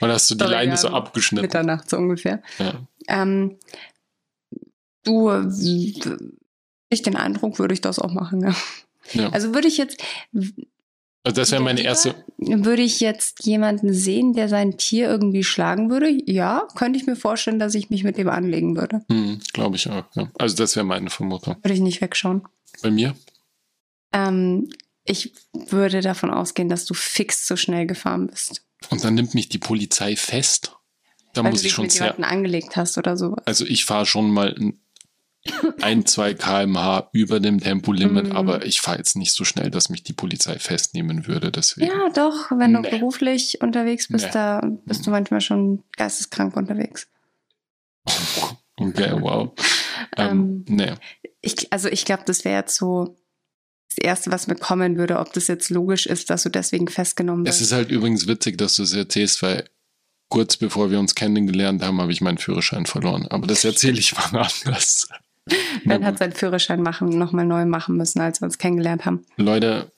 Oder 0.00 0.12
hast 0.14 0.30
du 0.30 0.36
die 0.36 0.44
Leine 0.44 0.76
so 0.76 0.88
abgeschnitten? 0.88 1.44
Mitternacht 1.44 1.90
so 1.90 1.96
ungefähr. 1.96 2.42
Ja. 2.58 2.74
Ähm, 3.08 3.56
Du, 5.04 5.30
ich 6.88 7.02
den 7.02 7.16
Eindruck, 7.16 7.58
würde 7.58 7.74
ich 7.74 7.80
das 7.80 7.98
auch 7.98 8.12
machen. 8.12 8.42
Ja. 8.42 8.54
ja. 9.14 9.28
Also 9.30 9.54
würde 9.54 9.68
ich 9.68 9.78
jetzt. 9.78 10.02
Also 11.24 11.36
das 11.40 11.52
wäre 11.52 11.62
meine 11.62 11.82
erste. 11.82 12.14
Würde 12.38 12.82
ich 12.82 12.98
jetzt 13.00 13.46
jemanden 13.46 13.94
sehen, 13.94 14.32
der 14.32 14.48
sein 14.48 14.76
Tier 14.76 15.08
irgendwie 15.08 15.44
schlagen 15.44 15.88
würde? 15.88 16.10
Ja, 16.26 16.66
könnte 16.74 16.98
ich 16.98 17.06
mir 17.06 17.14
vorstellen, 17.14 17.60
dass 17.60 17.74
ich 17.76 17.90
mich 17.90 18.02
mit 18.02 18.16
dem 18.18 18.28
anlegen 18.28 18.76
würde. 18.76 19.02
Hm, 19.08 19.40
Glaube 19.52 19.76
ich 19.76 19.88
auch. 19.88 20.04
Ja. 20.14 20.30
Also 20.38 20.56
das 20.56 20.74
wäre 20.74 20.84
meine 20.84 21.10
Vermutung. 21.10 21.56
Würde 21.62 21.74
ich 21.74 21.80
nicht 21.80 22.00
wegschauen. 22.00 22.42
Bei 22.82 22.90
mir? 22.90 23.14
Ähm, 24.12 24.68
ich 25.04 25.32
würde 25.52 26.00
davon 26.00 26.30
ausgehen, 26.30 26.68
dass 26.68 26.84
du 26.86 26.94
fix 26.94 27.46
zu 27.46 27.56
schnell 27.56 27.86
gefahren 27.86 28.26
bist. 28.26 28.64
Und 28.90 29.04
dann 29.04 29.14
nimmt 29.14 29.34
mich 29.34 29.48
die 29.48 29.58
Polizei 29.58 30.16
fest. 30.16 30.72
Da 31.34 31.44
Weil 31.44 31.52
muss 31.52 31.62
du 31.62 31.68
ich 31.68 31.72
schon 31.72 31.84
mit 31.84 31.92
sehr. 31.92 32.18
angelegt 32.24 32.76
hast 32.76 32.98
oder 32.98 33.16
so. 33.16 33.36
Also 33.44 33.64
ich 33.64 33.84
fahre 33.84 34.06
schon 34.06 34.30
mal 34.30 34.54
ein, 34.58 34.80
zwei 36.04 36.34
kmh 36.34 37.08
über 37.12 37.40
dem 37.40 37.60
Tempolimit, 37.60 38.32
mm. 38.32 38.36
aber 38.36 38.64
ich 38.64 38.80
fahre 38.80 38.98
jetzt 38.98 39.16
nicht 39.16 39.32
so 39.32 39.44
schnell, 39.44 39.70
dass 39.70 39.88
mich 39.88 40.02
die 40.04 40.12
Polizei 40.12 40.58
festnehmen 40.58 41.26
würde. 41.26 41.50
Deswegen. 41.50 41.90
Ja, 41.90 42.10
doch, 42.10 42.50
wenn 42.52 42.72
du 42.72 42.80
nee. 42.80 42.90
beruflich 42.90 43.60
unterwegs 43.60 44.08
bist, 44.08 44.26
nee. 44.26 44.30
da 44.32 44.60
bist 44.86 45.06
du 45.06 45.10
manchmal 45.10 45.40
schon 45.40 45.82
geisteskrank 45.96 46.56
unterwegs. 46.56 47.08
okay, 48.76 49.16
wow. 49.20 49.52
ähm, 50.16 50.28
ähm, 50.28 50.64
nee. 50.68 50.92
Ich, 51.40 51.72
also 51.72 51.88
ich 51.88 52.04
glaube, 52.04 52.22
das 52.26 52.44
wäre 52.44 52.60
jetzt 52.60 52.76
so 52.76 53.16
das 53.88 53.98
Erste, 53.98 54.30
was 54.30 54.46
mir 54.46 54.54
kommen 54.54 54.96
würde, 54.96 55.18
ob 55.18 55.32
das 55.32 55.48
jetzt 55.48 55.70
logisch 55.70 56.06
ist, 56.06 56.30
dass 56.30 56.44
du 56.44 56.48
deswegen 56.48 56.88
festgenommen 56.88 57.44
wirst. 57.44 57.60
Es 57.60 57.66
ist 57.66 57.72
halt 57.72 57.90
übrigens 57.90 58.26
witzig, 58.26 58.58
dass 58.58 58.76
du 58.76 58.84
es 58.84 58.94
erzählst, 58.94 59.42
weil 59.42 59.68
kurz 60.28 60.56
bevor 60.56 60.90
wir 60.90 60.98
uns 60.98 61.14
kennengelernt 61.14 61.82
haben, 61.82 62.00
habe 62.00 62.12
ich 62.12 62.20
meinen 62.20 62.38
Führerschein 62.38 62.86
verloren. 62.86 63.26
Aber 63.28 63.46
das 63.46 63.64
erzähle 63.66 63.98
ich 63.98 64.16
wann 64.16 64.36
anders. 64.40 65.08
Ben 65.84 66.04
hat 66.04 66.18
seinen 66.18 66.32
Führerschein 66.32 66.82
machen, 66.82 67.08
nochmal 67.08 67.46
neu 67.46 67.64
machen 67.64 67.96
müssen, 67.96 68.20
als 68.20 68.40
wir 68.40 68.46
uns 68.46 68.58
kennengelernt 68.58 69.04
haben. 69.04 69.24
Leute, 69.36 69.90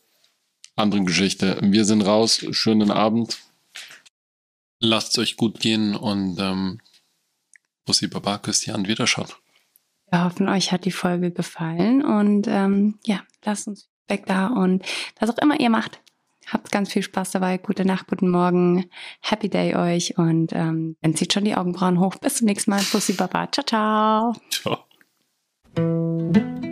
andere 0.76 1.04
Geschichte. 1.04 1.58
Wir 1.62 1.84
sind 1.84 2.02
raus. 2.02 2.44
Schönen 2.50 2.90
Abend. 2.90 3.38
Lasst 4.80 5.12
es 5.12 5.18
euch 5.18 5.36
gut 5.36 5.60
gehen 5.60 5.94
und 5.94 6.38
ähm, 6.40 6.80
Bussi 7.84 8.06
Baba 8.08 8.38
Christian 8.38 8.86
Wiederschaut. 8.86 9.36
Wir 10.10 10.24
hoffen, 10.24 10.48
euch 10.48 10.72
hat 10.72 10.84
die 10.84 10.90
Folge 10.90 11.30
gefallen 11.30 12.04
und 12.04 12.46
ähm, 12.48 12.98
ja, 13.04 13.20
lasst 13.44 13.66
uns 13.66 13.88
weg 14.08 14.24
da 14.26 14.48
und 14.48 14.84
was 15.18 15.30
auch 15.30 15.38
immer 15.38 15.58
ihr 15.58 15.70
macht. 15.70 16.00
Habt 16.46 16.70
ganz 16.70 16.92
viel 16.92 17.02
Spaß 17.02 17.30
dabei. 17.30 17.56
Gute 17.56 17.86
Nacht, 17.86 18.06
guten 18.06 18.28
Morgen. 18.28 18.90
Happy 19.20 19.48
Day 19.48 19.74
euch 19.74 20.18
und 20.18 20.52
ähm, 20.52 20.96
dann 21.00 21.16
zieht 21.16 21.32
schon 21.32 21.44
die 21.44 21.54
Augenbrauen 21.54 21.98
hoch. 22.00 22.16
Bis 22.16 22.36
zum 22.36 22.46
nächsten 22.46 22.70
Mal. 22.70 22.82
Bussi 22.92 23.14
Baba. 23.14 23.50
Ciao, 23.50 23.64
ciao. 23.64 24.34
Ciao. 24.50 24.84
thank 25.76 26.36
you 26.36 26.63